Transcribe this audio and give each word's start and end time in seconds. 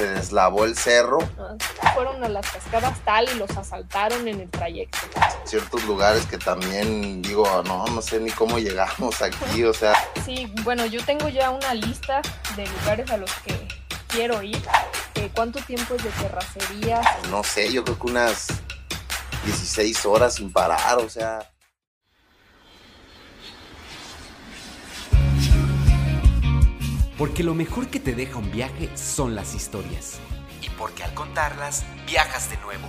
se 0.00 0.08
deslavó 0.08 0.64
el 0.64 0.78
cerro. 0.78 1.18
Ah, 1.38 1.92
fueron 1.94 2.24
a 2.24 2.28
las 2.30 2.50
cascadas 2.50 2.98
tal 3.04 3.28
y 3.28 3.34
los 3.34 3.50
asaltaron 3.50 4.26
en 4.26 4.40
el 4.40 4.50
trayecto. 4.50 4.98
Ciertos 5.44 5.84
lugares 5.84 6.24
que 6.24 6.38
también 6.38 7.20
digo, 7.20 7.62
no, 7.66 7.84
no 7.84 8.00
sé 8.00 8.18
ni 8.18 8.30
cómo 8.30 8.58
llegamos 8.58 9.20
aquí, 9.20 9.62
o 9.64 9.74
sea. 9.74 9.92
Sí, 10.24 10.50
bueno, 10.62 10.86
yo 10.86 11.04
tengo 11.04 11.28
ya 11.28 11.50
una 11.50 11.74
lista 11.74 12.22
de 12.56 12.66
lugares 12.66 13.10
a 13.10 13.18
los 13.18 13.30
que 13.44 13.68
quiero 14.08 14.42
ir. 14.42 14.62
Eh, 15.16 15.30
¿Cuánto 15.34 15.60
tiempo 15.60 15.94
es 15.94 16.02
de 16.02 16.10
terracería? 16.10 17.02
No 17.28 17.44
sé, 17.44 17.70
yo 17.70 17.84
creo 17.84 17.98
que 17.98 18.06
unas 18.06 18.46
16 19.44 20.06
horas 20.06 20.36
sin 20.36 20.50
parar, 20.50 20.96
o 20.96 21.10
sea. 21.10 21.49
Porque 27.20 27.42
lo 27.42 27.54
mejor 27.54 27.88
que 27.88 28.00
te 28.00 28.14
deja 28.14 28.38
un 28.38 28.50
viaje 28.50 28.88
son 28.96 29.34
las 29.34 29.54
historias. 29.54 30.18
Y 30.62 30.70
porque 30.70 31.04
al 31.04 31.12
contarlas, 31.12 31.84
viajas 32.06 32.48
de 32.48 32.56
nuevo. 32.56 32.88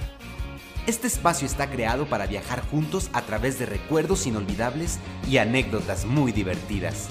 Este 0.87 1.07
espacio 1.07 1.45
está 1.45 1.69
creado 1.69 2.05
para 2.05 2.27
viajar 2.27 2.65
juntos 2.65 3.09
a 3.11 3.23
través 3.23 3.59
de 3.59 3.65
recuerdos 3.65 4.25
inolvidables 4.25 4.99
y 5.29 5.35
anécdotas 5.35 6.05
muy 6.05 6.31
divertidas. 6.31 7.09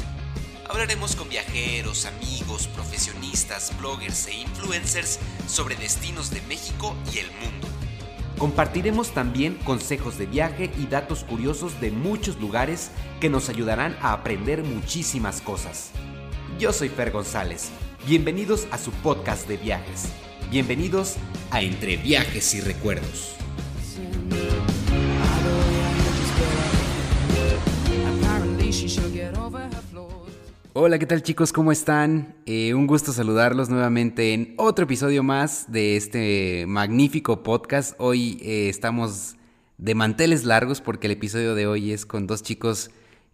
Hablaremos 0.67 1.15
con 1.15 1.29
viajeros, 1.29 2.07
amigos, 2.07 2.69
profesionistas, 2.69 3.77
bloggers 3.79 4.27
e 4.29 4.37
influencers 4.37 5.19
sobre 5.47 5.77
destinos 5.77 6.31
de 6.31 6.41
México 6.49 6.97
y 7.13 7.19
el 7.19 7.31
mundo. 7.33 7.69
Compartiremos 8.39 9.13
también 9.13 9.57
consejos 9.67 10.17
de 10.17 10.25
viaje 10.25 10.71
y 10.79 10.87
datos 10.87 11.25
curiosos 11.25 11.83
de 11.83 11.91
muchos 11.91 12.41
lugares 12.41 12.91
que 13.21 13.29
nos 13.29 13.51
ayudarán 13.51 13.95
a 14.01 14.15
aprender 14.15 14.65
muchísimas 14.65 15.43
cosas. 15.43 15.91
Yo 16.61 16.75
soy 16.75 16.91
Fer 16.91 17.11
González. 17.11 17.71
Bienvenidos 18.07 18.69
a 18.71 18.77
su 18.77 18.91
podcast 18.91 19.49
de 19.49 19.57
viajes. 19.57 20.13
Bienvenidos 20.51 21.17
a 21.51 21.63
Entre 21.63 21.97
Viajes 21.97 22.55
y 22.55 22.61
Recuerdos. 22.61 23.35
Hola, 30.75 30.99
¿qué 30.99 31.07
tal 31.07 31.23
chicos? 31.23 31.51
¿Cómo 31.55 31.73
están? 31.73 32.35
Eh, 32.45 32.75
un 32.75 32.87
gusto 32.87 33.15
saludarlos 33.15 33.71
nuevamente 33.71 34.35
en 34.35 34.53
otro 34.59 34.85
episodio 34.85 35.23
más 35.23 35.73
de 35.73 35.97
este 35.97 36.67
magnífico 36.69 37.43
podcast. 37.43 37.95
Hoy 37.97 38.39
eh, 38.43 38.69
estamos 38.69 39.37
de 39.79 39.95
manteles 39.95 40.45
largos 40.45 40.83
porque 40.83 41.07
el 41.07 41.15
episodio 41.15 41.55
de 41.55 41.67
hoy 41.67 41.93
es 41.93 42.05
con 42.05 42.27
dos 42.27 42.43
chicos 42.43 42.91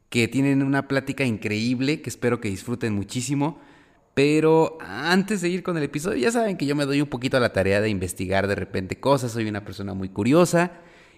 que 0.08 0.28
tienen 0.28 0.62
una 0.62 0.88
plática 0.88 1.24
increíble, 1.24 2.00
que 2.00 2.10
espero 2.10 2.40
que 2.40 2.48
disfruten 2.48 2.94
muchísimo. 2.94 3.58
Pero 4.14 4.78
antes 4.80 5.42
de 5.42 5.50
ir 5.50 5.62
con 5.62 5.76
el 5.76 5.82
episodio, 5.82 6.16
ya 6.16 6.32
saben 6.32 6.56
que 6.56 6.64
yo 6.64 6.74
me 6.74 6.86
doy 6.86 7.02
un 7.02 7.08
poquito 7.08 7.36
a 7.36 7.40
la 7.40 7.52
tarea 7.52 7.82
de 7.82 7.90
investigar 7.90 8.46
de 8.46 8.54
repente 8.54 8.98
cosas, 8.98 9.32
soy 9.32 9.46
una 9.46 9.64
persona 9.64 9.92
muy 9.92 10.08
curiosa. 10.08 10.72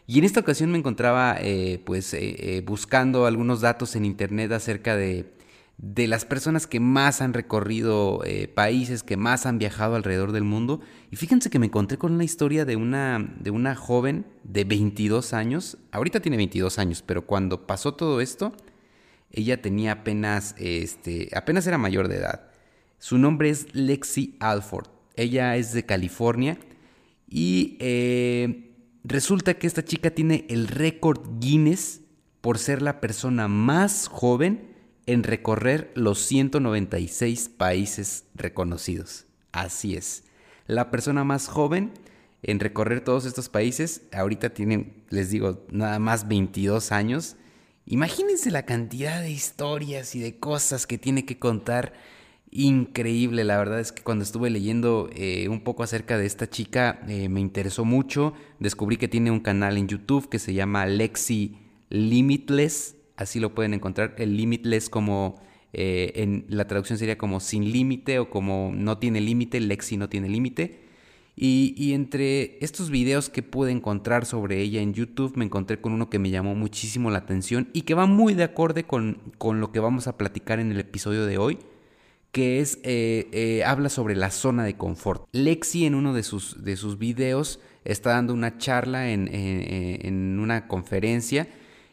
Y 0.09 0.19
en 0.19 0.25
esta 0.25 0.41
ocasión 0.41 0.72
me 0.72 0.78
encontraba 0.78 1.36
eh, 1.39 1.81
pues 1.84 2.14
eh, 2.14 2.34
eh, 2.39 2.62
buscando 2.66 3.27
algunos 3.27 3.61
datos 3.61 3.94
en 3.94 4.06
internet 4.06 4.50
acerca 4.53 4.97
de, 4.97 5.34
de 5.77 6.09
las 6.09 6.25
personas 6.25 6.66
que 6.66 6.81
más 6.81 7.20
han 7.20 7.34
recorrido 7.34 8.22
países, 8.55 9.05
que 9.05 9.16
más 9.16 9.47
han 9.47 9.59
viajado 9.59 9.94
alrededor 9.94 10.33
del 10.33 10.44
mundo. 10.44 10.81
Y 11.12 11.16
fíjense 11.16 11.50
que 11.50 11.59
me 11.59 11.66
encontré 11.66 11.98
con 11.98 12.14
una 12.14 12.25
historia 12.25 12.64
de 12.64 12.75
una, 12.75 13.33
de 13.39 13.50
una 13.50 13.77
joven 13.77 14.27
de 14.42 14.64
22 14.64 15.34
años. 15.34 15.77
Ahorita 15.92 16.20
tiene 16.20 16.39
22 16.39 16.78
años, 16.81 17.05
pero 17.06 17.27
cuando 17.27 17.66
pasó 17.66 17.94
todo 17.94 18.22
esto, 18.22 18.55
ella 19.31 19.61
tenía 19.61 19.93
apenas, 19.93 20.55
este, 20.59 21.29
apenas 21.34 21.67
era 21.67 21.79
mayor 21.79 22.09
de 22.09 22.17
edad. 22.17 22.51
Su 22.98 23.19
nombre 23.19 23.51
es 23.51 23.75
Lexi 23.75 24.37
Alford. 24.41 24.89
Ella 25.17 25.57
es 25.57 25.73
de 25.73 25.84
California 25.84 26.59
y 27.29 27.77
eh, 27.81 28.75
resulta 29.05 29.55
que 29.55 29.67
esta 29.67 29.84
chica 29.84 30.11
tiene 30.11 30.47
el 30.49 30.69
récord 30.69 31.21
Guinness 31.41 32.00
por 32.41 32.59
ser 32.59 32.83
la 32.83 33.00
persona 33.00 33.49
más 33.49 34.09
joven 34.09 34.75
en 35.06 35.22
recorrer 35.22 35.91
los 35.94 36.21
196 36.21 37.49
países 37.49 38.25
reconocidos. 38.34 39.27
Así 39.53 39.97
es. 39.97 40.25
La 40.67 40.91
persona 40.91 41.25
más 41.25 41.49
joven 41.49 41.93
en 42.43 42.61
recorrer 42.61 43.00
todos 43.00 43.25
estos 43.25 43.49
países, 43.49 44.03
ahorita 44.12 44.50
tiene, 44.50 45.03
les 45.11 45.31
digo, 45.31 45.67
nada 45.71 45.99
más 45.99 46.28
22 46.28 46.93
años 46.93 47.37
Imagínense 47.91 48.50
la 48.50 48.66
cantidad 48.66 49.22
de 49.22 49.31
historias 49.31 50.15
y 50.15 50.21
de 50.21 50.38
cosas 50.38 50.87
que 50.87 50.99
tiene 50.99 51.25
que 51.25 51.38
contar. 51.38 51.94
Increíble, 52.50 53.44
la 53.44 53.56
verdad 53.56 53.81
es 53.81 53.93
que 53.93 54.03
cuando 54.03 54.25
estuve 54.25 54.50
leyendo 54.50 55.09
eh, 55.15 55.49
un 55.49 55.62
poco 55.62 55.82
acerca 55.82 56.19
de 56.19 56.26
esta 56.26 56.50
chica 56.50 57.00
eh, 57.09 57.31
me 57.31 57.41
interesó 57.41 57.87
mucho. 57.87 58.34
Descubrí 58.59 58.99
que 58.99 59.09
tiene 59.09 59.31
un 59.31 59.41
canal 59.41 59.78
en 59.78 59.88
YouTube 59.88 60.28
que 60.28 60.38
se 60.38 60.53
llama 60.53 60.84
Lexi 60.84 61.56
Limitless. 61.88 62.94
Así 63.16 63.41
lo 63.41 63.54
pueden 63.54 63.72
encontrar. 63.72 64.15
El 64.19 64.37
Limitless 64.37 64.91
como 64.91 65.41
eh, 65.72 66.12
en 66.16 66.44
la 66.50 66.66
traducción 66.66 66.99
sería 66.99 67.16
como 67.16 67.41
sin 67.41 67.72
límite 67.72 68.19
o 68.19 68.28
como 68.28 68.70
no 68.70 68.99
tiene 68.99 69.22
límite. 69.22 69.60
Lexi 69.60 69.97
no 69.97 70.10
tiene 70.10 70.28
límite. 70.28 70.88
Y, 71.41 71.93
entre 71.93 72.59
estos 72.65 72.91
videos 72.91 73.31
que 73.31 73.44
pude 73.44 73.71
encontrar 73.71 74.26
sobre 74.26 74.60
ella 74.60 74.81
en 74.81 74.93
YouTube, 74.93 75.37
me 75.37 75.44
encontré 75.44 75.81
con 75.81 75.93
uno 75.93 76.10
que 76.10 76.19
me 76.19 76.31
llamó 76.31 76.56
muchísimo 76.56 77.12
la 77.12 77.19
atención 77.19 77.69
y 77.72 77.82
que 77.82 77.94
va 77.94 78.06
muy 78.06 78.34
de 78.34 78.43
acorde 78.43 78.82
con, 78.82 79.19
lo 79.41 79.71
que 79.71 79.78
vamos 79.78 80.09
a 80.09 80.16
platicar 80.19 80.59
en 80.59 80.72
el 80.72 80.81
episodio 80.81 81.26
de 81.26 81.38
hoy, 81.38 81.59
que 82.32 82.59
es, 82.59 82.81
eh, 82.82 83.28
eh, 83.31 83.62
habla 83.62 83.88
sobre 83.88 84.16
la 84.16 84.32
zona 84.32 84.65
de 84.65 84.76
confort. 84.76 85.28
Lexi 85.31 85.87
en 85.87 85.94
uno 85.94 86.12
de 86.12 86.25
sus, 86.25 86.65
de 86.65 86.76
sus 86.76 86.99
videos 86.99 87.60
está 87.84 88.10
dando 88.10 88.34
una 88.34 88.59
charla 88.59 89.12
en, 89.12 89.28
en 89.32 90.41
una 90.41 90.66
conferencia 90.66 91.47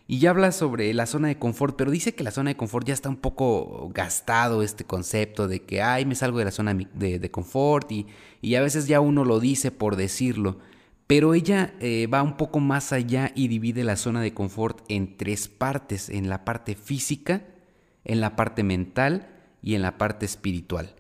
y 0.08 0.20
ya 0.20 0.30
habla 0.30 0.52
sobre 0.52 0.94
la 0.94 1.08
zona 1.08 1.30
de 1.30 1.40
confort, 1.40 1.76
pero 1.76 1.90
dice 1.90 2.14
que 2.14 2.24
la 2.24 2.32
zona 2.32 2.52
de 2.52 2.58
confort 2.58 2.86
ya 2.86 2.94
está 2.94 3.10
un 3.10 3.16
poco 3.16 3.90
gastado 3.94 4.62
este 4.62 4.84
concepto 4.84 5.48
de 5.48 5.64
que, 5.64 5.82
ay, 5.82 6.06
me 6.06 6.14
salgo 6.14 6.38
de 6.38 6.46
la 6.46 6.52
zona 6.52 6.76
de, 6.76 7.32
confort 7.32 7.92
y, 7.92 8.06
y, 8.42 8.56
a 8.56 8.62
veces 8.62 8.88
ya 8.88 9.00
uno 9.00 9.26
lo 9.26 9.40
dice 9.40 9.72
por 9.72 9.96
decirlo. 9.96 10.60
Pero 11.08 11.34
ella 11.34 11.74
eh, 11.80 12.08
va 12.08 12.24
un 12.24 12.38
poco 12.38 12.60
más 12.60 12.92
allá 12.92 13.32
y 13.36 13.48
divide 13.48 13.84
la 13.84 13.96
zona 13.96 14.22
de 14.22 14.34
confort 14.34 14.84
en 14.90 15.18
tres 15.18 15.48
partes, 15.48 16.10
en 16.10 16.30
la 16.30 16.46
parte 16.46 16.76
física, 16.76 17.44
en 18.04 18.22
la 18.22 18.36
parte 18.36 18.64
mental 18.64 19.30
y 19.62 19.76
en 19.76 19.82
la 19.82 19.98
parte 19.98 20.26
espiritual. 20.26 20.96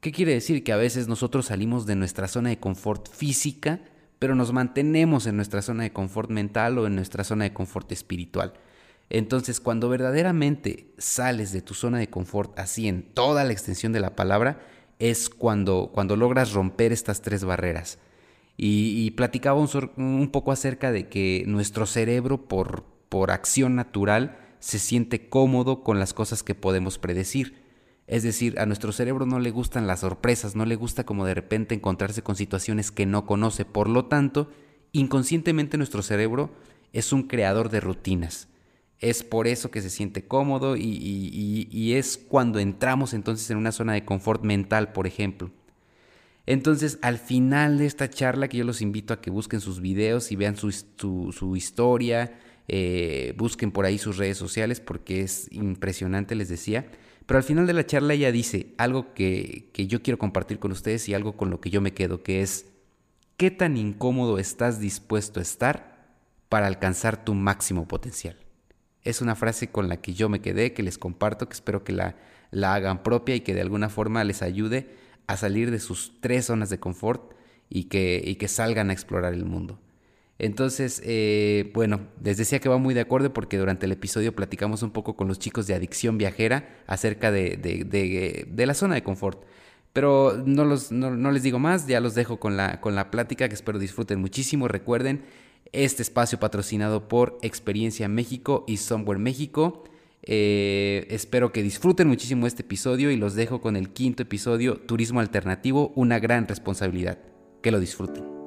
¿Qué 0.00 0.12
quiere 0.12 0.32
decir? 0.32 0.62
Que 0.62 0.72
a 0.72 0.76
veces 0.76 1.08
nosotros 1.08 1.46
salimos 1.46 1.86
de 1.86 1.96
nuestra 1.96 2.28
zona 2.28 2.50
de 2.50 2.58
confort 2.58 3.08
física, 3.08 3.80
pero 4.18 4.34
nos 4.34 4.52
mantenemos 4.52 5.26
en 5.26 5.36
nuestra 5.36 5.62
zona 5.62 5.84
de 5.84 5.92
confort 5.92 6.30
mental 6.30 6.78
o 6.78 6.86
en 6.86 6.94
nuestra 6.94 7.24
zona 7.24 7.44
de 7.44 7.52
confort 7.52 7.90
espiritual. 7.92 8.54
Entonces, 9.10 9.60
cuando 9.60 9.88
verdaderamente 9.88 10.92
sales 10.98 11.52
de 11.52 11.62
tu 11.62 11.74
zona 11.74 11.98
de 11.98 12.10
confort 12.10 12.58
así 12.58 12.88
en 12.88 13.02
toda 13.02 13.44
la 13.44 13.52
extensión 13.52 13.92
de 13.92 14.00
la 14.00 14.16
palabra, 14.16 14.60
es 14.98 15.30
cuando, 15.30 15.90
cuando 15.92 16.16
logras 16.16 16.52
romper 16.52 16.92
estas 16.92 17.22
tres 17.22 17.44
barreras. 17.44 17.98
Y, 18.60 19.12
platicaba 19.12 19.60
un, 19.60 20.30
poco 20.32 20.50
acerca 20.50 20.90
de 20.90 21.08
que 21.08 21.44
nuestro 21.46 21.86
cerebro, 21.86 22.48
por, 22.48 22.82
por 23.08 23.30
acción 23.30 23.76
natural, 23.76 24.36
se 24.58 24.80
siente 24.80 25.28
cómodo 25.28 25.84
con 25.84 26.00
las 26.00 26.12
cosas 26.12 26.42
que 26.42 26.56
podemos 26.56 26.98
predecir. 26.98 27.67
Es 28.08 28.22
decir, 28.22 28.58
a 28.58 28.64
nuestro 28.64 28.90
cerebro 28.90 29.26
no 29.26 29.38
le 29.38 29.50
gustan 29.50 29.86
las 29.86 30.00
sorpresas, 30.00 30.56
no 30.56 30.64
le 30.64 30.76
gusta 30.76 31.04
como 31.04 31.26
de 31.26 31.34
repente 31.34 31.74
encontrarse 31.74 32.22
con 32.22 32.36
situaciones 32.36 32.90
que 32.90 33.04
no 33.04 33.26
conoce. 33.26 33.66
Por 33.66 33.90
lo 33.90 34.06
tanto, 34.06 34.50
inconscientemente 34.92 35.76
nuestro 35.76 36.00
cerebro 36.00 36.50
es 36.94 37.12
un 37.12 37.24
creador 37.24 37.68
de 37.68 37.80
rutinas. 37.80 38.48
Es 38.98 39.22
por 39.22 39.46
eso 39.46 39.70
que 39.70 39.82
se 39.82 39.90
siente 39.90 40.26
cómodo 40.26 40.74
y, 40.74 41.92
es 41.92 42.16
cuando 42.16 42.58
entramos 42.58 43.12
entonces 43.12 43.50
en 43.50 43.58
una 43.58 43.72
zona 43.72 43.92
de 43.92 44.06
confort 44.06 44.42
mental, 44.42 44.92
por 44.92 45.06
ejemplo. 45.06 45.50
Entonces, 46.46 46.98
al 47.02 47.18
final 47.18 47.76
de 47.76 47.84
esta 47.84 48.08
charla, 48.08 48.48
que 48.48 48.56
yo 48.56 48.64
los 48.64 48.80
invito 48.80 49.12
a 49.12 49.20
que 49.20 49.30
busquen 49.30 49.60
sus 49.60 49.82
videos 49.82 50.32
y 50.32 50.36
vean 50.36 50.56
su, 50.56 51.54
historia, 51.54 52.38
eh, 52.68 53.34
busquen 53.36 53.70
por 53.70 53.84
ahí 53.84 53.98
sus 53.98 54.16
redes 54.16 54.38
sociales 54.38 54.80
porque 54.80 55.20
es 55.20 55.52
impresionante, 55.52 56.34
les 56.34 56.48
decía. 56.48 56.86
Pero 57.28 57.36
al 57.36 57.44
final 57.44 57.66
de 57.66 57.74
la 57.74 57.84
charla 57.84 58.14
ella 58.14 58.32
dice 58.32 58.72
algo 58.78 59.12
que, 59.12 59.70
yo 59.74 60.02
quiero 60.02 60.16
compartir 60.16 60.58
con 60.58 60.72
ustedes 60.72 61.10
y 61.10 61.14
algo 61.14 61.36
con 61.36 61.50
lo 61.50 61.60
que 61.60 61.68
yo 61.68 61.82
me 61.82 61.92
quedo, 61.92 62.22
que 62.22 62.40
es, 62.40 62.64
¿qué 63.36 63.50
tan 63.50 63.76
incómodo 63.76 64.38
estás 64.38 64.80
dispuesto 64.80 65.38
a 65.38 65.42
estar 65.42 66.08
para 66.48 66.66
alcanzar 66.66 67.22
tu 67.26 67.34
máximo 67.34 67.86
potencial? 67.86 68.38
Es 69.02 69.20
una 69.20 69.36
frase 69.36 69.70
con 69.70 69.90
la 69.90 69.98
que 70.00 70.14
yo 70.14 70.30
me 70.30 70.40
quedé, 70.40 70.72
que 70.72 70.82
les 70.82 70.96
comparto, 70.96 71.50
que 71.50 71.52
espero 71.52 71.84
que 71.84 71.92
la, 71.92 72.16
la 72.50 72.72
hagan 72.72 73.02
propia 73.02 73.34
y 73.34 73.40
que 73.40 73.52
de 73.52 73.60
alguna 73.60 73.90
forma 73.90 74.24
les 74.24 74.40
ayude 74.40 74.96
a 75.26 75.36
salir 75.36 75.70
de 75.70 75.80
sus 75.80 76.22
tres 76.22 76.46
zonas 76.46 76.70
de 76.70 76.80
confort 76.80 77.34
y 77.68 77.84
que, 77.84 78.22
y 78.24 78.36
que 78.36 78.48
salgan 78.48 78.88
a 78.88 78.94
explorar 78.94 79.34
el 79.34 79.44
mundo. 79.44 79.78
Entonces, 80.38 81.02
eh, 81.04 81.70
bueno, 81.74 82.00
les 82.22 82.36
decía 82.36 82.60
que 82.60 82.68
va 82.68 82.78
muy 82.78 82.94
de 82.94 83.00
acuerdo 83.00 83.32
porque 83.32 83.58
durante 83.58 83.86
el 83.86 83.92
episodio 83.92 84.34
platicamos 84.34 84.82
un 84.82 84.92
poco 84.92 85.16
con 85.16 85.26
los 85.26 85.38
chicos 85.38 85.66
de 85.66 85.74
Adicción 85.74 86.16
Viajera 86.16 86.68
acerca 86.86 87.32
de, 87.32 87.56
de, 87.56 88.66
la 88.66 88.74
zona 88.74 88.94
de 88.94 89.02
confort. 89.02 89.42
Pero 89.92 90.40
no, 90.46 90.64
los, 90.64 90.92
no, 90.92 91.10
no, 91.10 91.32
les 91.32 91.42
digo 91.42 91.58
más, 91.58 91.86
ya 91.88 91.98
los 92.00 92.14
dejo 92.14 92.38
con 92.38 92.56
la, 92.56 92.80
con 92.80 92.94
la 92.94 93.10
plática 93.10 93.48
que 93.48 93.54
espero 93.54 93.80
disfruten 93.80 94.20
muchísimo. 94.20 94.68
Recuerden, 94.68 95.24
este 95.72 96.02
espacio 96.02 96.38
patrocinado 96.38 97.08
por 97.08 97.38
Experiencia 97.42 98.08
México 98.08 98.64
y 98.68 98.76
Somewhere 98.76 99.20
México. 99.20 99.84
Eh, 100.22 101.06
espero 101.10 101.52
que 101.52 101.62
disfruten 101.62 102.08
muchísimo 102.08 102.46
este 102.46 102.62
episodio 102.62 103.10
y 103.10 103.16
los 103.16 103.34
dejo 103.34 103.60
con 103.60 103.76
el 103.76 103.90
quinto 103.90 104.22
episodio, 104.22 104.76
Turismo 104.76 105.20
Alternativo, 105.20 105.92
una 105.96 106.18
gran 106.18 106.46
responsabilidad. 106.46 107.18
Que 107.62 107.72
lo 107.72 107.80
disfruten. 107.80 108.37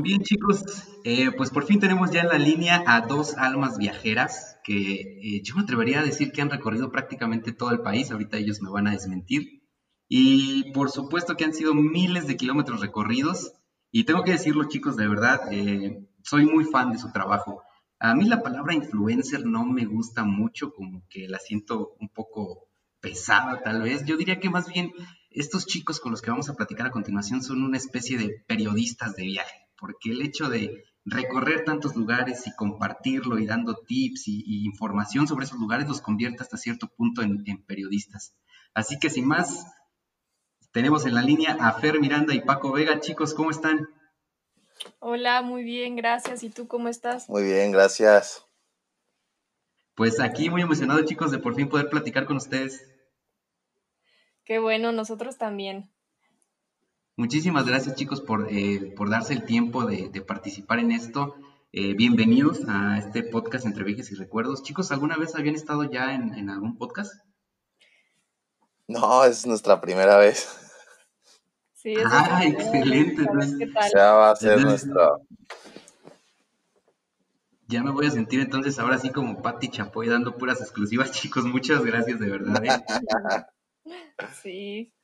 Muy 0.00 0.08
bien, 0.08 0.22
chicos, 0.22 0.64
eh, 1.04 1.30
pues 1.36 1.50
por 1.50 1.66
fin 1.66 1.78
tenemos 1.78 2.10
ya 2.10 2.22
en 2.22 2.28
la 2.28 2.38
línea 2.38 2.82
a 2.86 3.02
dos 3.02 3.36
almas 3.36 3.76
viajeras 3.76 4.56
que 4.64 4.94
eh, 5.02 5.42
yo 5.44 5.56
me 5.56 5.60
atrevería 5.60 6.00
a 6.00 6.02
decir 6.02 6.32
que 6.32 6.40
han 6.40 6.48
recorrido 6.48 6.90
prácticamente 6.90 7.52
todo 7.52 7.70
el 7.70 7.82
país, 7.82 8.10
ahorita 8.10 8.38
ellos 8.38 8.62
me 8.62 8.70
van 8.70 8.86
a 8.86 8.92
desmentir, 8.92 9.62
y 10.08 10.72
por 10.72 10.90
supuesto 10.90 11.36
que 11.36 11.44
han 11.44 11.52
sido 11.52 11.74
miles 11.74 12.26
de 12.26 12.38
kilómetros 12.38 12.80
recorridos, 12.80 13.52
y 13.92 14.04
tengo 14.04 14.24
que 14.24 14.30
decirlo, 14.32 14.68
chicos, 14.68 14.96
de 14.96 15.06
verdad, 15.06 15.38
eh, 15.52 16.08
soy 16.22 16.46
muy 16.46 16.64
fan 16.64 16.92
de 16.92 16.98
su 16.98 17.12
trabajo. 17.12 17.62
A 17.98 18.14
mí 18.14 18.24
la 18.24 18.42
palabra 18.42 18.72
influencer 18.72 19.44
no 19.44 19.66
me 19.66 19.84
gusta 19.84 20.24
mucho, 20.24 20.72
como 20.72 21.06
que 21.10 21.28
la 21.28 21.38
siento 21.38 21.94
un 22.00 22.08
poco 22.08 22.68
pesada 23.00 23.60
tal 23.62 23.82
vez. 23.82 24.06
Yo 24.06 24.16
diría 24.16 24.40
que 24.40 24.48
más 24.48 24.66
bien 24.72 24.92
estos 25.28 25.66
chicos 25.66 26.00
con 26.00 26.10
los 26.10 26.22
que 26.22 26.30
vamos 26.30 26.48
a 26.48 26.54
platicar 26.54 26.86
a 26.86 26.90
continuación 26.90 27.42
son 27.42 27.62
una 27.62 27.76
especie 27.76 28.16
de 28.16 28.42
periodistas 28.48 29.14
de 29.14 29.24
viaje 29.24 29.59
porque 29.80 30.10
el 30.10 30.22
hecho 30.22 30.48
de 30.48 30.84
recorrer 31.04 31.64
tantos 31.64 31.96
lugares 31.96 32.46
y 32.46 32.54
compartirlo 32.54 33.38
y 33.38 33.46
dando 33.46 33.74
tips 33.74 34.28
y, 34.28 34.64
información 34.66 35.26
sobre 35.26 35.46
esos 35.46 35.58
lugares 35.58 35.88
los 35.88 36.00
convierte 36.00 36.42
hasta 36.42 36.56
cierto 36.56 36.88
punto 36.88 37.22
en, 37.22 37.42
periodistas. 37.66 38.34
Así 38.74 38.98
que 38.98 39.10
sin 39.10 39.26
más, 39.26 39.66
tenemos 40.72 41.06
en 41.06 41.14
la 41.14 41.22
línea 41.22 41.56
a 41.58 41.72
Fer 41.72 41.98
Miranda 41.98 42.34
y 42.34 42.42
Paco 42.42 42.72
Vega. 42.72 43.00
Chicos, 43.00 43.34
¿cómo 43.34 43.50
están? 43.50 43.88
Hola, 44.98 45.42
muy 45.42 45.64
bien, 45.64 45.96
gracias. 45.96 46.42
¿Y 46.42 46.50
tú 46.50 46.68
cómo 46.68 46.88
estás? 46.88 47.28
Muy 47.28 47.42
bien, 47.42 47.72
gracias. 47.72 48.44
Pues 49.94 50.20
aquí 50.20 50.48
muy 50.48 50.62
emocionado, 50.62 51.04
chicos, 51.04 51.30
de 51.30 51.38
por 51.38 51.54
fin 51.54 51.68
poder 51.68 51.90
platicar 51.90 52.26
con 52.26 52.36
ustedes. 52.36 52.86
Qué 54.44 54.58
bueno, 54.58 54.92
nosotros 54.92 55.36
también. 55.36 55.90
Muchísimas 57.20 57.66
gracias 57.66 57.96
chicos 57.96 58.22
por, 58.22 58.48
eh, 58.50 58.94
por 58.96 59.10
darse 59.10 59.34
el 59.34 59.44
tiempo 59.44 59.84
de, 59.84 60.08
participar 60.22 60.78
en 60.78 60.90
esto. 60.90 61.34
Eh, 61.70 61.92
bienvenidos 61.92 62.60
a 62.66 62.96
este 62.96 63.22
podcast 63.22 63.66
entre 63.66 63.84
viajes 63.84 64.10
y 64.10 64.14
recuerdos. 64.14 64.62
Chicos, 64.62 64.90
¿alguna 64.90 65.18
vez 65.18 65.34
habían 65.34 65.54
estado 65.54 65.84
ya 65.84 66.14
en, 66.14 66.48
algún 66.48 66.78
podcast? 66.78 67.12
No, 68.88 69.22
es 69.26 69.46
nuestra 69.46 69.82
primera 69.82 70.16
vez. 70.16 70.48
Sí, 71.74 71.92
es 71.92 72.06
ah, 72.06 72.40
excelente. 72.42 73.26
Ya 73.94 74.12
va 74.12 74.30
a 74.30 74.36
ser 74.36 74.62
nuestra. 74.62 75.10
Ya 77.66 77.82
me 77.82 77.90
voy 77.90 78.06
a 78.06 78.10
sentir 78.12 78.40
entonces 78.40 78.78
ahora 78.78 78.96
sí 78.96 79.10
como 79.10 79.42
Patti 79.42 79.68
Chapoy 79.68 80.08
dando 80.08 80.38
puras 80.38 80.62
exclusivas, 80.62 81.12
chicos. 81.20 81.44
Muchas 81.44 81.84
gracias 81.84 82.18
de 82.18 82.30
verdad. 82.30 82.64
¿eh? 82.64 83.44
sí. 84.42 84.94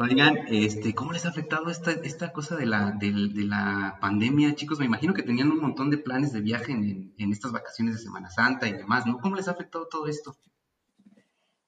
Oigan, 0.00 0.46
este, 0.46 0.94
¿cómo 0.94 1.10
les 1.10 1.26
ha 1.26 1.30
afectado 1.30 1.70
esta, 1.70 1.90
esta 1.90 2.32
cosa 2.32 2.54
de 2.54 2.66
la, 2.66 2.92
de, 2.92 3.10
la 3.10 3.98
pandemia, 4.00 4.54
chicos? 4.54 4.78
Me 4.78 4.84
imagino 4.84 5.12
que 5.12 5.24
tenían 5.24 5.50
un 5.50 5.60
montón 5.60 5.90
de 5.90 5.98
planes 5.98 6.32
de 6.32 6.40
viaje 6.40 6.70
en, 6.70 7.12
en, 7.18 7.32
estas 7.32 7.50
vacaciones 7.50 7.94
de 7.94 8.00
Semana 8.00 8.30
Santa 8.30 8.68
y 8.68 8.74
demás, 8.74 9.06
¿no? 9.06 9.18
¿Cómo 9.18 9.34
les 9.34 9.48
ha 9.48 9.50
afectado 9.50 9.88
todo 9.88 10.06
esto? 10.06 10.36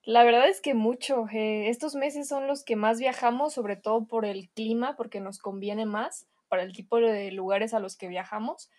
La 0.05 0.23
verdad 0.23 0.49
es 0.49 0.61
que 0.61 0.75
mucho. 0.75 1.27
Eh, 1.33 1.71
estos 1.71 1.97
meses 1.97 2.29
son 2.29 2.47
los 2.47 2.63
que 2.63 2.77
más 2.77 3.01
viajamos, 3.01 3.53
sobre 3.53 3.75
todo 3.75 4.07
por 4.07 4.25
el 4.25 4.49
clima, 4.51 4.95
porque 4.97 5.19
nos 5.19 5.41
conviene 5.41 5.85
más 5.85 6.29
para 6.49 6.63
el 6.63 6.73
tipo 6.73 6.99
de 6.99 7.33
lugares 7.33 7.75
a 7.75 7.81
los 7.81 7.97
que 7.97 8.07
viajamos. 8.07 8.71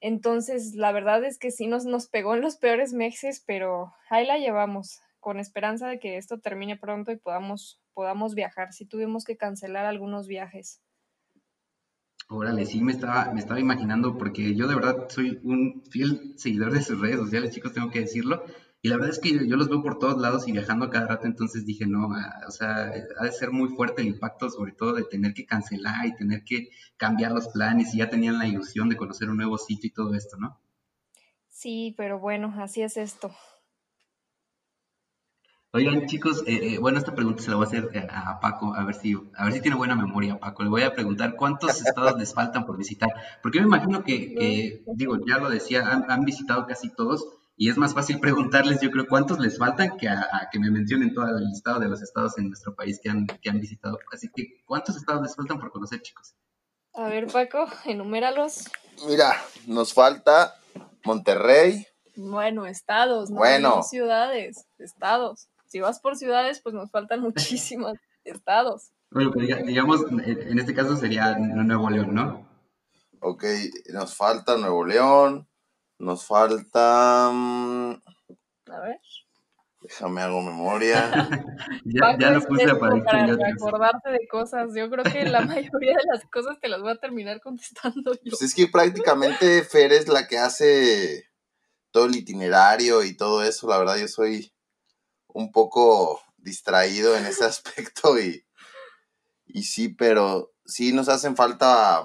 Entonces, 0.00 0.76
la 0.76 0.92
verdad 0.92 1.22
es 1.24 1.38
que 1.38 1.50
sí 1.50 1.66
nos, 1.66 1.84
nos 1.84 2.06
pegó 2.06 2.34
en 2.34 2.40
los 2.40 2.56
peores 2.56 2.94
meses, 2.94 3.44
pero 3.46 3.92
ahí 4.08 4.26
la 4.26 4.38
llevamos, 4.38 5.00
con 5.24 5.40
esperanza 5.40 5.88
de 5.88 5.98
que 5.98 6.18
esto 6.18 6.38
termine 6.38 6.76
pronto 6.76 7.10
y 7.10 7.16
podamos 7.16 7.80
podamos 7.94 8.34
viajar, 8.34 8.74
si 8.74 8.84
tuvimos 8.84 9.24
que 9.24 9.38
cancelar 9.38 9.86
algunos 9.86 10.26
viajes. 10.26 10.82
Órale, 12.28 12.66
sí 12.66 12.82
me 12.82 12.92
estaba, 12.92 13.32
me 13.32 13.40
estaba 13.40 13.58
imaginando, 13.58 14.18
porque 14.18 14.54
yo 14.54 14.68
de 14.68 14.74
verdad 14.74 15.06
soy 15.08 15.40
un 15.42 15.82
fiel 15.90 16.34
seguidor 16.36 16.74
de 16.74 16.82
sus 16.82 17.00
redes 17.00 17.16
sociales, 17.16 17.54
chicos, 17.54 17.72
tengo 17.72 17.90
que 17.90 18.00
decirlo. 18.00 18.44
Y 18.82 18.88
la 18.88 18.96
verdad 18.96 19.12
es 19.12 19.18
que 19.18 19.48
yo 19.48 19.56
los 19.56 19.70
veo 19.70 19.82
por 19.82 19.98
todos 19.98 20.20
lados 20.20 20.46
y 20.46 20.52
viajando 20.52 20.84
a 20.84 20.90
cada 20.90 21.06
rato, 21.06 21.26
entonces 21.26 21.64
dije, 21.64 21.86
no, 21.86 22.12
ah, 22.12 22.42
o 22.46 22.50
sea, 22.50 22.92
ha 23.18 23.24
de 23.24 23.32
ser 23.32 23.50
muy 23.50 23.70
fuerte 23.70 24.02
el 24.02 24.08
impacto, 24.08 24.50
sobre 24.50 24.72
todo 24.72 24.92
de 24.92 25.04
tener 25.04 25.32
que 25.32 25.46
cancelar 25.46 26.04
y 26.04 26.16
tener 26.16 26.44
que 26.44 26.68
cambiar 26.98 27.32
los 27.32 27.48
planes 27.48 27.94
y 27.94 27.98
ya 27.98 28.10
tenían 28.10 28.38
la 28.38 28.46
ilusión 28.46 28.90
de 28.90 28.98
conocer 28.98 29.30
un 29.30 29.38
nuevo 29.38 29.56
sitio 29.56 29.88
y 29.88 29.94
todo 29.94 30.14
esto, 30.14 30.36
¿no? 30.36 30.60
Sí, 31.48 31.94
pero 31.96 32.18
bueno, 32.18 32.52
así 32.58 32.82
es 32.82 32.98
esto. 32.98 33.34
Oigan, 35.76 36.06
chicos, 36.06 36.44
eh, 36.46 36.74
eh, 36.74 36.78
bueno, 36.78 36.98
esta 36.98 37.16
pregunta 37.16 37.42
se 37.42 37.50
la 37.50 37.56
voy 37.56 37.64
a 37.64 37.66
hacer 37.66 37.90
eh, 37.94 38.06
a 38.08 38.38
Paco, 38.38 38.76
a 38.76 38.84
ver 38.84 38.94
si, 38.94 39.12
a 39.34 39.44
ver 39.44 39.54
si 39.54 39.60
tiene 39.60 39.76
buena 39.76 39.96
memoria, 39.96 40.38
Paco. 40.38 40.62
Le 40.62 40.68
voy 40.68 40.82
a 40.82 40.94
preguntar 40.94 41.34
cuántos 41.34 41.82
estados 41.84 42.16
les 42.16 42.32
faltan 42.32 42.64
por 42.64 42.76
visitar. 42.76 43.08
Porque 43.42 43.58
me 43.58 43.66
imagino 43.66 44.04
que, 44.04 44.84
digo, 44.94 45.18
ya 45.26 45.38
lo 45.38 45.50
decía, 45.50 45.82
han, 45.82 46.24
visitado 46.24 46.64
casi 46.68 46.90
todos 46.90 47.26
y 47.56 47.70
es 47.70 47.76
más 47.76 47.92
fácil 47.92 48.20
preguntarles, 48.20 48.80
yo 48.80 48.92
creo, 48.92 49.08
cuántos 49.08 49.40
les 49.40 49.58
faltan 49.58 49.96
que 49.96 50.08
a, 50.08 50.48
que 50.52 50.60
me 50.60 50.70
mencionen 50.70 51.12
todo 51.12 51.26
el 51.36 51.44
listado 51.44 51.80
de 51.80 51.88
los 51.88 52.00
estados 52.02 52.38
en 52.38 52.50
nuestro 52.50 52.76
país 52.76 53.00
que 53.02 53.10
han, 53.10 53.26
que 53.26 53.50
han 53.50 53.58
visitado. 53.58 53.98
Así 54.12 54.30
que, 54.32 54.62
¿cuántos 54.66 54.96
estados 54.96 55.22
les 55.22 55.34
faltan 55.34 55.58
por 55.58 55.72
conocer, 55.72 56.00
chicos? 56.02 56.36
A 56.92 57.08
ver, 57.08 57.26
Paco, 57.26 57.66
enuméralos. 57.84 58.70
Mira, 59.08 59.42
nos 59.66 59.92
falta 59.92 60.54
Monterrey. 61.04 61.84
Bueno, 62.14 62.64
estados, 62.64 63.28
no, 63.28 63.38
bueno. 63.38 63.82
ciudades, 63.82 64.68
estados 64.78 65.48
si 65.66 65.80
vas 65.80 66.00
por 66.00 66.16
ciudades, 66.16 66.60
pues 66.60 66.74
nos 66.74 66.90
faltan 66.90 67.20
muchísimos 67.20 67.98
estados. 68.24 68.90
Bueno, 69.10 69.30
pues 69.32 69.46
digamos, 69.64 70.00
en 70.10 70.58
este 70.58 70.74
caso 70.74 70.96
sería 70.96 71.36
Nuevo 71.38 71.88
León, 71.88 72.14
¿no? 72.14 72.48
Ok, 73.20 73.44
nos 73.92 74.16
falta 74.16 74.56
Nuevo 74.56 74.84
León, 74.84 75.46
nos 75.98 76.26
falta... 76.26 77.30
Mm, 77.32 77.92
A 78.70 78.80
ver. 78.80 79.00
Déjame 79.84 80.22
hago 80.22 80.40
memoria. 80.40 81.10
ya, 81.84 82.16
ya 82.18 82.30
lo 82.30 82.40
puse 82.40 82.74
para, 82.74 83.04
para 83.04 83.34
acordarte 83.54 84.10
de 84.10 84.26
cosas. 84.28 84.70
Yo 84.74 84.88
creo 84.88 85.04
que 85.04 85.26
la 85.26 85.40
mayoría 85.42 85.92
de 85.92 86.04
las 86.10 86.24
cosas 86.24 86.58
te 86.58 86.68
las 86.68 86.80
voy 86.80 86.92
a 86.92 86.96
terminar 86.96 87.40
contestando 87.42 88.14
yo. 88.14 88.30
Pues 88.30 88.40
es 88.40 88.54
que 88.54 88.66
prácticamente 88.66 89.62
Fer 89.62 89.92
es 89.92 90.08
la 90.08 90.26
que 90.26 90.38
hace 90.38 91.28
todo 91.90 92.06
el 92.06 92.16
itinerario 92.16 93.04
y 93.04 93.14
todo 93.14 93.44
eso. 93.44 93.68
La 93.68 93.78
verdad, 93.78 93.98
yo 93.98 94.08
soy 94.08 94.53
un 95.34 95.52
poco 95.52 96.22
distraído 96.38 97.14
en 97.16 97.26
ese 97.26 97.44
aspecto 97.44 98.18
y, 98.18 98.46
y 99.44 99.64
sí, 99.64 99.90
pero 99.90 100.54
sí 100.64 100.94
nos 100.94 101.10
hacen 101.10 101.36
falta 101.36 102.02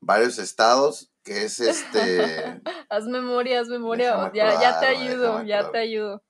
varios 0.00 0.38
estados, 0.38 1.12
que 1.24 1.44
es 1.44 1.58
este... 1.58 2.62
haz 2.88 3.06
memoria, 3.06 3.60
haz 3.60 3.68
memoria, 3.68 4.30
ya, 4.32 4.60
ya 4.60 4.78
te 4.78 4.86
ayudo, 4.86 5.42
ya 5.42 5.70
te 5.72 5.78
ayudo. 5.78 6.22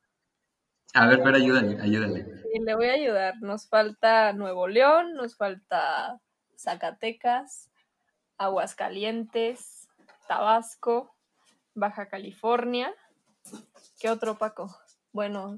A 0.94 1.06
ver, 1.08 1.22
pero 1.22 1.36
ayúdale, 1.36 1.78
ayúdale. 1.82 2.24
Sí, 2.24 2.58
le 2.60 2.74
voy 2.74 2.88
a 2.88 2.94
ayudar. 2.94 3.34
Nos 3.42 3.68
falta 3.68 4.32
Nuevo 4.32 4.66
León, 4.66 5.12
nos 5.12 5.36
falta 5.36 6.18
Zacatecas, 6.56 7.68
Aguascalientes, 8.38 9.88
Tabasco, 10.26 11.14
Baja 11.74 12.08
California. 12.08 12.94
¿Qué 14.00 14.08
otro, 14.08 14.38
Paco? 14.38 14.74
Bueno, 15.16 15.56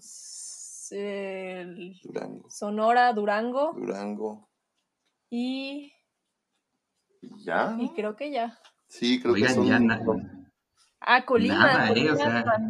Sonora, 2.48 3.12
Durango. 3.12 3.72
Durango. 3.72 4.48
Y. 5.30 5.92
¿Ya? 7.44 7.76
Y 7.80 7.88
creo 7.88 8.14
que 8.14 8.30
ya. 8.30 8.56
Sí, 8.86 9.20
creo 9.20 9.34
que 9.34 9.40
ya 9.40 9.48
Ah, 11.00 11.24
Colima. 11.24 11.90
Eh, 11.90 12.08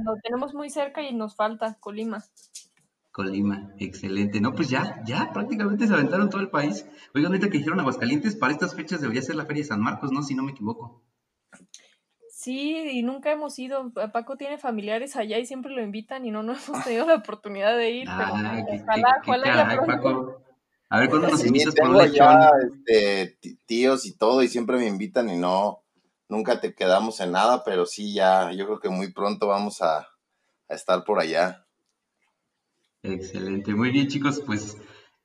lo 0.02 0.16
tenemos 0.23 0.54
muy 0.54 0.71
cerca 0.71 1.02
y 1.02 1.14
nos 1.14 1.37
falta 1.37 1.75
Colima. 1.78 2.25
Colima, 3.12 3.75
excelente. 3.78 4.40
No, 4.40 4.54
pues 4.54 4.71
ya, 4.71 5.02
ya 5.04 5.30
prácticamente 5.35 5.87
se 5.87 5.92
aventaron 5.92 6.30
todo 6.30 6.40
el 6.40 6.49
país. 6.49 6.87
Oigan, 7.14 7.33
ahorita 7.33 7.50
que 7.50 7.59
dijeron 7.59 7.80
Aguascalientes, 7.80 8.35
para 8.35 8.54
estas 8.54 8.75
fechas 8.75 9.02
debería 9.02 9.21
ser 9.21 9.37
la 9.37 9.45
Feria 9.45 9.62
de 9.62 9.68
San 9.68 9.83
Marcos, 9.83 10.11
¿no? 10.11 10.23
Si 10.23 10.35
no 10.35 10.42
me 10.42 10.52
equivoco. 10.52 11.02
Sí, 12.38 12.76
y 12.92 13.02
nunca 13.02 13.33
hemos 13.33 13.59
ido. 13.59 13.92
Paco 14.12 14.37
tiene 14.37 14.59
familiares 14.59 15.16
allá 15.16 15.40
y 15.40 15.45
siempre 15.45 15.73
lo 15.73 15.83
invitan 15.83 16.25
y 16.25 16.30
no, 16.30 16.45
no 16.45 16.52
hemos 16.52 16.85
tenido 16.85 17.04
la 17.04 17.16
oportunidad 17.16 17.76
de 17.76 17.90
ir. 17.90 18.04
pero 18.04 18.30
Ah, 18.33 18.62
qué, 18.64 18.80
ojalá, 18.80 19.21
ojalá. 19.26 19.85
Paco. 19.85 20.40
A 20.88 21.00
ver, 21.00 21.11
¿cuándo 21.11 21.30
nos 21.30 21.45
invitas 21.45 21.75
por 21.75 21.88
un 21.88 22.12
ya 22.12 22.49
este, 22.62 23.37
tíos 23.66 24.07
y 24.07 24.16
todo 24.16 24.45
y 24.45 24.47
siempre 24.47 24.76
me 24.76 24.87
invitan 24.87 25.28
y 25.30 25.37
no, 25.37 25.83
nunca 26.28 26.61
te 26.61 26.76
quedamos 26.76 27.18
en 27.18 27.33
nada, 27.33 27.64
pero 27.64 27.87
sí, 27.87 28.14
ya, 28.14 28.52
yo 28.52 28.66
creo 28.66 28.78
que 28.78 28.88
muy 28.88 29.12
pronto 29.12 29.49
vamos 29.49 29.83
a, 29.83 29.99
a 30.68 30.75
estar 30.75 31.02
por 31.02 31.18
allá. 31.18 31.66
Excelente, 33.02 33.75
muy 33.75 33.90
bien 33.90 34.07
chicos, 34.07 34.40
pues, 34.47 34.76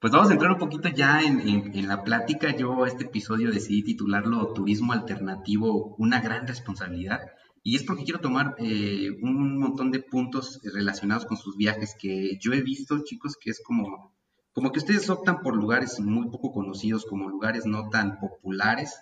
pues 0.04 0.12
vamos 0.12 0.30
a 0.30 0.34
entrar 0.34 0.52
un 0.52 0.58
poquito 0.58 0.90
ya 0.90 1.22
en, 1.22 1.40
en- 1.40 1.74
en 1.78 1.88
la 1.88 2.04
plática. 2.04 2.54
Yo 2.58 2.86
este 2.86 3.06
episodio 3.06 3.50
decidí 3.52 3.84
titularlo 3.84 4.52
Turismo 4.54 4.92
Alternativo, 4.92 5.96
una 5.98 6.20
gran 6.20 6.46
responsabilidad. 6.46 7.22
Y 7.64 7.78
es 7.78 7.84
porque 7.86 8.04
quiero 8.04 8.20
tomar 8.20 8.56
eh, 8.58 9.12
un 9.22 9.58
montón 9.58 9.92
de 9.92 10.02
puntos 10.02 10.60
relacionados 10.74 11.26
con 11.26 11.38
sus 11.38 11.56
viajes 11.56 11.96
que 11.98 12.38
yo 12.42 12.52
he 12.52 12.62
visto, 12.62 13.00
chicos, 13.06 13.38
que 13.40 13.52
es 13.52 13.62
como, 13.64 14.14
como 14.52 14.74
que 14.74 14.80
ustedes 14.80 15.10
optan 15.10 15.40
por 15.42 15.56
lugares 15.56 15.98
muy 16.02 16.30
poco 16.30 16.52
conocidos, 16.52 17.06
como 17.06 17.30
lugares 17.30 17.66
no 17.66 17.88
tan 17.90 18.20
populares. 18.20 18.94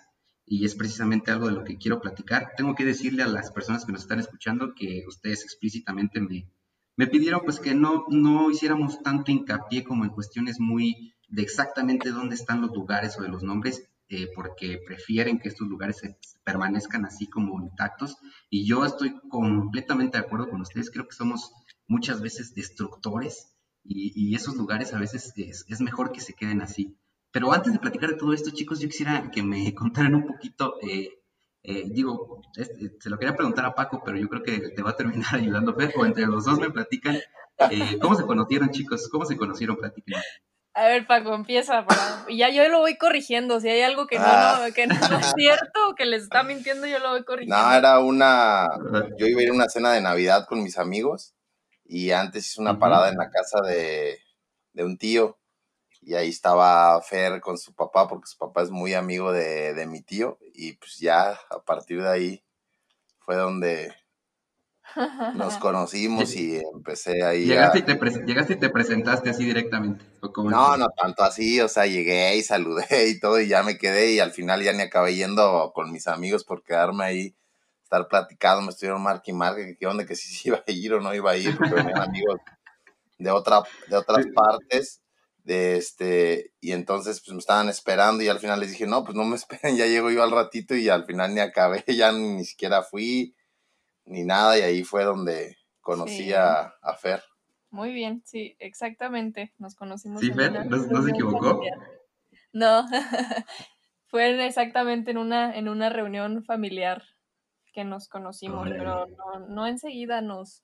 Y 0.46 0.64
es 0.66 0.76
precisamente 0.76 1.32
algo 1.32 1.48
de 1.48 1.54
lo 1.54 1.64
que 1.64 1.78
quiero 1.78 2.00
platicar. 2.00 2.52
Tengo 2.56 2.76
que 2.76 2.84
decirle 2.84 3.24
a 3.24 3.26
las 3.26 3.50
personas 3.50 3.84
que 3.84 3.90
nos 3.90 4.02
están 4.02 4.20
escuchando 4.20 4.72
que 4.76 5.02
ustedes 5.08 5.42
explícitamente 5.42 6.20
me, 6.20 6.48
me 6.96 7.06
pidieron 7.06 7.42
pues 7.44 7.58
que 7.60 7.74
no, 7.74 8.04
no 8.08 8.50
hiciéramos 8.50 9.02
tanto 9.02 9.30
hincapié 9.32 9.84
como 9.84 10.04
en 10.04 10.10
cuestiones 10.10 10.60
muy 10.60 11.14
de 11.28 11.42
exactamente 11.42 12.10
dónde 12.10 12.34
están 12.34 12.60
los 12.60 12.72
lugares 12.72 13.18
o 13.18 13.22
de 13.22 13.28
los 13.28 13.42
nombres, 13.42 13.88
eh, 14.08 14.28
porque 14.34 14.78
prefieren 14.86 15.38
que 15.38 15.48
estos 15.48 15.68
lugares 15.68 15.98
se- 15.98 16.18
permanezcan 16.44 17.04
así 17.06 17.26
como 17.28 17.60
intactos. 17.62 18.16
Y 18.50 18.66
yo 18.66 18.84
estoy 18.84 19.18
completamente 19.28 20.18
de 20.18 20.24
acuerdo 20.24 20.48
con 20.50 20.60
ustedes, 20.60 20.90
creo 20.90 21.08
que 21.08 21.14
somos 21.16 21.50
muchas 21.86 22.20
veces 22.20 22.54
destructores 22.54 23.54
y, 23.84 24.12
y 24.14 24.34
esos 24.34 24.56
lugares 24.56 24.92
a 24.94 24.98
veces 24.98 25.32
es, 25.36 25.80
mejor 25.80 26.12
que 26.12 26.20
se 26.20 26.34
queden 26.34 26.60
así. 26.60 26.96
Pero 27.30 27.52
antes 27.52 27.72
de 27.72 27.78
platicar 27.78 28.10
de 28.10 28.16
todo 28.16 28.32
esto, 28.34 28.50
chicos, 28.50 28.80
yo 28.80 28.88
quisiera 28.88 29.30
que 29.30 29.42
me 29.42 29.74
contaran 29.74 30.14
un 30.14 30.26
poquito 30.26 30.74
eh, 30.82 31.21
eh, 31.64 31.84
digo, 31.86 32.42
este, 32.56 32.92
se 33.00 33.10
lo 33.10 33.18
quería 33.18 33.36
preguntar 33.36 33.64
a 33.64 33.74
Paco, 33.74 34.02
pero 34.04 34.18
yo 34.18 34.28
creo 34.28 34.42
que 34.42 34.70
te 34.70 34.82
va 34.82 34.90
a 34.90 34.96
terminar 34.96 35.34
ayudando, 35.36 35.74
Fer, 35.74 35.92
o 35.96 36.04
entre 36.06 36.26
los 36.26 36.44
dos 36.44 36.58
me 36.58 36.70
platican. 36.70 37.16
eh, 37.70 37.98
¿Cómo 38.00 38.14
se 38.16 38.24
conocieron, 38.24 38.70
chicos? 38.70 39.08
¿Cómo 39.10 39.24
se 39.24 39.36
conocieron? 39.36 39.76
Platiquen. 39.76 40.20
A 40.74 40.84
ver, 40.86 41.06
Paco, 41.06 41.34
empieza. 41.34 41.84
para- 41.84 42.24
Y 42.28 42.38
ya 42.38 42.48
yo 42.48 42.66
lo 42.68 42.78
voy 42.80 42.96
corrigiendo. 42.96 43.60
Si 43.60 43.68
hay 43.68 43.82
algo 43.82 44.06
que 44.06 44.18
no, 44.18 44.24
Ah. 44.26 44.64
no, 44.66 44.74
que 44.74 44.86
no 44.86 44.94
es 44.94 45.32
cierto 45.36 45.90
o 45.90 45.94
que 45.94 46.06
les 46.06 46.22
está 46.22 46.42
mintiendo, 46.42 46.86
yo 46.86 46.98
lo 46.98 47.10
voy 47.10 47.24
corrigiendo. 47.24 47.56
No, 47.62 47.72
era 47.74 47.98
una, 48.00 48.68
yo 49.18 49.26
iba 49.26 49.40
a 49.40 49.42
ir 49.42 49.50
a 49.50 49.52
una 49.52 49.68
cena 49.68 49.92
de 49.92 50.00
Navidad 50.00 50.46
con 50.48 50.62
mis 50.62 50.78
amigos 50.78 51.34
y 51.84 52.10
antes 52.12 52.46
hice 52.46 52.60
una 52.62 52.78
parada 52.78 53.10
en 53.10 53.18
la 53.18 53.28
casa 53.30 53.60
de, 53.60 54.18
de 54.72 54.84
un 54.84 54.96
tío 54.96 55.38
y 56.02 56.14
ahí 56.14 56.28
estaba 56.28 57.00
Fer 57.02 57.40
con 57.40 57.56
su 57.56 57.74
papá 57.74 58.08
porque 58.08 58.26
su 58.26 58.36
papá 58.36 58.62
es 58.62 58.70
muy 58.70 58.94
amigo 58.94 59.32
de, 59.32 59.72
de 59.72 59.86
mi 59.86 60.02
tío 60.02 60.38
y 60.52 60.74
pues 60.74 60.98
ya 60.98 61.38
a 61.50 61.62
partir 61.64 62.02
de 62.02 62.08
ahí 62.08 62.44
fue 63.20 63.36
donde 63.36 63.94
nos 65.34 65.56
conocimos 65.58 66.34
y 66.34 66.60
empecé 66.74 67.22
ahí 67.22 67.44
a... 67.44 67.72
Llegaste 67.72 67.78
y, 67.78 67.82
te 67.82 68.26
llegaste 68.26 68.52
y 68.54 68.58
te 68.58 68.68
presentaste 68.68 69.30
así 69.30 69.44
directamente. 69.44 70.04
¿o 70.20 70.32
cómo 70.32 70.50
No, 70.50 70.76
no 70.76 70.88
tanto 70.90 71.22
así, 71.22 71.60
o 71.60 71.68
sea, 71.68 71.86
llegué 71.86 72.36
y 72.36 72.42
saludé 72.42 73.08
y 73.08 73.20
todo 73.20 73.40
y 73.40 73.48
ya 73.48 73.62
me 73.62 73.78
quedé 73.78 74.12
y 74.12 74.20
al 74.20 74.32
final 74.32 74.62
ya 74.62 74.72
ni 74.72 74.82
acabé 74.82 75.14
yendo 75.14 75.72
con 75.74 75.92
mis 75.92 76.08
amigos 76.08 76.44
por 76.44 76.62
quedarme 76.62 77.04
ahí, 77.04 77.36
estar 77.82 78.08
platicando, 78.08 78.62
me 78.62 78.70
estuvieron 78.70 79.02
marque 79.02 79.30
y 79.30 79.34
marque, 79.34 79.66
que 79.66 79.76
qué 79.76 79.86
onda, 79.86 80.04
que 80.04 80.16
si 80.16 80.28
sí 80.34 80.48
iba 80.48 80.62
a 80.66 80.70
ir 80.70 80.94
o 80.94 81.00
no 81.00 81.14
iba 81.14 81.30
a 81.30 81.36
ir, 81.36 81.56
porque 81.56 81.74
venían 81.74 82.00
amigos 82.00 82.40
de, 83.18 83.30
otra, 83.30 83.62
de 83.88 83.96
otras 83.96 84.26
partes, 84.34 85.01
de 85.44 85.76
este, 85.76 86.52
y 86.60 86.72
entonces 86.72 87.20
pues 87.20 87.32
me 87.34 87.38
estaban 87.40 87.68
esperando 87.68 88.22
y 88.22 88.28
al 88.28 88.38
final 88.38 88.60
les 88.60 88.70
dije, 88.70 88.86
no, 88.86 89.04
pues 89.04 89.16
no 89.16 89.24
me 89.24 89.36
esperen, 89.36 89.76
ya 89.76 89.86
llego 89.86 90.10
yo 90.10 90.22
al 90.22 90.30
ratito 90.30 90.74
y 90.76 90.88
al 90.88 91.04
final 91.04 91.34
ni 91.34 91.40
acabé, 91.40 91.84
ya 91.88 92.12
ni 92.12 92.44
siquiera 92.44 92.82
fui, 92.82 93.34
ni 94.04 94.24
nada, 94.24 94.58
y 94.58 94.62
ahí 94.62 94.84
fue 94.84 95.04
donde 95.04 95.56
conocí 95.80 96.16
Sí. 96.26 96.32
a, 96.32 96.74
a 96.82 96.94
Fer. 96.96 97.22
Muy 97.70 97.92
bien, 97.92 98.22
sí, 98.26 98.54
exactamente. 98.58 99.52
Nos 99.58 99.74
conocimos. 99.74 100.20
¿Sí, 100.20 100.30
Fer? 100.32 100.50
una 100.50 100.64
¿No- 100.64 100.76
no 100.76 101.02
se 101.02 101.10
equivocó? 101.10 101.50
familiar. 101.54 101.78
No, 102.52 102.86
fue 104.08 104.46
exactamente 104.46 105.10
en 105.10 105.18
una, 105.18 105.56
en 105.56 105.68
una 105.68 105.88
reunión 105.88 106.44
familiar 106.44 107.02
que 107.72 107.84
nos 107.84 108.08
conocimos, 108.08 108.68
pero 108.68 109.06
no, 109.06 109.46
no 109.48 109.66
enseguida 109.66 110.20
nos, 110.20 110.62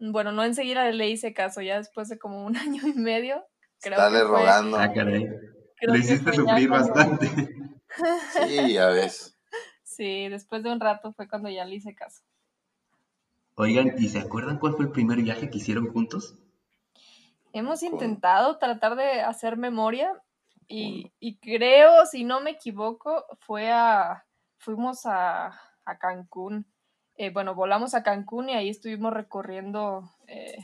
bueno, 0.00 0.32
no 0.32 0.42
enseguida 0.44 0.90
le 0.90 1.08
hice 1.08 1.32
caso, 1.32 1.60
ya 1.62 1.78
después 1.78 2.08
de 2.08 2.18
como 2.18 2.44
un 2.44 2.56
año 2.56 2.82
y 2.88 2.94
medio, 2.94 3.46
creo 3.84 3.92
Estarle 3.98 4.18
que 4.20 4.26
fue, 4.26 4.38
rogando. 4.38 4.76
Ah, 4.78 4.92
caray. 4.92 5.24
creo 5.26 5.42
Lo 5.82 5.92
que 5.92 5.98
hiciste 6.00 6.32
sufrir 6.32 6.68
cuando- 6.68 6.88
bastante. 6.94 7.26
Sí, 8.46 8.72
ya 8.72 8.88
ves. 8.88 9.30
Sí, 9.86 10.28
después 10.28 10.64
de 10.64 10.72
un 10.72 10.80
rato 10.80 11.12
fue 11.12 11.28
cuando 11.28 11.48
ya 11.48 11.64
le 11.64 11.76
hice 11.76 11.94
caso. 11.94 12.22
Oigan, 13.54 13.94
¿y 13.96 14.08
se 14.08 14.18
acuerdan 14.18 14.58
cuál 14.58 14.74
fue 14.74 14.86
el 14.86 14.90
primer 14.90 15.18
viaje 15.22 15.48
que 15.50 15.58
hicieron 15.58 15.92
juntos? 15.92 16.36
Hemos 17.52 17.84
intentado 17.84 18.58
tratar 18.58 18.96
de 18.96 19.20
hacer 19.20 19.56
memoria 19.56 20.10
y, 20.66 21.12
y 21.20 21.36
creo, 21.38 22.06
si 22.06 22.24
no 22.24 22.40
me 22.40 22.50
equivoco, 22.50 23.24
fue 23.46 23.70
a, 23.70 24.24
fuimos 24.58 25.06
a, 25.06 25.52
a 25.84 25.98
Cancún. 25.98 26.66
Eh, 27.16 27.30
bueno, 27.30 27.54
volamos 27.54 27.94
a 27.94 28.02
Cancún 28.02 28.48
y 28.48 28.54
ahí 28.54 28.70
estuvimos 28.70 29.12
recorriendo 29.12 30.10
eh, 30.26 30.56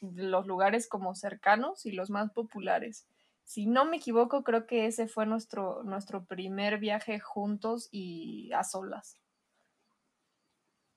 los 0.00 0.46
lugares 0.46 0.88
como 0.88 1.14
cercanos 1.14 1.86
y 1.86 1.92
los 1.92 2.10
más 2.10 2.30
populares. 2.32 3.06
Si 3.44 3.66
no 3.66 3.84
me 3.86 3.96
equivoco, 3.96 4.44
creo 4.44 4.66
que 4.66 4.86
ese 4.86 5.08
fue 5.08 5.24
nuestro, 5.24 5.82
nuestro 5.82 6.24
primer 6.26 6.78
viaje 6.78 7.18
juntos 7.18 7.88
y 7.90 8.52
a 8.52 8.62
solas. 8.62 9.16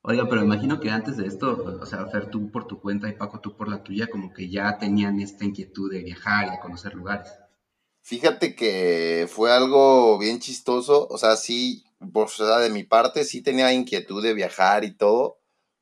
Oiga, 0.04 0.28
pero 0.28 0.44
imagino 0.44 0.80
que 0.80 0.90
antes 0.90 1.18
de 1.18 1.28
esto, 1.28 1.80
o 1.80 1.86
sea, 1.86 2.08
Fer, 2.08 2.32
tú 2.32 2.52
por 2.52 2.66
tu 2.66 2.82
cuenta 2.82 3.08
y 3.08 3.14
Paco, 3.14 3.40
tú 3.40 3.56
por 3.56 3.70
la 3.70 3.84
tuya, 3.84 4.08
como 4.08 4.34
que 4.34 4.50
ya 4.50 4.80
tenían 4.80 5.20
esta 5.20 5.46
inquietud 5.46 5.92
de 5.92 6.04
viajar 6.04 6.48
y 6.48 6.52
de 6.52 6.60
conocer 6.60 6.96
lugares. 6.96 7.32
Fíjate 8.02 8.56
que 8.56 9.28
fue 9.30 9.52
algo 9.52 10.18
bien 10.18 10.40
chistoso, 10.40 11.08
o 11.08 11.18
sea, 11.20 11.36
sí, 11.36 11.86
pues, 12.12 12.40
o 12.40 12.48
sea, 12.48 12.58
de 12.58 12.72
mi 12.72 12.84
parte 12.84 13.24
sí 13.24 13.44
tenía 13.44 13.72
inquietud 13.74 14.24
de 14.24 14.34
viajar 14.34 14.84
y 14.84 14.92
todo, 14.92 15.41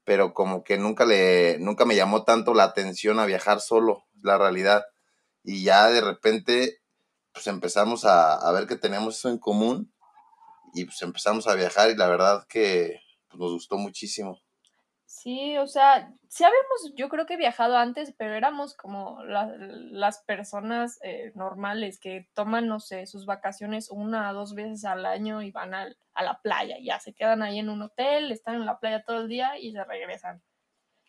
pero 0.09 0.33
como 0.33 0.63
que 0.63 0.79
nunca 0.79 1.05
le, 1.05 1.59
nunca 1.59 1.85
me 1.85 1.95
llamó 1.95 2.23
tanto 2.23 2.55
la 2.55 2.63
atención 2.63 3.19
a 3.19 3.27
viajar 3.27 3.61
solo, 3.61 4.07
la 4.23 4.39
realidad. 4.39 4.83
Y 5.43 5.61
ya 5.61 5.87
de 5.89 6.01
repente, 6.01 6.81
pues 7.31 7.45
empezamos 7.45 8.05
a, 8.05 8.33
a 8.33 8.51
ver 8.51 8.65
que 8.65 8.75
tenemos 8.75 9.19
eso 9.19 9.29
en 9.29 9.37
común 9.37 9.93
y 10.73 10.85
pues 10.85 10.99
empezamos 11.03 11.45
a 11.45 11.53
viajar 11.53 11.91
y 11.91 11.95
la 11.95 12.07
verdad 12.07 12.47
que 12.49 12.99
pues, 13.27 13.39
nos 13.39 13.51
gustó 13.51 13.77
muchísimo. 13.77 14.41
Sí, 15.11 15.57
o 15.57 15.65
sea, 15.65 16.13
sí 16.27 16.43
habíamos, 16.43 16.93
yo 16.95 17.09
creo 17.09 17.25
que 17.25 17.35
viajado 17.35 17.75
antes, 17.77 18.13
pero 18.15 18.35
éramos 18.35 18.75
como 18.75 19.23
la- 19.23 19.51
las 19.57 20.19
personas 20.19 20.99
eh, 21.01 21.31
normales 21.33 21.99
que 21.99 22.29
toman, 22.35 22.67
no 22.67 22.79
sé, 22.79 23.07
sus 23.07 23.25
vacaciones 23.25 23.89
una 23.89 24.29
o 24.29 24.33
dos 24.35 24.53
veces 24.53 24.85
al 24.85 25.07
año 25.07 25.41
y 25.41 25.49
van 25.51 25.73
al- 25.73 25.97
a 26.13 26.21
la 26.23 26.39
playa, 26.43 26.77
ya 26.79 26.99
se 26.99 27.13
quedan 27.15 27.41
ahí 27.41 27.57
en 27.57 27.69
un 27.69 27.81
hotel, 27.81 28.31
están 28.31 28.55
en 28.55 28.67
la 28.67 28.77
playa 28.79 29.03
todo 29.03 29.21
el 29.21 29.27
día 29.29 29.57
y 29.57 29.71
se 29.71 29.83
regresan. 29.83 30.43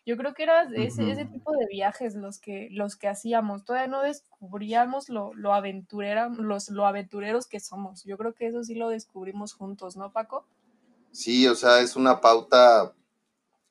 Yo 0.05 0.17
creo 0.17 0.33
que 0.33 0.43
era 0.43 0.63
ese, 0.75 1.11
ese 1.11 1.25
tipo 1.27 1.51
de 1.53 1.67
viajes 1.69 2.15
los 2.15 2.39
que, 2.39 2.69
los 2.71 2.95
que 2.97 3.07
hacíamos. 3.09 3.65
Todavía 3.65 3.87
no 3.87 4.01
descubríamos 4.03 5.09
lo, 5.09 5.33
lo 5.35 5.53
aventurera, 5.53 6.29
los, 6.29 6.69
lo 6.69 6.87
aventureros 6.87 7.47
que 7.47 7.59
somos. 7.59 8.03
Yo 8.05 8.17
creo 8.17 8.33
que 8.33 8.47
eso 8.47 8.63
sí 8.63 8.75
lo 8.75 8.89
descubrimos 8.89 9.53
juntos, 9.53 9.97
¿no, 9.97 10.11
Paco? 10.11 10.47
Sí, 11.11 11.47
o 11.47 11.55
sea, 11.55 11.79
es 11.81 11.95
una 11.95 12.21
pauta 12.21 12.93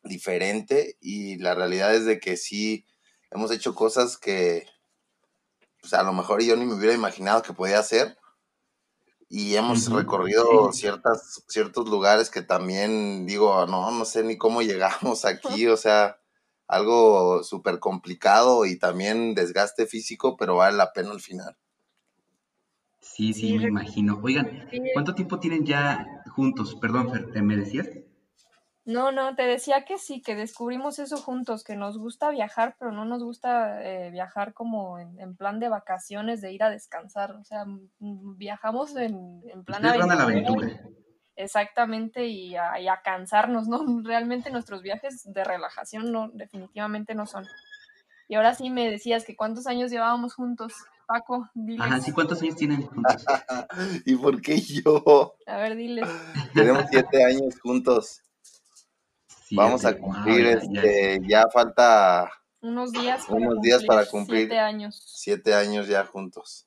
diferente 0.02 0.96
y 1.00 1.38
la 1.38 1.54
realidad 1.54 1.94
es 1.94 2.04
de 2.06 2.20
que 2.20 2.36
sí 2.36 2.86
hemos 3.30 3.50
hecho 3.52 3.74
cosas 3.74 4.16
que 4.18 4.66
pues 5.82 5.92
a 5.92 6.02
lo 6.02 6.14
mejor 6.14 6.42
yo 6.42 6.56
ni 6.56 6.64
me 6.64 6.72
hubiera 6.74 6.94
imaginado 6.94 7.42
que 7.42 7.52
podía 7.52 7.80
hacer 7.80 8.16
y 9.28 9.54
hemos 9.56 9.90
recorrido 9.92 10.72
sí. 10.72 10.72
ciertas 10.72 11.44
ciertos 11.48 11.88
lugares 11.88 12.30
que 12.30 12.42
también 12.42 13.26
digo, 13.26 13.66
no, 13.66 13.90
no 13.90 14.04
sé 14.04 14.24
ni 14.24 14.36
cómo 14.36 14.62
llegamos 14.62 15.24
aquí, 15.24 15.66
o 15.68 15.76
sea, 15.76 16.18
algo 16.66 17.42
súper 17.44 17.78
complicado 17.78 18.66
y 18.66 18.78
también 18.78 19.34
desgaste 19.34 19.86
físico, 19.86 20.36
pero 20.36 20.56
vale 20.56 20.76
la 20.76 20.92
pena 20.92 21.10
al 21.12 21.20
final. 21.20 21.56
Sí, 23.02 23.34
sí, 23.34 23.58
me 23.58 23.66
imagino. 23.68 24.18
Oigan, 24.22 24.66
¿cuánto 24.94 25.14
tiempo 25.14 25.38
tienen 25.38 25.66
ya 25.66 26.22
juntos? 26.34 26.76
Perdón, 26.76 27.10
Fer, 27.10 27.30
¿te- 27.30 27.42
¿me 27.42 27.56
decías? 27.56 27.90
No, 28.86 29.12
no, 29.12 29.34
te 29.36 29.42
decía 29.42 29.84
que 29.84 29.98
sí, 29.98 30.22
que 30.22 30.34
descubrimos 30.34 30.98
eso 30.98 31.18
juntos, 31.18 31.64
que 31.64 31.76
nos 31.76 31.98
gusta 31.98 32.30
viajar, 32.30 32.76
pero 32.78 32.92
no 32.92 33.04
nos 33.04 33.22
gusta 33.22 33.82
eh, 33.84 34.10
viajar 34.10 34.54
como 34.54 34.98
en, 34.98 35.20
en 35.20 35.36
plan 35.36 35.60
de 35.60 35.68
vacaciones, 35.68 36.40
de 36.40 36.52
ir 36.52 36.62
a 36.62 36.70
descansar. 36.70 37.32
O 37.32 37.44
sea, 37.44 37.66
mm, 37.66 38.38
viajamos 38.38 38.96
en, 38.96 39.42
en 39.52 39.64
plan 39.64 39.84
Ustedes 39.84 40.06
van 40.06 40.10
a 40.12 40.14
la 40.14 40.22
aventura. 40.22 40.80
exactamente 41.36 42.26
y 42.26 42.56
a, 42.56 42.80
y 42.80 42.88
a, 42.88 43.02
cansarnos, 43.02 43.68
¿no? 43.68 43.80
Realmente 44.04 44.50
nuestros 44.50 44.82
viajes 44.82 45.30
de 45.30 45.44
relajación 45.44 46.10
no, 46.10 46.30
definitivamente 46.32 47.14
no 47.14 47.26
son. 47.26 47.46
Y 48.28 48.36
ahora 48.36 48.54
sí 48.54 48.70
me 48.70 48.90
decías 48.90 49.24
que 49.24 49.36
cuántos 49.36 49.66
años 49.66 49.90
llevábamos 49.90 50.34
juntos. 50.34 50.72
Paco, 51.06 51.50
diles. 51.54 51.80
Ajá, 51.80 52.00
sí, 52.00 52.12
¿cuántos 52.12 52.40
años 52.40 52.54
tienen 52.54 52.82
juntos? 52.82 53.24
¿Y 54.06 54.14
por 54.14 54.40
qué 54.40 54.60
yo? 54.60 55.34
A 55.46 55.56
ver, 55.56 55.76
diles. 55.76 56.08
Tenemos 56.54 56.84
siete 56.88 57.24
años 57.24 57.58
juntos. 57.60 58.22
Vamos 59.52 59.84
a 59.84 59.96
cumplir, 59.98 60.46
este, 60.46 61.20
ya, 61.26 61.44
falta... 61.52 62.30
Unos 62.62 62.92
días 62.92 63.24
para 63.24 63.38
unos 63.38 63.60
días 63.62 63.84
para 63.84 64.04
cumplir 64.04 64.40
siete 64.40 64.58
años. 64.58 65.02
Siete 65.06 65.54
años 65.54 65.88
ya 65.88 66.04
juntos. 66.04 66.66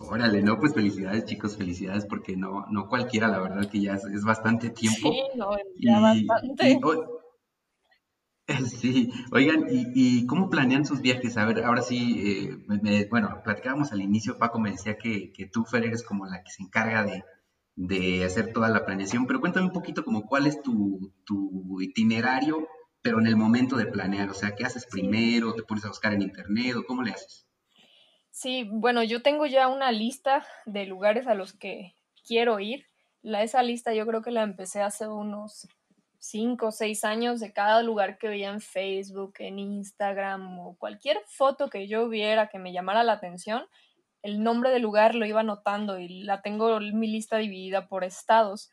Órale, 0.00 0.42
no, 0.42 0.58
pues 0.58 0.74
felicidades 0.74 1.24
chicos, 1.24 1.56
felicidades 1.56 2.04
porque 2.06 2.36
no, 2.36 2.66
no 2.70 2.88
cualquiera, 2.88 3.28
la 3.28 3.38
verdad 3.38 3.68
que 3.68 3.80
ya 3.80 3.94
es, 3.94 4.24
bastante 4.24 4.70
tiempo. 4.70 5.12
Sí, 5.12 5.22
no, 5.36 5.50
ya 5.76 6.00
bastante. 6.00 6.80
Sí, 8.66 9.12
oigan, 9.30 9.66
¿y, 9.68 10.26
cómo 10.26 10.48
planean 10.48 10.86
sus 10.86 11.02
viajes? 11.02 11.36
A 11.36 11.44
ver, 11.44 11.64
ahora 11.64 11.82
sí, 11.82 12.56
eh, 12.66 13.06
bueno, 13.10 13.42
platicábamos 13.44 13.92
al 13.92 14.00
inicio, 14.00 14.38
Paco 14.38 14.58
me 14.58 14.70
decía 14.70 14.96
que, 14.96 15.32
que 15.32 15.46
tú, 15.46 15.64
Fer, 15.64 15.84
eres 15.84 16.02
como 16.02 16.26
la 16.26 16.42
que 16.42 16.50
se 16.50 16.62
encarga 16.62 17.04
de, 17.04 17.24
hacer 18.24 18.52
toda 18.52 18.68
la 18.68 18.84
planeación, 18.84 19.26
pero 19.26 19.40
cuéntame 19.40 19.66
un 19.66 19.72
poquito 19.72 20.04
como 20.04 20.26
cuál 20.26 20.46
es 20.46 20.60
tu, 20.62 21.12
itinerario, 21.80 22.66
pero 23.02 23.20
en 23.20 23.26
el 23.26 23.36
momento 23.36 23.76
de 23.76 23.86
planear, 23.86 24.28
o 24.30 24.34
sea, 24.34 24.54
¿qué 24.54 24.64
haces 24.64 24.86
primero? 24.86 25.54
¿Te 25.54 25.62
pones 25.62 25.84
a 25.84 25.88
buscar 25.88 26.12
en 26.12 26.22
internet 26.22 26.76
o 26.76 26.84
cómo 26.84 27.02
le 27.02 27.12
haces? 27.12 27.46
Sí, 28.30 28.68
bueno, 28.70 29.02
yo 29.02 29.22
tengo 29.22 29.46
ya 29.46 29.68
una 29.68 29.92
lista 29.92 30.46
de 30.66 30.86
lugares 30.86 31.26
a 31.26 31.34
los 31.34 31.52
que 31.52 31.94
quiero 32.26 32.60
ir. 32.60 32.86
La, 33.22 33.42
esa 33.42 33.62
lista 33.62 33.94
yo 33.94 34.06
creo 34.06 34.22
que 34.22 34.30
la 34.30 34.42
empecé 34.42 34.80
hace 34.80 35.08
unos 35.08 35.68
cinco 36.18 36.68
o 36.68 36.72
seis 36.72 37.04
años 37.04 37.40
de 37.40 37.52
cada 37.52 37.82
lugar 37.82 38.18
que 38.18 38.28
veía 38.28 38.50
en 38.50 38.60
Facebook, 38.60 39.34
en 39.38 39.58
Instagram 39.58 40.58
o 40.58 40.76
cualquier 40.76 41.18
foto 41.26 41.68
que 41.70 41.88
yo 41.88 42.08
viera 42.08 42.48
que 42.48 42.58
me 42.58 42.72
llamara 42.72 43.04
la 43.04 43.14
atención, 43.14 43.64
el 44.22 44.42
nombre 44.42 44.70
del 44.70 44.82
lugar 44.82 45.14
lo 45.14 45.26
iba 45.26 45.40
anotando 45.40 45.98
y 45.98 46.22
la 46.22 46.42
tengo 46.42 46.80
mi 46.80 47.08
lista 47.08 47.36
dividida 47.36 47.88
por 47.88 48.04
estados. 48.04 48.70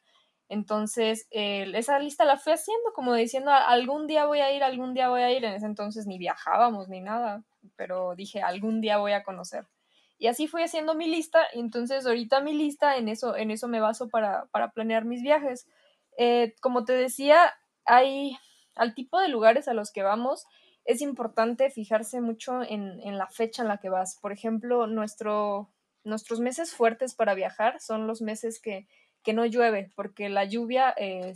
Entonces, 0.48 1.28
esa 1.32 2.00
lista 2.00 2.24
la 2.26 2.38
fui 2.38 2.54
haciendo 2.54 2.94
como 2.94 3.14
diciendo, 3.14 3.52
algún 3.52 4.06
día 4.08 4.26
voy 4.26 4.40
a 4.40 4.52
ir, 4.52 4.64
algún 4.64 4.94
día 4.94 5.10
voy 5.10 5.22
a 5.22 5.32
ir. 5.32 5.44
En 5.44 5.54
ese 5.54 5.66
entonces 5.66 6.06
ni 6.06 6.18
viajábamos 6.18 6.88
ni 6.88 7.02
nada, 7.02 7.44
pero 7.76 8.16
dije, 8.16 8.42
algún 8.42 8.82
día 8.82 8.98
voy 8.98 9.14
a 9.14 9.24
conocer. 9.24 9.68
Y 10.18 10.28
así 10.28 10.48
fui 10.48 10.64
haciendo 10.64 10.96
mi 10.96 11.08
lista, 11.08 11.42
y 11.54 11.60
entonces 11.60 12.06
ahorita 12.06 12.40
mi 12.42 12.54
lista, 12.54 12.96
en 12.98 13.10
eso, 13.10 13.36
en 13.36 13.52
eso 13.52 13.68
me 13.68 13.82
baso 13.82 14.08
para, 14.08 14.46
para 14.52 14.72
planear 14.72 15.04
mis 15.04 15.22
viajes. 15.22 15.68
Eh, 16.18 16.56
como 16.62 16.86
te 16.86 16.94
decía, 16.94 17.54
hay 17.86 18.38
al 18.76 18.94
tipo 18.94 19.20
de 19.20 19.28
lugares 19.28 19.68
a 19.68 19.74
los 19.74 19.92
que 19.92 20.04
vamos, 20.04 20.46
es 20.86 21.02
importante 21.02 21.70
fijarse 21.70 22.22
mucho 22.22 22.62
en, 22.64 23.00
en 23.02 23.18
la 23.18 23.28
fecha 23.28 23.62
en 23.62 23.68
la 23.68 23.78
que 23.78 23.90
vas. 23.90 24.18
Por 24.22 24.32
ejemplo, 24.32 24.88
nuestro, 24.88 25.70
nuestros 26.04 26.40
meses 26.40 26.74
fuertes 26.74 27.16
para 27.16 27.34
viajar 27.34 27.82
son 27.82 28.08
los 28.08 28.22
meses 28.22 28.62
que, 28.62 28.88
que 29.26 29.34
no 29.34 29.46
llueve, 29.46 29.92
porque 29.96 30.30
la 30.30 30.46
lluvia 30.46 30.94
eh, 30.98 31.34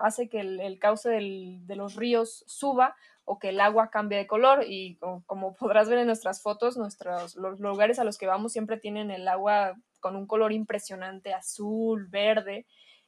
hace 0.00 0.28
que 0.28 0.40
el, 0.40 0.78
cauce 0.80 1.08
de 1.08 1.76
los 1.76 1.94
ríos 1.94 2.42
suba 2.48 2.96
o 3.24 3.38
que 3.38 3.50
el 3.50 3.60
agua 3.60 3.90
cambie 3.90 4.18
de 4.18 4.26
color 4.26 4.64
y 4.66 4.96
como, 4.96 5.54
podrás 5.58 5.88
ver 5.88 5.98
en 5.98 6.08
nuestras 6.08 6.42
fotos, 6.42 6.76
nuestros, 6.76 7.36
los 7.36 7.60
lugares 7.60 8.00
a 8.00 8.04
los 8.04 8.18
que 8.18 8.26
vamos 8.26 8.52
siempre 8.52 8.76
tienen 8.76 9.12
el 9.12 9.28
agua 9.28 9.76
con 10.00 10.16
un 10.16 10.26
color 10.26 10.52
impresionante, 10.52 11.32
azul, 11.32 12.08
verde, 12.08 12.66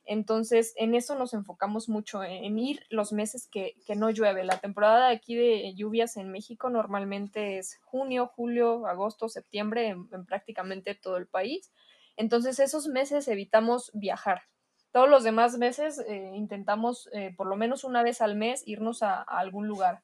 entonces, 0.09 0.73
en 0.79 0.95
eso 0.95 1.17
nos 1.17 1.35
enfocamos 1.35 1.91
mucho, 1.91 2.25
en, 2.25 2.59
ir 2.59 2.83
los 2.89 3.13
meses 3.13 3.47
que, 3.47 3.75
no 3.95 4.09
llueve. 4.09 4.43
La 4.43 4.59
temporada 4.59 5.11
aquí 5.11 5.35
de 5.35 5.75
lluvias 5.75 6.17
en 6.17 6.33
México 6.33 6.71
normalmente 6.71 7.59
es 7.59 7.79
junio, 7.85 8.27
julio, 8.27 8.87
agosto, 8.87 9.29
septiembre, 9.29 9.89
en, 9.89 10.25
prácticamente 10.25 10.95
todo 10.95 11.19
el 11.19 11.27
país. 11.27 11.71
Entonces, 12.17 12.59
esos 12.59 12.87
meses 12.87 13.29
evitamos 13.29 13.91
viajar. 13.93 14.45
Todos 14.93 15.11
los 15.11 15.25
demás 15.25 15.59
meses 15.59 15.99
eh, 15.99 16.33
intentamos 16.35 17.11
eh, 17.13 17.35
por 17.37 17.47
lo 17.47 17.57
menos 17.57 17.85
una 17.85 18.03
vez 18.03 18.23
al 18.23 18.35
mes 18.35 18.67
irnos 18.67 19.03
a 19.03 19.21
algún 19.21 19.69
lugar. 19.69 20.03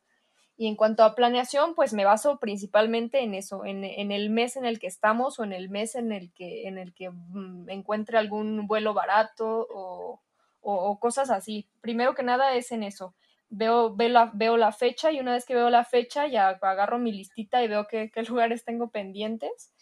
Y 0.56 0.68
en 0.68 0.76
cuanto 0.76 1.02
a 1.02 1.14
planeación, 1.14 1.74
pues 1.74 1.92
me 1.92 2.04
baso 2.04 2.38
principalmente 2.38 3.20
en 3.20 3.34
eso, 3.34 3.64
en, 3.64 3.84
el 3.84 4.30
mes 4.30 4.56
en 4.56 4.64
el 4.64 4.78
que 4.78 4.86
estamos 4.86 5.38
o 5.38 5.44
en 5.44 5.52
el 5.52 5.68
mes 5.68 5.96
en 5.96 6.12
el 6.12 6.32
que, 6.32 6.68
en 6.68 6.78
el 6.78 6.94
que 6.94 7.10
mm, 7.10 7.68
encuentre 7.70 8.18
algún 8.18 8.66
vuelo 8.68 8.94
barato 8.94 9.66
o, 9.70 10.20
cosas 11.00 11.30
así. 11.30 11.68
Primero 11.80 12.14
que 12.14 12.22
nada 12.22 12.54
es 12.54 12.72
en 12.72 12.82
eso. 12.84 13.14
Veo, 13.50 13.94
veo, 13.94 14.08
la, 14.08 14.30
veo 14.32 14.56
la 14.56 14.72
fecha 14.72 15.12
y 15.12 15.20
una 15.20 15.32
vez 15.32 15.44
que 15.44 15.54
veo 15.54 15.70
la 15.70 15.84
fecha 15.84 16.26
ya 16.26 16.48
agarro 16.48 16.98
mi 16.98 17.12
listita 17.12 17.62
y 17.62 17.68
veo 17.68 17.86
qué, 17.86 18.10
qué 18.10 18.22
lugares 18.22 18.64
tengo 18.64 18.90
pendientes 18.90 19.73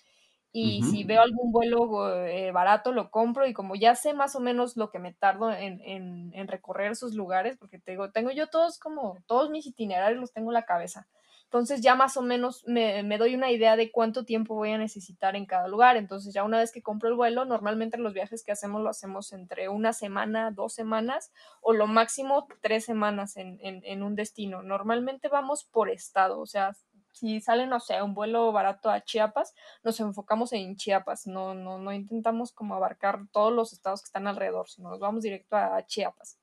y 0.54 0.82
si 0.82 1.04
veo 1.04 1.22
algún 1.22 1.50
vuelo 1.50 2.14
eh, 2.26 2.52
barato 2.52 2.92
lo 2.92 3.10
compro 3.10 3.46
y 3.46 3.54
como 3.54 3.74
ya 3.74 3.94
sé 3.94 4.12
más 4.12 4.36
o 4.36 4.40
menos 4.40 4.76
lo 4.76 4.90
que 4.90 4.98
me 4.98 5.14
tardo 5.14 5.50
en, 5.50 5.80
en, 5.82 6.48
recorrer 6.48 6.92
esos 6.92 7.14
lugares, 7.14 7.56
porque 7.56 7.78
tengo, 7.78 8.10
tengo 8.10 8.30
yo 8.30 8.48
todos 8.48 8.78
como, 8.78 9.16
todos 9.26 9.48
mis 9.48 9.66
itinerarios 9.66 10.20
los 10.20 10.32
tengo 10.32 10.50
en 10.50 10.54
la 10.54 10.66
cabeza. 10.66 11.06
Entonces 11.44 11.80
ya 11.80 11.94
más 11.94 12.16
o 12.16 12.22
menos 12.22 12.64
me, 12.66 13.02
me, 13.02 13.18
doy 13.18 13.34
una 13.34 13.50
idea 13.50 13.76
de 13.76 13.90
cuánto 13.90 14.24
tiempo 14.24 14.54
voy 14.54 14.72
a 14.72 14.78
necesitar 14.78 15.36
en 15.36 15.46
cada 15.46 15.68
lugar. 15.68 15.96
Entonces 15.96 16.34
ya 16.34 16.44
una 16.44 16.58
vez 16.58 16.72
que 16.72 16.82
compro 16.82 17.08
el 17.08 17.14
vuelo, 17.14 17.44
normalmente 17.44 17.98
los 17.98 18.14
viajes 18.14 18.42
que 18.42 18.52
hacemos 18.52 18.82
lo 18.82 18.90
hacemos 18.90 19.32
entre 19.32 19.68
una 19.68 19.92
semana, 19.92 20.50
dos 20.50 20.74
semanas 20.74 21.30
o 21.60 21.72
lo 21.72 21.86
máximo 21.86 22.46
tres 22.60 22.84
semanas 22.86 23.36
en, 23.36 23.58
en, 23.62 23.82
en 23.84 24.02
un 24.02 24.14
destino. 24.14 24.62
Normalmente 24.62 25.28
vamos 25.28 25.64
por 25.64 25.90
estado, 25.90 26.40
o 26.40 26.46
sea, 26.46 26.74
si 27.12 27.40
sale, 27.40 27.66
no 27.66 27.78
sé, 27.78 28.02
un 28.02 28.14
vuelo 28.14 28.50
barato 28.52 28.90
a 28.90 29.02
Chiapas, 29.02 29.54
nos 29.84 30.00
enfocamos 30.00 30.52
en 30.52 30.76
Chiapas, 30.76 31.26
no, 31.26 31.54
no, 31.54 31.78
no 31.78 31.92
intentamos 31.92 32.52
como 32.52 32.74
abarcar 32.74 33.20
todos 33.30 33.52
los 33.52 33.72
estados 33.72 34.02
que 34.02 34.06
están 34.06 34.26
alrededor, 34.26 34.68
sino 34.68 34.90
nos 34.90 35.00
vamos 35.00 35.22
directo 35.22 35.56
a, 35.56 35.84
Chiapas. 35.86 36.38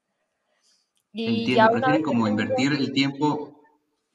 Y 1.12 1.42
Entiendo, 1.42 1.72
prefieren 1.72 2.04
como 2.04 2.28
invertir 2.28 2.72
el 2.74 2.94
tiempo, 2.94 3.62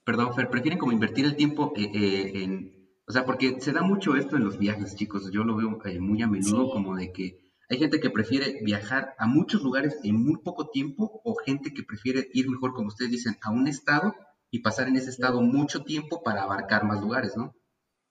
perdón, 0.04 0.34
Fer, 0.34 0.48
prefieren 0.48 0.78
como 0.78 0.92
invertir 0.92 1.24
el 1.24 1.36
tiempo 1.36 1.72
eh, 1.76 1.90
eh, 1.92 2.42
en, 2.44 2.88
o 3.06 3.12
sea, 3.12 3.26
porque 3.26 3.60
se 3.60 3.72
da 3.72 3.82
mucho 3.82 4.16
esto 4.16 4.36
en 4.36 4.44
los 4.44 4.58
viajes, 4.58 4.94
chicos, 4.94 5.30
yo 5.32 5.44
lo 5.44 5.56
veo 5.56 5.78
eh, 5.84 5.98
muy 5.98 6.22
a 6.22 6.28
menudo 6.28 6.70
como 6.70 6.94
de 6.94 7.12
que 7.12 7.44
hay 7.68 7.78
gente 7.78 7.98
que 7.98 8.10
prefiere 8.10 8.60
viajar 8.62 9.14
a 9.18 9.26
muchos 9.26 9.62
lugares 9.62 9.98
en 10.04 10.22
muy 10.22 10.38
poco 10.38 10.68
tiempo 10.68 11.20
o 11.24 11.34
gente 11.34 11.72
que 11.72 11.82
prefiere 11.82 12.28
ir 12.32 12.48
mejor, 12.48 12.72
como 12.74 12.88
ustedes 12.88 13.10
dicen, 13.10 13.36
a 13.42 13.50
un 13.50 13.66
estado 13.66 14.14
y 14.54 14.60
pasar 14.60 14.86
en 14.86 14.94
ese 14.94 15.10
estado 15.10 15.40
mucho 15.40 15.82
tiempo 15.82 16.22
para 16.22 16.44
abarcar 16.44 16.84
más 16.84 17.00
lugares, 17.00 17.36
¿no? 17.36 17.56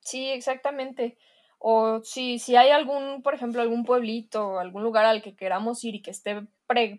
Sí, 0.02 0.28
exactamente. 0.30 1.18
O 1.58 2.02
si, 2.04 2.38
si 2.38 2.58
hay 2.58 2.70
algún, 2.70 3.22
por 3.24 3.34
ejemplo, 3.34 3.62
algún 3.62 3.86
pueblito 3.86 4.60
algún 4.60 4.84
lugar 4.84 5.06
al 5.06 5.22
que 5.22 5.38
queramos 5.38 5.82
ir 5.86 5.96
y 5.96 6.02
que 6.02 6.12
esté 6.12 6.46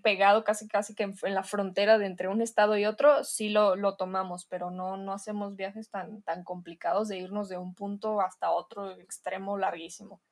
pegado 0.03 0.45
casi 0.45 0.67
casi 0.67 0.95
que 0.95 1.03
en, 1.03 1.35
la 1.35 1.43
frontera 1.43 1.99
de 1.99 2.07
entre 2.07 2.29
un 2.29 2.41
estado 2.41 2.79
y 2.79 2.87
otro, 2.87 3.23
sí 3.23 3.51
lo, 3.51 3.77
lo, 3.77 3.97
tomamos, 3.97 4.47
pero 4.47 4.71
no, 4.71 4.97
no 4.97 5.13
hacemos 5.13 5.57
viajes 5.57 5.91
tan, 5.91 6.23
tan 6.23 6.43
complicados 6.43 7.09
de 7.09 7.19
irnos 7.19 7.51
de 7.51 7.59
un 7.59 7.75
punto 7.75 8.23
hasta 8.23 8.51
otro 8.51 8.93
extremo 8.93 9.59
larguísimo. 9.59 10.23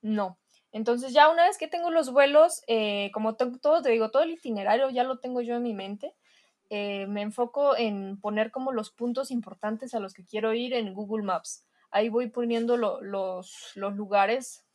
No. 0.00 0.38
Entonces 0.72 1.12
ya 1.12 1.28
una 1.28 1.44
vez 1.44 1.58
que 1.58 1.68
tengo 1.68 1.90
los 1.90 2.12
vuelos, 2.12 2.62
eh, 2.66 3.10
como 3.12 3.36
todo, 3.36 3.82
te 3.82 3.90
digo, 3.90 4.10
todo 4.10 4.22
el 4.22 4.30
itinerario 4.30 4.88
ya 4.88 5.04
lo 5.04 5.18
tengo 5.18 5.42
yo 5.42 5.56
en 5.56 5.64
mi 5.64 5.74
mente. 5.74 6.14
Eh, 6.70 7.06
me 7.06 7.22
enfoco 7.22 7.76
en 7.76 8.20
poner 8.20 8.50
como 8.50 8.72
los 8.72 8.90
puntos 8.90 9.30
importantes 9.30 9.94
a 9.94 10.00
los 10.00 10.12
que 10.12 10.24
quiero 10.24 10.52
ir 10.52 10.74
en 10.74 10.92
Google 10.92 11.24
Maps. 11.24 11.64
Ahí 11.90 12.10
voy 12.10 12.28
poniendo 12.28 12.76
los, 12.76 13.00
los, 13.02 13.96
lugares, 13.96 14.66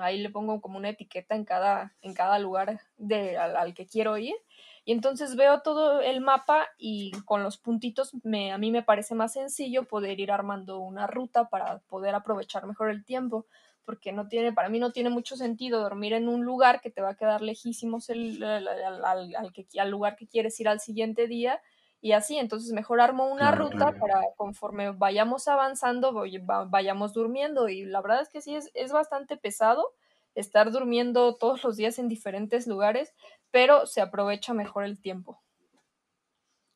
ahí 0.00 0.22
le 0.22 0.30
pongo 0.30 0.60
como 0.60 0.78
una 0.78 0.90
etiqueta 0.90 1.34
en 1.34 1.44
cada, 1.44 1.92
en 2.02 2.14
cada 2.14 2.38
lugar 2.38 2.80
de, 2.96 3.36
al, 3.36 3.74
que 3.74 3.86
quiero 3.86 4.16
ir. 4.18 4.36
Y 4.84 4.92
entonces 4.92 5.34
veo 5.34 5.62
todo 5.62 6.00
el 6.00 6.20
mapa 6.20 6.68
y 6.78 7.10
con 7.24 7.42
los 7.42 7.56
puntitos 7.56 8.12
me, 8.22 8.52
a 8.52 8.58
mí 8.58 8.70
me 8.70 8.82
parece 8.82 9.14
más 9.14 9.32
sencillo 9.32 9.84
poder 9.84 10.20
ir 10.20 10.30
armando 10.30 10.78
una 10.78 11.06
ruta 11.06 11.48
para 11.48 11.78
poder 11.88 12.14
aprovechar 12.14 12.66
mejor 12.66 12.90
el 12.90 13.04
tiempo 13.04 13.46
porque 13.84 14.12
no 14.12 14.28
tiene, 14.28 14.52
para 14.52 14.68
mí 14.68 14.78
no 14.78 14.92
tiene 14.92 15.10
mucho 15.10 15.36
sentido 15.36 15.80
dormir 15.80 16.12
en 16.12 16.28
un 16.28 16.44
lugar 16.44 16.80
que 16.80 16.90
te 16.90 17.02
va 17.02 17.10
a 17.10 17.16
quedar 17.16 17.42
lejísimos 17.42 18.10
el, 18.10 18.42
al, 18.42 19.04
al, 19.04 19.52
que, 19.52 19.66
al 19.78 19.90
lugar 19.90 20.16
que 20.16 20.26
quieres 20.26 20.58
ir 20.60 20.68
al 20.68 20.80
siguiente 20.80 21.26
día 21.26 21.60
y 22.00 22.12
así, 22.12 22.36
entonces 22.36 22.72
mejor 22.72 23.00
armo 23.00 23.26
una 23.26 23.50
ruta 23.52 23.92
para 23.98 24.20
conforme 24.36 24.90
vayamos 24.90 25.48
avanzando, 25.48 26.12
vayamos 26.68 27.14
durmiendo 27.14 27.68
y 27.68 27.84
la 27.84 28.02
verdad 28.02 28.20
es 28.20 28.28
que 28.28 28.42
sí 28.42 28.54
es, 28.54 28.70
es 28.74 28.92
bastante 28.92 29.36
pesado 29.36 29.94
estar 30.34 30.70
durmiendo 30.70 31.36
todos 31.36 31.64
los 31.64 31.76
días 31.76 31.98
en 31.98 32.08
diferentes 32.08 32.66
lugares, 32.66 33.14
pero 33.50 33.86
se 33.86 34.00
aprovecha 34.00 34.52
mejor 34.52 34.84
el 34.84 35.00
tiempo. 35.00 35.40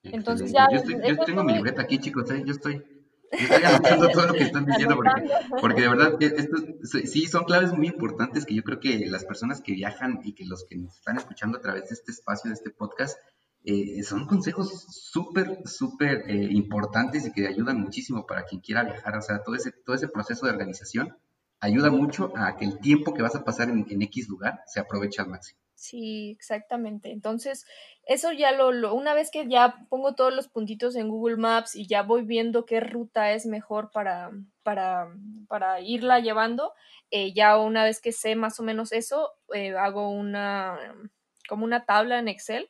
Entonces 0.02 0.52
ya... 0.52 0.68
Yo, 0.72 1.24
tengo 1.24 1.44
mi 1.44 1.54
libreta 1.54 1.82
aquí, 1.82 1.98
chicos, 1.98 2.30
¿eh? 2.30 2.42
yo 2.46 2.52
estoy 2.52 2.82
Estoy 3.30 3.62
anotando 3.64 4.08
todo 4.12 4.26
lo 4.28 4.32
que 4.34 4.44
están 4.44 4.66
diciendo 4.66 4.96
porque, 4.96 5.30
porque 5.60 5.82
de 5.82 5.88
verdad 5.88 6.16
esto, 6.20 6.56
sí 6.82 7.26
son 7.26 7.44
claves 7.44 7.72
muy 7.72 7.88
importantes 7.88 8.46
que 8.46 8.54
yo 8.54 8.62
creo 8.62 8.80
que 8.80 9.06
las 9.06 9.24
personas 9.24 9.60
que 9.60 9.72
viajan 9.72 10.20
y 10.24 10.34
que 10.34 10.44
los 10.44 10.64
que 10.68 10.76
nos 10.76 10.96
están 10.96 11.16
escuchando 11.16 11.58
a 11.58 11.60
través 11.60 11.88
de 11.88 11.94
este 11.94 12.12
espacio, 12.12 12.48
de 12.48 12.54
este 12.54 12.70
podcast, 12.70 13.18
eh, 13.64 14.02
son 14.02 14.26
consejos 14.26 14.86
súper, 14.88 15.60
súper 15.66 16.24
eh, 16.30 16.48
importantes 16.52 17.26
y 17.26 17.32
que 17.32 17.46
ayudan 17.46 17.80
muchísimo 17.80 18.26
para 18.26 18.44
quien 18.44 18.60
quiera 18.60 18.84
viajar. 18.84 19.16
O 19.16 19.22
sea, 19.22 19.42
todo 19.42 19.54
ese, 19.54 19.72
todo 19.72 19.96
ese 19.96 20.08
proceso 20.08 20.46
de 20.46 20.52
organización 20.52 21.16
ayuda 21.60 21.90
mucho 21.90 22.32
a 22.36 22.56
que 22.56 22.64
el 22.64 22.78
tiempo 22.78 23.12
que 23.12 23.22
vas 23.22 23.34
a 23.34 23.44
pasar 23.44 23.68
en, 23.68 23.84
en 23.88 24.02
X 24.02 24.28
lugar 24.28 24.60
se 24.66 24.80
aproveche 24.80 25.20
al 25.20 25.28
máximo. 25.28 25.60
Sí, 25.78 26.32
exactamente. 26.32 27.12
Entonces, 27.12 27.64
eso 28.02 28.32
ya 28.32 28.50
lo, 28.50 28.92
una 28.94 29.14
vez 29.14 29.30
que 29.30 29.46
ya 29.48 29.86
pongo 29.88 30.16
todos 30.16 30.34
los 30.34 30.48
puntitos 30.48 30.96
en 30.96 31.08
Google 31.08 31.36
Maps 31.36 31.76
y 31.76 31.86
ya 31.86 32.02
voy 32.02 32.22
viendo 32.22 32.66
qué 32.66 32.80
ruta 32.80 33.30
es 33.32 33.46
mejor 33.46 33.92
para, 33.92 34.32
para, 34.64 35.06
para 35.46 35.80
irla 35.80 36.18
llevando, 36.18 36.72
eh, 37.12 37.32
ya 37.32 37.56
una 37.58 37.84
vez 37.84 38.00
que 38.00 38.10
sé 38.10 38.34
más 38.34 38.58
o 38.58 38.64
menos 38.64 38.90
eso, 38.90 39.30
eh, 39.54 39.76
hago 39.76 40.10
una, 40.10 40.76
como 41.48 41.64
una 41.64 41.84
tabla 41.84 42.18
en 42.18 42.26
Excel 42.26 42.68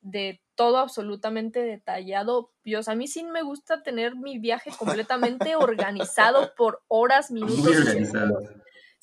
de 0.00 0.40
todo 0.54 0.78
absolutamente 0.78 1.62
detallado. 1.62 2.52
Dios, 2.62 2.86
a 2.86 2.94
mí 2.94 3.08
sí 3.08 3.24
me 3.24 3.42
gusta 3.42 3.82
tener 3.82 4.14
mi 4.14 4.38
viaje 4.38 4.70
completamente 4.78 5.56
organizado 5.56 6.54
por 6.54 6.84
horas, 6.86 7.32
minutos. 7.32 7.58
Muy 7.58 7.74
organizado. 7.74 8.38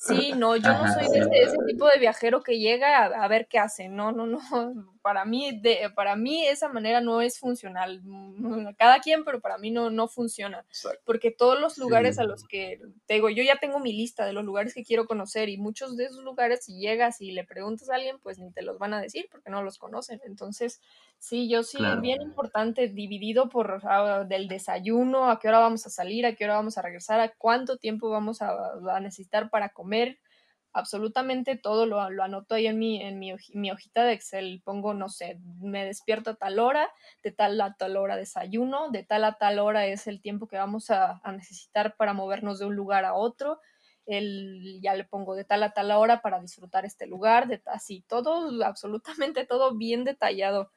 Sí, 0.06 0.32
no, 0.36 0.56
yo 0.56 0.70
no 0.70 0.92
soy 0.92 1.08
de 1.08 1.42
ese, 1.42 1.56
tipo 1.66 1.86
de 1.88 1.98
viajero 1.98 2.42
que 2.42 2.58
llega 2.58 3.04
a, 3.04 3.28
ver 3.28 3.46
qué 3.48 3.58
hace. 3.58 3.88
No, 3.88 4.12
no, 4.12 4.26
no. 4.26 4.93
Para 5.04 5.26
mí, 5.26 5.60
de, 5.60 5.90
para 5.94 6.16
mí 6.16 6.46
esa 6.46 6.70
manera 6.70 7.02
no 7.02 7.20
es 7.20 7.38
funcional. 7.38 8.00
Mm, 8.04 8.68
cada 8.78 9.00
quien, 9.00 9.22
pero 9.22 9.38
para 9.38 9.58
mí 9.58 9.70
no, 9.70 9.90
no 9.90 10.08
funciona. 10.08 10.64
Porque 11.04 11.30
todos 11.30 11.60
los 11.60 11.76
lugares 11.76 12.18
a 12.18 12.24
los 12.24 12.42
que 12.44 12.80
te 13.04 13.12
digo, 13.12 13.28
yo 13.28 13.42
ya 13.42 13.56
tengo 13.56 13.80
mi 13.80 13.92
lista 13.92 14.24
de 14.24 14.32
los 14.32 14.46
lugares 14.46 14.72
que 14.72 14.82
quiero 14.82 15.04
conocer 15.04 15.50
y 15.50 15.58
muchos 15.58 15.98
de 15.98 16.06
esos 16.06 16.24
lugares, 16.24 16.64
si 16.64 16.78
llegas 16.78 17.20
y 17.20 17.32
le 17.32 17.44
preguntas 17.44 17.90
a 17.90 17.96
alguien, 17.96 18.18
pues 18.18 18.38
ni 18.38 18.50
te 18.50 18.62
los 18.62 18.78
van 18.78 18.94
a 18.94 19.00
decir 19.02 19.28
porque 19.30 19.50
no 19.50 19.62
los 19.62 19.76
conocen. 19.76 20.22
Entonces, 20.24 20.80
sí, 21.18 21.50
yo 21.50 21.64
sí, 21.64 21.76
bien 22.00 22.22
importante, 22.22 22.88
dividido 22.88 23.50
por 23.50 23.82
ah, 23.84 24.24
del 24.26 24.48
desayuno, 24.48 25.28
a 25.28 25.38
qué 25.38 25.48
hora 25.48 25.58
vamos 25.58 25.84
a 25.84 25.90
salir, 25.90 26.24
a 26.24 26.34
qué 26.34 26.46
hora 26.46 26.54
vamos 26.54 26.78
a 26.78 26.82
regresar, 26.82 27.20
a 27.20 27.28
cuánto 27.28 27.76
tiempo 27.76 28.08
vamos 28.08 28.40
a 28.40 29.00
necesitar 29.00 29.50
para 29.50 29.68
comer 29.68 30.18
absolutamente 30.74 31.56
todo 31.56 31.86
lo, 31.86 32.00
anoto 32.00 32.56
ahí 32.56 32.66
en, 32.66 32.78
mi, 32.78 33.00
en 33.00 33.18
mi, 33.18 33.70
hojita 33.70 34.04
de 34.04 34.12
Excel. 34.12 34.60
Pongo, 34.64 34.92
no 34.92 35.08
sé, 35.08 35.40
me 35.60 35.84
despierto 35.84 36.30
a 36.30 36.34
tal 36.34 36.58
hora, 36.58 36.90
de 37.22 37.30
tal 37.30 37.60
a 37.60 37.74
tal 37.74 37.96
hora 37.96 38.16
desayuno, 38.16 38.90
de 38.90 39.04
tal 39.04 39.24
a 39.24 39.38
tal 39.38 39.60
hora 39.60 39.86
es 39.86 40.06
el 40.08 40.20
tiempo 40.20 40.48
que 40.48 40.58
vamos 40.58 40.90
a, 40.90 41.22
necesitar 41.32 41.96
para 41.96 42.12
movernos 42.12 42.58
de 42.58 42.66
un 42.66 42.74
lugar 42.74 43.04
a 43.04 43.14
otro. 43.14 43.60
El, 44.04 44.80
ya 44.82 44.94
le 44.94 45.04
pongo 45.04 45.34
de 45.34 45.44
tal 45.44 45.62
a 45.62 45.72
tal 45.72 45.92
hora 45.92 46.20
para 46.20 46.40
disfrutar 46.40 46.84
este 46.84 47.06
lugar, 47.06 47.46
de, 47.46 47.62
así, 47.66 48.04
todo, 48.06 48.62
absolutamente 48.64 49.46
todo 49.46 49.76
bien 49.76 50.04
detallado 50.04 50.70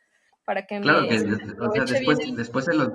para 0.47 0.65
que 0.65 0.79
claro 0.79 1.09
que 1.09 1.17
o 1.17 1.71
sea, 1.73 1.83
después, 1.83 2.19
después, 2.33 2.65
de 2.67 2.73
los, 2.73 2.89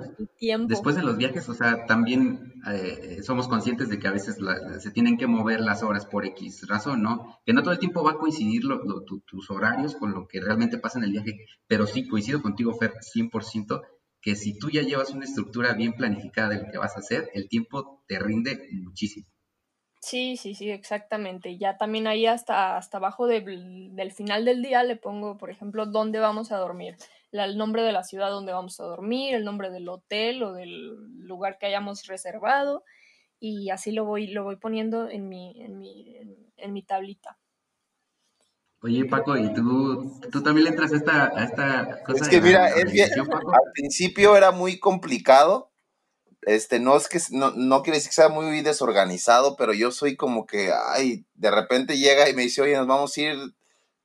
después 0.67 0.95
de 0.95 1.03
los 1.03 1.17
viajes, 1.17 1.47
o 1.49 1.53
sea, 1.53 1.85
también 1.85 2.51
eh, 2.67 3.19
somos 3.21 3.47
conscientes 3.47 3.89
de 3.89 3.99
que 3.99 4.07
a 4.07 4.11
veces 4.11 4.39
se 4.79 4.89
tienen 4.89 5.19
que 5.19 5.27
mover 5.27 5.59
las 5.59 5.83
horas 5.83 6.07
por 6.07 6.25
X 6.25 6.67
razón, 6.67 7.03
¿no? 7.03 7.37
Que 7.45 7.53
no 7.53 7.61
todo 7.61 7.73
el 7.73 7.77
tiempo 7.77 8.03
va 8.03 8.13
a 8.13 8.17
coincidir 8.17 8.63
tus 9.27 9.51
horarios 9.51 9.93
con 9.93 10.13
lo 10.13 10.27
que 10.27 10.41
realmente 10.41 10.79
pasa 10.79 10.97
en 10.97 11.05
el 11.05 11.11
viaje, 11.11 11.45
pero 11.67 11.85
sí 11.85 12.07
coincido 12.07 12.41
contigo, 12.41 12.73
Fer, 12.73 12.93
100%, 12.93 13.83
que 14.19 14.35
si 14.35 14.57
tú 14.57 14.71
ya 14.71 14.81
llevas 14.81 15.11
una 15.11 15.25
estructura 15.25 15.73
bien 15.73 15.93
planificada 15.93 16.49
de 16.49 16.63
lo 16.63 16.71
que 16.71 16.79
vas 16.79 16.95
a 16.95 17.01
hacer, 17.01 17.29
el 17.35 17.49
tiempo 17.49 18.03
te 18.07 18.17
rinde 18.17 18.67
muchísimo. 18.71 19.27
Sí, 20.01 20.37
sí, 20.37 20.55
sí, 20.55 20.71
exactamente. 20.71 21.55
Ya 21.59 21.77
también 21.77 22.07
ahí 22.07 22.25
hasta, 22.25 22.77
hasta 22.77 22.97
abajo 22.97 23.27
del 23.27 24.11
final 24.11 24.43
del 24.43 24.63
día 24.63 24.83
le 24.83 24.95
pongo, 24.95 25.37
por 25.37 25.51
ejemplo, 25.51 25.85
dónde 25.85 26.17
vamos 26.17 26.51
a 26.51 26.57
dormir 26.57 26.95
el 27.33 27.57
nombre 27.57 27.83
de 27.83 27.91
la 27.91 28.03
ciudad 28.03 28.29
donde 28.29 28.53
vamos 28.53 28.79
a 28.79 28.83
dormir, 28.83 29.33
el 29.33 29.43
nombre 29.43 29.71
del 29.71 29.89
hotel 29.89 30.43
o 30.43 30.53
del 30.53 30.95
lugar 31.25 31.57
que 31.57 31.65
hayamos 31.65 32.05
reservado 32.05 32.83
y 33.45 33.71
así 33.71 33.91
lo 33.91 34.05
voy, 34.05 34.27
lo 34.27 34.45
voy 34.45 34.55
poniendo 34.55 35.09
en 35.09 35.27
mi, 35.27 35.61
en 35.61 35.77
mi, 35.77 36.15
en, 36.55 36.71
mi 36.71 36.81
tablita. 36.81 37.37
Oye, 38.81 39.03
Paco, 39.03 39.35
¿y 39.35 39.53
tú, 39.53 40.17
tú 40.31 40.41
también 40.41 40.63
le 40.63 40.69
entras 40.69 40.93
a 40.93 40.95
esta, 40.95 41.25
a 41.25 41.43
esta 41.43 42.03
cosa? 42.05 42.23
Es 42.23 42.29
que 42.29 42.39
mira, 42.39 42.67
al 42.67 43.71
principio 43.73 44.37
era 44.37 44.51
muy 44.51 44.79
complicado. 44.79 45.71
Este, 46.43 46.79
no 46.79 46.95
es 46.95 47.09
que, 47.09 47.19
no, 47.31 47.51
no 47.51 47.83
quiere 47.83 47.97
decir 47.97 48.11
que 48.11 48.15
sea 48.15 48.29
muy 48.29 48.61
desorganizado, 48.61 49.57
pero 49.57 49.73
yo 49.73 49.91
soy 49.91 50.15
como 50.15 50.45
que, 50.45 50.71
ay, 50.71 51.25
de 51.33 51.51
repente 51.51 51.97
llega 51.97 52.29
y 52.29 52.33
me 52.33 52.43
dice, 52.43 52.61
oye, 52.61 52.77
nos 52.77 52.87
vamos 52.87 53.17
a 53.17 53.21
ir 53.21 53.37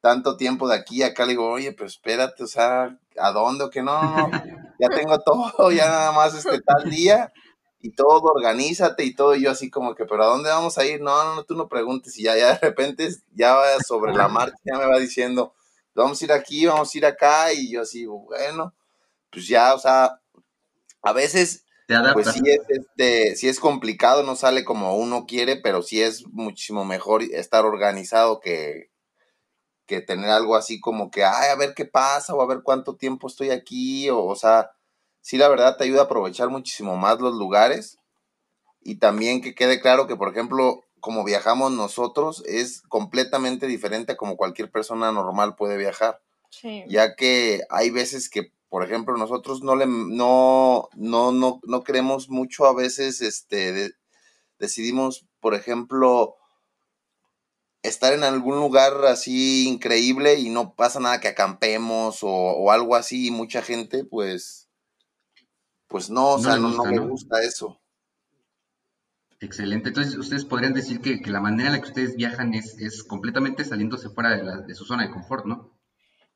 tanto 0.01 0.37
tiempo 0.37 0.69
de 0.69 0.75
aquí 0.77 1.05
a 1.05 1.09
acá, 1.09 1.25
le 1.25 1.31
digo, 1.33 1.49
oye, 1.49 1.73
pues 1.73 1.93
espérate, 1.93 2.43
o 2.43 2.49
sea, 2.49 2.99
¿a 3.21 3.33
dónde? 3.33 3.65
O 3.65 3.71
que 3.71 3.83
no, 3.83 4.01
no, 4.03 4.31
ya 4.79 4.89
tengo 4.89 5.19
todo, 5.21 5.71
ya 5.73 5.89
nada 5.89 6.13
más 6.13 6.35
este 6.35 6.61
tal 6.61 6.89
día 6.91 7.33
y 7.81 7.91
todo, 7.91 8.23
organízate 8.23 9.05
y 9.05 9.15
todo, 9.15 9.35
y 9.37 9.43
yo 9.43 9.51
así 9.51 9.71
como 9.71 9.95
que, 9.95 10.05
pero 10.05 10.25
¿a 10.25 10.29
dónde 10.29 10.51
vamos 10.51 10.79
a 10.79 10.85
ir? 10.85 11.01
No, 11.01 11.25
no, 11.25 11.37
no, 11.37 11.45
tú 11.45 11.55
no 11.55 11.69
preguntes, 11.69 12.19
y 12.19 12.25
ya, 12.25 12.37
ya 12.37 12.55
de 12.55 12.59
repente, 12.59 13.09
ya 13.35 13.57
sobre 13.87 14.13
la 14.15 14.29
marcha, 14.29 14.57
ya 14.65 14.79
me 14.79 14.87
va 14.87 14.99
diciendo, 14.99 15.55
vamos 15.95 16.21
a 16.21 16.25
ir 16.25 16.33
aquí, 16.33 16.67
vamos 16.67 16.93
a 16.93 16.99
ir 16.99 17.07
acá, 17.07 17.53
y 17.53 17.71
yo 17.71 17.83
así, 17.83 18.07
bueno, 18.07 18.75
pues 19.31 19.47
ya, 19.47 19.75
o 19.75 19.79
sea, 19.79 20.21
a 21.03 21.13
veces, 21.13 21.65
pues 22.13 22.29
sí 22.33 22.41
es, 22.45 22.61
este, 22.69 23.37
sí 23.37 23.49
es 23.49 23.61
complicado, 23.61 24.23
no 24.23 24.35
sale 24.35 24.65
como 24.65 24.97
uno 24.97 25.27
quiere, 25.27 25.57
pero 25.57 25.83
sí 25.83 26.03
es 26.03 26.27
muchísimo 26.27 26.85
mejor 26.85 27.23
estar 27.23 27.65
organizado 27.65 28.41
que, 28.41 28.91
que 29.89 30.01
tener 30.01 30.31
algo 30.31 30.55
así 30.55 30.79
como 30.79 31.11
que, 31.11 31.25
ay, 31.25 31.51
a 31.51 31.57
ver 31.57 31.75
qué 31.75 31.85
pasa 31.85 32.35
o 32.35 32.43
a 32.43 32.47
ver 32.47 32.61
cuánto 32.63 32.95
tiempo 32.95 33.27
estoy 33.27 33.51
aquí, 33.51 34.09
o, 34.11 34.25
o 34.25 34.37
sea, 34.37 34.71
sí 35.21 35.37
la 35.39 35.49
verdad 35.49 35.77
te 35.77 35.85
ayuda 35.85 36.03
a 36.03 36.05
aprovechar 36.05 36.51
muchísimo 36.51 36.97
más 36.97 37.19
los 37.21 37.35
lugares 37.35 37.99
y 38.81 38.97
también 38.97 39.41
que 39.41 39.55
quede 39.55 39.81
claro 39.81 40.07
que, 40.07 40.15
por 40.15 40.29
ejemplo, 40.29 40.85
como 41.01 41.25
viajamos 41.25 41.73
nosotros 41.73 42.45
es 42.47 42.83
completamente 42.83 43.67
diferente 43.67 44.13
a 44.13 44.17
como 44.17 44.37
cualquier 44.37 44.71
persona 44.71 45.11
normal 45.11 45.57
puede 45.57 45.77
viajar. 45.77 46.21
Sí. 46.51 46.85
Ya 46.89 47.15
que 47.15 47.63
hay 47.71 47.91
veces 47.91 48.29
que, 48.31 48.53
por 48.69 48.85
ejemplo, 48.85 49.17
nosotros 49.17 49.63
no 49.63 49.77
le 49.77 49.87
no 49.87 50.89
no 50.95 51.33
no 51.33 51.61
no 51.65 51.85
queremos 51.85 52.29
mucho 52.29 52.67
a 52.67 52.75
veces 52.75 53.21
este 53.21 53.93
decidimos, 54.59 55.27
por 55.41 55.55
ejemplo, 55.55 56.37
estar 57.83 58.13
en 58.13 58.25
algún 58.25 58.57
lugar 58.57 59.05
así 59.07 59.69
increíble 59.69 60.35
y 60.35 60.51
no 60.51 60.75
pasa 60.75 61.01
nada 61.01 61.21
que 61.21 61.29
acampemos 61.29 62.19
o, 62.23 62.71
algo 62.71 62.97
así 62.97 63.29
y 63.29 63.31
mucha 63.31 63.63
gente 63.63 64.05
pues 64.05 64.69
pues 65.87 66.11
no, 66.11 66.35
o 66.35 66.39
sea, 66.39 66.57
no, 66.57 66.85
me 66.85 66.99
gusta 66.99 67.41
eso. 67.43 67.81
Excelente. 69.41 69.89
Entonces, 69.89 70.19
ustedes 70.19 70.45
podrían 70.45 70.75
decir 70.75 71.01
que, 71.01 71.19
la 71.31 71.41
manera 71.41 71.71
en 71.71 71.77
la 71.77 71.81
que 71.81 71.89
ustedes 71.89 72.15
viajan 72.15 72.53
es, 72.53 72.79
es 72.79 73.03
completamente 73.03 73.65
saliéndose 73.65 74.11
fuera 74.11 74.37
de, 74.37 74.67
de 74.67 74.75
su 74.75 74.85
zona 74.85 75.05
de 75.05 75.11
confort, 75.11 75.47
¿no? 75.47 75.78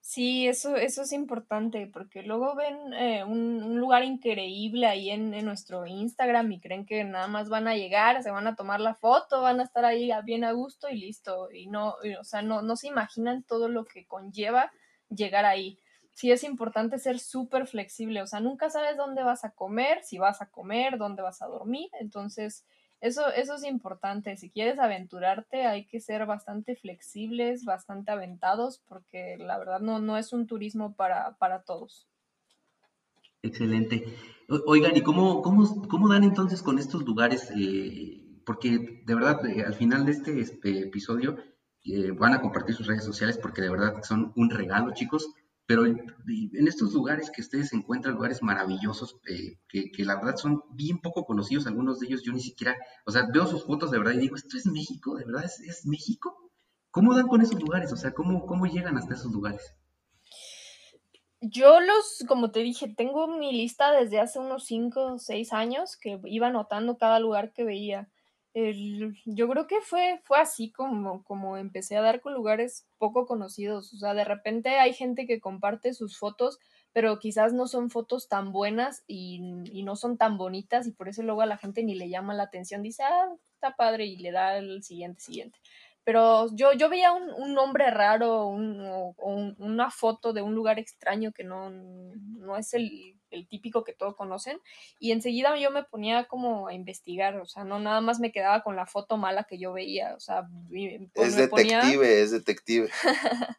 Sí, 0.04 0.48
eso, 0.48 0.74
eso 0.76 1.02
es 1.02 1.12
importante 1.12 1.86
porque 1.86 2.24
luego 2.24 2.56
ven 2.56 2.92
eh, 2.92 3.22
un, 3.24 3.78
lugar 3.78 4.02
increíble 4.02 4.88
ahí 4.88 5.10
en, 5.10 5.30
nuestro 5.44 5.86
Instagram 5.86 6.50
y 6.50 6.60
creen 6.60 6.84
que 6.86 7.04
nada 7.04 7.28
más 7.28 7.48
van 7.48 7.68
a 7.68 7.76
llegar, 7.76 8.20
se 8.22 8.32
van 8.32 8.48
a 8.48 8.56
tomar 8.56 8.80
la 8.80 8.96
foto, 8.96 9.42
van 9.42 9.60
a 9.60 9.62
estar 9.62 9.84
ahí 9.84 10.10
bien 10.24 10.42
a 10.42 10.50
gusto 10.52 10.88
y 10.90 10.98
listo. 10.98 11.52
Y 11.52 11.68
no, 11.68 11.94
o 12.20 12.24
sea, 12.24 12.42
no, 12.42 12.62
no 12.62 12.74
se 12.74 12.88
imaginan 12.88 13.44
todo 13.44 13.68
lo 13.68 13.84
que 13.84 14.04
conlleva 14.06 14.72
llegar 15.08 15.44
ahí. 15.44 15.78
Sí 16.10 16.32
es 16.32 16.42
importante 16.42 16.98
ser 16.98 17.20
súper 17.20 17.68
flexible, 17.68 18.22
o 18.22 18.26
sea, 18.26 18.40
nunca 18.40 18.70
sabes 18.70 18.96
dónde 18.96 19.22
vas 19.22 19.44
a 19.44 19.52
comer, 19.52 20.02
si 20.02 20.18
vas 20.18 20.42
a 20.42 20.50
comer, 20.50 20.98
dónde 20.98 21.22
vas 21.22 21.42
a 21.42 21.46
dormir, 21.46 21.88
entonces 22.00 22.66
eso, 23.02 23.30
eso 23.32 23.56
es 23.56 23.64
importante. 23.64 24.36
Si 24.36 24.48
quieres 24.48 24.78
aventurarte, 24.78 25.66
hay 25.66 25.86
que 25.86 25.98
ser 26.00 26.24
bastante 26.24 26.76
flexibles, 26.76 27.64
bastante 27.64 28.12
aventados, 28.12 28.80
porque 28.88 29.36
la 29.38 29.58
verdad 29.58 29.80
no, 29.80 29.98
no 29.98 30.16
es 30.16 30.32
un 30.32 30.46
turismo 30.46 30.94
para, 30.94 31.36
para 31.36 31.62
todos. 31.62 32.08
Excelente. 33.42 34.06
Oigan, 34.66 34.96
¿y 34.96 35.02
cómo, 35.02 35.42
cómo, 35.42 35.88
cómo 35.88 36.08
dan 36.08 36.22
entonces 36.22 36.62
con 36.62 36.78
estos 36.78 37.02
lugares? 37.02 37.50
Eh, 37.56 38.40
porque 38.46 39.02
de 39.04 39.14
verdad, 39.16 39.44
eh, 39.46 39.64
al 39.66 39.74
final 39.74 40.06
de 40.06 40.12
este, 40.12 40.40
este 40.40 40.78
episodio 40.82 41.36
eh, 41.84 42.12
van 42.12 42.34
a 42.34 42.40
compartir 42.40 42.76
sus 42.76 42.86
redes 42.86 43.04
sociales 43.04 43.36
porque 43.36 43.62
de 43.62 43.70
verdad 43.70 44.00
son 44.04 44.32
un 44.36 44.48
regalo, 44.48 44.94
chicos 44.94 45.28
pero 45.72 45.86
en 45.86 46.68
estos 46.68 46.92
lugares 46.92 47.30
que 47.30 47.40
ustedes 47.40 47.72
encuentran, 47.72 48.14
lugares 48.14 48.42
maravillosos, 48.42 49.16
eh, 49.26 49.56
que, 49.66 50.04
la 50.04 50.16
verdad 50.16 50.36
son 50.36 50.62
bien 50.74 51.00
poco 51.00 51.24
conocidos, 51.24 51.66
algunos 51.66 51.98
de 51.98 52.08
ellos 52.08 52.22
yo 52.22 52.34
ni 52.34 52.42
siquiera, 52.42 52.76
o 53.06 53.10
sea, 53.10 53.26
veo 53.32 53.46
sus 53.46 53.64
fotos 53.64 53.90
de 53.90 53.96
verdad 53.96 54.12
y 54.12 54.18
digo, 54.18 54.36
¿esto 54.36 54.58
es 54.58 54.66
México? 54.66 55.16
¿De 55.16 55.24
verdad 55.24 55.44
es, 55.44 55.86
México? 55.86 56.52
¿Cómo 56.90 57.14
dan 57.14 57.26
con 57.26 57.40
esos 57.40 57.58
lugares? 57.58 57.90
O 57.90 57.96
sea, 57.96 58.12
¿cómo, 58.12 58.44
¿cómo 58.44 58.66
llegan 58.66 58.98
hasta 58.98 59.14
esos 59.14 59.32
lugares? 59.32 59.74
Yo 61.40 61.80
los, 61.80 62.22
como 62.28 62.50
te 62.50 62.60
dije, 62.60 62.92
tengo 62.94 63.26
mi 63.26 63.52
lista 63.52 63.92
desde 63.92 64.20
hace 64.20 64.40
unos 64.40 64.66
5 64.66 65.14
o 65.14 65.18
6 65.18 65.54
años 65.54 65.96
que 65.96 66.20
iba 66.26 66.48
anotando 66.48 66.98
cada 66.98 67.18
lugar 67.18 67.54
que 67.54 67.64
veía. 67.64 68.11
Yo 68.54 69.48
creo 69.48 69.66
que 69.66 69.80
fue, 69.80 70.20
fue 70.24 70.38
así 70.38 70.70
como, 70.70 71.24
como 71.24 71.56
empecé 71.56 71.96
a 71.96 72.02
dar 72.02 72.20
con 72.20 72.34
lugares 72.34 72.86
poco 72.98 73.26
conocidos. 73.26 73.92
O 73.94 73.96
sea, 73.98 74.14
de 74.14 74.24
repente 74.24 74.78
hay 74.78 74.92
gente 74.92 75.26
que 75.26 75.40
comparte 75.40 75.94
sus 75.94 76.18
fotos, 76.18 76.58
pero 76.92 77.18
quizás 77.18 77.52
no 77.52 77.66
son 77.66 77.90
fotos 77.90 78.28
tan 78.28 78.52
buenas 78.52 79.04
y, 79.06 79.40
y 79.72 79.82
no 79.84 79.96
son 79.96 80.18
tan 80.18 80.36
bonitas 80.36 80.86
y 80.86 80.92
por 80.92 81.08
eso 81.08 81.22
luego 81.22 81.40
a 81.42 81.46
la 81.46 81.56
gente 81.56 81.82
ni 81.82 81.94
le 81.94 82.10
llama 82.10 82.34
la 82.34 82.44
atención. 82.44 82.82
Dice, 82.82 83.02
ah, 83.02 83.28
está 83.54 83.74
padre 83.76 84.06
y 84.06 84.16
le 84.18 84.32
da 84.32 84.58
el 84.58 84.82
siguiente, 84.82 85.20
siguiente 85.20 85.58
pero 86.04 86.48
yo, 86.54 86.72
yo 86.72 86.88
veía 86.88 87.12
un, 87.12 87.30
un 87.30 87.54
nombre 87.54 87.90
raro 87.90 88.46
un, 88.46 88.80
o, 88.80 89.14
una 89.58 89.90
foto 89.90 90.32
de 90.32 90.42
un 90.42 90.54
lugar 90.54 90.78
extraño 90.78 91.32
que 91.32 91.44
no, 91.44 91.70
no 91.70 92.56
es 92.56 92.74
el, 92.74 93.16
el, 93.32 93.48
típico 93.48 93.84
que 93.84 93.92
todos 93.92 94.14
conocen 94.16 94.60
y 94.98 95.12
enseguida 95.12 95.56
yo 95.58 95.70
me 95.70 95.84
ponía 95.84 96.24
como 96.24 96.68
a 96.68 96.74
investigar, 96.74 97.36
o 97.36 97.46
sea, 97.46 97.64
no 97.64 97.80
nada 97.80 98.00
más 98.00 98.20
me 98.20 98.32
quedaba 98.32 98.62
con 98.62 98.76
la 98.76 98.86
foto 98.86 99.16
mala 99.16 99.44
que 99.44 99.58
yo 99.58 99.72
veía, 99.72 100.14
o 100.14 100.20
sea, 100.20 100.48
pues 101.14 101.32
es 101.32 101.36
detective, 101.36 102.22
es 102.22 102.30
detective. 102.30 102.88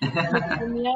me, 0.00 0.56
ponía, 0.58 0.92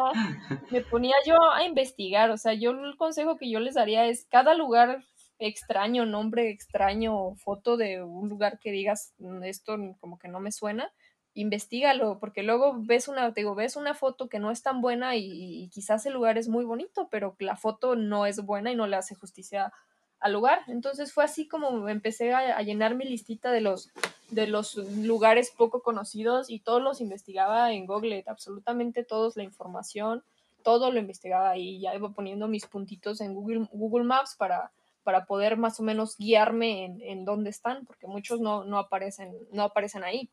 me 0.70 0.80
ponía 0.83 1.14
yo 1.26 1.37
a 1.52 1.64
investigar, 1.64 2.30
o 2.30 2.37
sea, 2.37 2.54
yo 2.54 2.70
el 2.70 2.96
consejo 2.96 3.37
que 3.37 3.50
yo 3.50 3.61
les 3.61 3.74
daría 3.74 4.06
es 4.06 4.26
cada 4.30 4.54
lugar 4.54 5.04
extraño, 5.38 6.06
nombre 6.06 6.50
extraño, 6.50 7.35
foto 7.37 7.76
de 7.76 8.02
un 8.02 8.28
lugar 8.28 8.59
que 8.61 8.70
digas, 8.70 9.14
mm, 9.18 9.42
esto 9.44 9.76
como 9.98 10.18
que 10.18 10.28
no 10.28 10.38
me 10.38 10.52
suena, 10.52 10.92
investigalo, 11.34 12.18
porque 12.18 12.42
luego 12.42 12.74
ves 12.78 13.08
una, 13.08 13.30
digo, 13.30 13.54
ves 13.54 13.76
una 13.76 13.94
foto 13.94 14.28
que 14.28 14.38
no 14.38 14.50
es 14.50 14.62
tan 14.62 14.80
buena 14.80 15.16
y, 15.16 15.68
quizás 15.72 16.04
el 16.06 16.14
lugar 16.14 16.38
es 16.38 16.48
muy 16.48 16.64
bonito, 16.64 17.08
pero 17.10 17.36
la 17.38 17.56
foto 17.56 17.96
no 17.96 18.26
es 18.26 18.44
buena 18.44 18.72
y 18.72 18.76
no 18.76 18.86
le 18.86 18.96
hace 18.96 19.14
justicia 19.14 19.72
al 20.18 20.32
lugar. 20.32 20.60
Entonces 20.68 21.12
fue 21.12 21.24
así 21.24 21.46
como 21.48 21.88
empecé 21.88 22.34
a, 22.34 22.60
llenar 22.62 22.94
mi 22.94 23.04
listita 23.04 23.52
de 23.52 23.60
los, 23.60 23.90
de 24.30 24.46
los 24.46 24.76
lugares 24.76 25.52
poco 25.56 25.82
conocidos 25.82 26.50
y 26.50 26.60
todos 26.60 26.82
los 26.82 27.00
investigaba 27.00 27.72
en 27.72 27.86
Google, 27.86 28.24
absolutamente 28.26 29.04
todos 29.04 29.36
la 29.36 29.44
información, 29.44 30.22
todo 30.62 30.90
lo 30.90 30.98
investigaba 30.98 31.56
y 31.56 31.80
ya 31.80 31.94
iba 31.94 32.10
poniendo 32.10 32.48
mis 32.48 32.66
puntitos 32.66 33.20
en 33.20 33.34
Google, 33.34 33.68
Google 33.72 34.04
Maps 34.04 34.34
para 34.36 34.72
para 35.02 35.24
poder 35.24 35.56
más 35.56 35.80
o 35.80 35.82
menos 35.82 36.16
guiarme 36.18 36.84
en, 36.84 37.00
en 37.00 37.24
dónde 37.24 37.50
están, 37.50 37.86
porque 37.86 38.06
muchos 38.06 38.40
no, 38.40 38.64
no, 38.64 38.78
aparecen, 38.78 39.34
no 39.50 39.62
aparecen 39.62 40.04
ahí. 40.04 40.30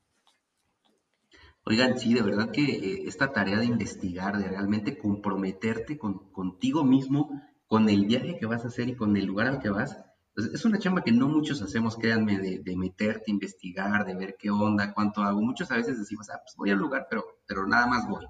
Oigan, 1.70 2.00
sí, 2.00 2.14
de 2.14 2.22
verdad 2.22 2.50
que 2.50 2.64
eh, 2.64 3.04
esta 3.08 3.34
tarea 3.34 3.60
de 3.60 3.66
investigar, 3.66 4.38
de 4.38 4.48
realmente 4.48 4.98
comprometerte 4.98 5.98
con, 5.98 6.32
contigo 6.32 6.86
mismo, 6.86 7.30
con 7.66 7.90
el 7.90 8.06
viaje 8.06 8.38
que 8.40 8.46
vas 8.46 8.64
a 8.64 8.70
hacer 8.70 8.88
y 8.88 8.96
con 8.96 9.18
el 9.18 9.26
lugar 9.26 9.48
al 9.48 9.60
que 9.60 9.70
vas, 9.70 9.98
pues, 10.34 10.48
es 10.54 10.64
una 10.64 10.80
chamba 10.80 11.04
que 11.04 11.12
no 11.12 11.28
muchos 11.28 11.62
hacemos, 11.62 11.98
créanme, 11.98 12.40
de, 12.40 12.60
de, 12.60 12.78
meterte, 12.78 13.32
investigar, 13.32 14.06
de 14.06 14.16
ver 14.16 14.38
qué 14.40 14.50
onda, 14.50 14.94
cuánto 14.94 15.24
hago. 15.24 15.42
Muchos 15.42 15.70
a 15.70 15.76
veces 15.76 16.00
decimos, 16.00 16.30
ah, 16.30 16.40
pues 16.42 16.56
voy 16.56 16.70
al 16.70 16.78
lugar, 16.78 17.08
pero, 17.10 17.26
pero 17.46 17.68
nada 17.68 17.86
más 17.86 18.08
voy. 18.08 18.26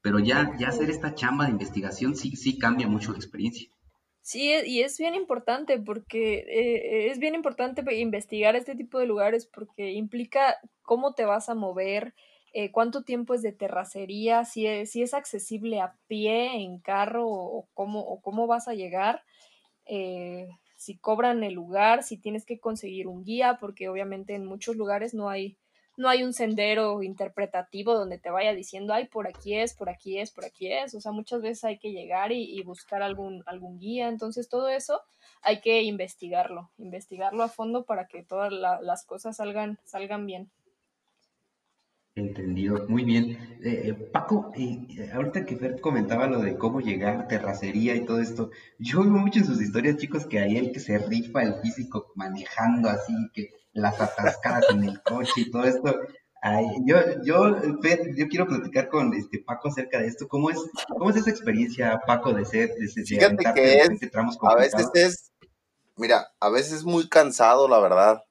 Pero 0.00 0.18
ya, 0.18 0.56
ya 0.58 0.68
hacer 0.68 0.88
esta 0.88 1.14
chamba 1.14 1.44
de 1.44 1.50
investigación 1.50 2.16
sí, 2.16 2.36
sí 2.36 2.58
cambia 2.58 2.88
mucho 2.88 3.12
la 3.12 3.18
experiencia. 3.18 3.68
Sí, 4.22 4.50
e, 4.50 4.66
y 4.66 4.80
es 4.80 4.96
bien 4.98 5.14
importante 5.14 5.78
porque 5.78 6.38
eh, 6.48 7.10
es 7.10 7.18
bien 7.18 7.34
importante 7.34 7.82
investigar 7.96 8.56
este 8.56 8.74
tipo 8.74 8.98
de 8.98 9.06
lugares 9.06 9.46
porque 9.46 9.92
implica 9.92 10.56
cómo 10.82 11.12
te 11.12 11.24
vas 11.24 11.48
a 11.48 11.54
mover, 11.54 12.14
eh, 12.52 12.70
cuánto 12.70 13.02
tiempo 13.02 13.34
es 13.34 13.42
de 13.42 13.52
terracería, 13.52 14.44
si 14.44 14.66
es, 14.66 14.90
si 14.90 15.02
es 15.02 15.14
accesible 15.14 15.80
a 15.80 15.94
pie, 16.06 16.62
en 16.62 16.78
carro 16.78 17.26
o 17.28 17.68
cómo, 17.74 18.46
vas 18.46 18.68
a 18.68 18.74
llegar, 18.74 19.22
eh, 19.86 20.48
si 20.76 20.96
cobran 20.96 21.42
el 21.44 21.54
lugar, 21.54 22.02
si 22.02 22.16
tienes 22.16 22.44
que 22.44 22.60
conseguir 22.60 23.08
un 23.08 23.24
guía, 23.24 23.58
porque 23.60 23.88
obviamente 23.88 24.34
en 24.34 24.46
muchos 24.46 24.76
lugares 24.76 25.14
no 25.14 25.28
hay 25.28 25.56
no 25.98 26.08
hay 26.08 26.22
un 26.22 26.32
sendero 26.32 27.02
interpretativo 27.02 27.92
donde 27.92 28.18
te 28.18 28.30
vaya 28.30 28.54
diciendo, 28.54 28.94
ay, 28.94 29.06
por 29.06 29.26
aquí 29.26 29.56
es, 29.56 29.74
por 29.74 29.90
aquí 29.90 30.18
es, 30.18 30.30
por 30.30 30.44
aquí 30.44 30.72
es. 30.72 30.94
O 30.94 31.00
sea, 31.00 31.10
muchas 31.10 31.42
veces 31.42 31.64
hay 31.64 31.78
que 31.78 31.90
llegar 31.90 32.30
y, 32.30 32.62
buscar 32.62 33.02
algún, 33.02 33.42
algún 33.46 33.80
guía. 33.80 34.06
Entonces, 34.06 34.48
todo 34.48 34.68
eso 34.68 35.02
hay 35.42 35.60
que 35.60 35.82
investigarlo, 35.82 36.70
investigarlo 36.78 37.42
a 37.42 37.48
fondo 37.48 37.84
para 37.84 38.06
que 38.06 38.22
todas 38.22 38.52
las 38.52 39.04
cosas 39.04 39.36
salgan, 39.38 39.80
salgan 39.84 40.24
bien. 40.24 40.48
Entendido, 42.18 42.84
muy 42.88 43.04
bien. 43.04 43.58
Eh, 43.62 43.82
eh, 43.84 43.94
Paco, 43.94 44.50
eh, 44.56 45.10
ahorita 45.14 45.46
que 45.46 45.56
Fer 45.56 45.80
comentaba 45.80 46.26
lo 46.26 46.40
de 46.40 46.56
cómo 46.56 46.80
llegar, 46.80 47.28
terracería 47.28 47.94
y 47.94 48.04
todo 48.04 48.20
esto, 48.20 48.50
yo 48.78 49.00
oigo 49.00 49.18
mucho 49.18 49.38
en 49.38 49.46
sus 49.46 49.62
historias, 49.62 49.98
chicos, 49.98 50.26
que 50.26 50.40
hay 50.40 50.56
el 50.56 50.72
que 50.72 50.80
se 50.80 50.98
rifa 50.98 51.42
el 51.42 51.60
físico 51.60 52.12
manejando 52.16 52.88
así, 52.88 53.14
que 53.32 53.50
las 53.72 54.00
atascadas 54.00 54.64
en 54.70 54.84
el 54.84 55.00
coche 55.02 55.32
y 55.36 55.50
todo 55.50 55.64
esto. 55.64 55.96
yo, 56.84 56.96
yo, 57.22 57.56
yo 58.16 58.28
quiero 58.28 58.46
platicar 58.48 58.88
con 58.88 59.14
este 59.14 59.38
Paco 59.38 59.68
acerca 59.68 60.00
de 60.00 60.08
esto. 60.08 60.26
¿Cómo 60.26 60.50
es, 60.50 60.58
cómo 60.88 61.10
es 61.10 61.16
esa 61.16 61.30
experiencia, 61.30 62.00
Paco, 62.04 62.32
de 62.32 62.44
ser, 62.44 62.70
de, 62.74 62.86
de 62.86 63.04
Fíjate 63.04 63.52
que 63.54 63.78
es, 63.78 63.90
a 64.42 64.54
veces 64.56 64.90
es, 64.94 65.32
mira, 65.96 66.26
a 66.40 66.50
veces 66.50 66.72
es 66.72 66.84
muy 66.84 67.08
cansado, 67.08 67.68
la 67.68 67.78
verdad. 67.78 68.24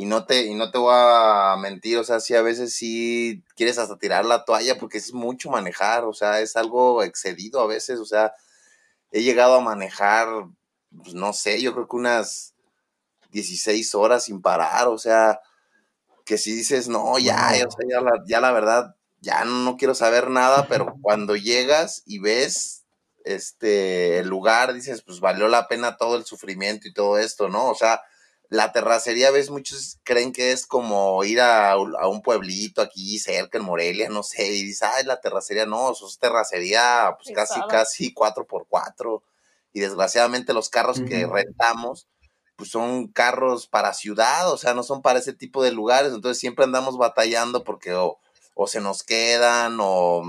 Y 0.00 0.04
no 0.06 0.26
te, 0.26 0.46
y 0.46 0.54
no 0.54 0.70
te 0.70 0.78
voy 0.78 0.94
a 0.94 1.56
mentir, 1.58 1.98
o 1.98 2.04
sea, 2.04 2.20
sí, 2.20 2.32
a 2.36 2.40
veces 2.40 2.72
sí 2.72 3.42
quieres 3.56 3.78
hasta 3.78 3.98
tirar 3.98 4.24
la 4.24 4.44
toalla 4.44 4.78
porque 4.78 4.96
es 4.98 5.12
mucho 5.12 5.50
manejar, 5.50 6.04
o 6.04 6.12
sea, 6.12 6.40
es 6.40 6.54
algo 6.54 7.02
excedido 7.02 7.60
a 7.60 7.66
veces, 7.66 7.98
o 7.98 8.04
sea, 8.04 8.32
he 9.10 9.24
llegado 9.24 9.56
a 9.56 9.60
manejar, 9.60 10.28
pues 11.02 11.14
no 11.14 11.32
sé, 11.32 11.60
yo 11.60 11.74
creo 11.74 11.88
que 11.88 11.96
unas 11.96 12.54
16 13.32 13.92
horas 13.96 14.26
sin 14.26 14.40
parar, 14.40 14.86
o 14.86 14.98
sea, 14.98 15.40
que 16.24 16.38
si 16.38 16.54
dices, 16.54 16.86
no, 16.86 17.18
ya, 17.18 17.50
ya, 18.28 18.40
la, 18.40 18.52
verdad, 18.52 18.94
ya 19.20 19.44
no, 19.44 19.76
quiero 19.76 19.96
saber 19.96 20.30
nada, 20.30 20.66
pero 20.68 20.94
cuando 21.02 21.34
llegas 21.34 22.04
y 22.06 22.20
ves 22.20 22.84
este 23.24 24.20
el 24.20 24.28
lugar, 24.28 24.74
dices, 24.74 25.02
pues 25.02 25.18
valió 25.18 25.48
la 25.48 25.66
pena 25.66 25.96
todo 25.96 26.14
el 26.14 26.24
sufrimiento 26.24 26.86
y 26.86 26.94
todo 26.94 27.18
esto, 27.18 27.48
¿no? 27.48 27.68
O 27.68 27.74
sea, 27.74 28.00
la 28.50 28.72
terracería, 28.72 29.30
ves, 29.30 29.50
muchos 29.50 29.98
creen 30.04 30.32
que 30.32 30.52
es 30.52 30.66
como 30.66 31.22
ir 31.24 31.40
a, 31.40 31.76
un 31.76 32.22
pueblito 32.22 32.80
aquí 32.80 33.18
cerca 33.18 33.58
en 33.58 33.64
Morelia, 33.64 34.08
no 34.08 34.22
sé, 34.22 34.46
y 34.46 34.64
dices, 34.64 34.82
ay, 34.94 35.04
la 35.04 35.20
terracería, 35.20 35.66
no, 35.66 35.92
eso 35.92 36.06
es 36.06 36.18
terracería, 36.18 37.16
pues 37.22 37.34
casi, 37.34 37.60
casi 37.68 38.12
cuatro 38.14 38.46
por 38.46 38.66
cuatro, 38.66 39.22
y 39.72 39.80
desgraciadamente 39.80 40.54
los 40.54 40.70
carros 40.70 41.00
que 41.00 41.26
rentamos, 41.26 42.08
pues 42.56 42.70
son 42.70 43.08
carros 43.08 43.68
para 43.68 43.92
ciudad, 43.92 44.50
o 44.50 44.56
sea, 44.56 44.72
no 44.72 44.82
son 44.82 45.02
para 45.02 45.18
ese 45.18 45.34
tipo 45.34 45.62
de 45.62 45.70
lugares, 45.70 46.12
entonces 46.14 46.40
siempre 46.40 46.64
andamos 46.64 46.96
batallando 46.96 47.64
porque 47.64 47.94
o, 47.94 48.18
se 48.66 48.80
nos 48.80 49.02
quedan 49.02 49.78
o, 49.80 50.22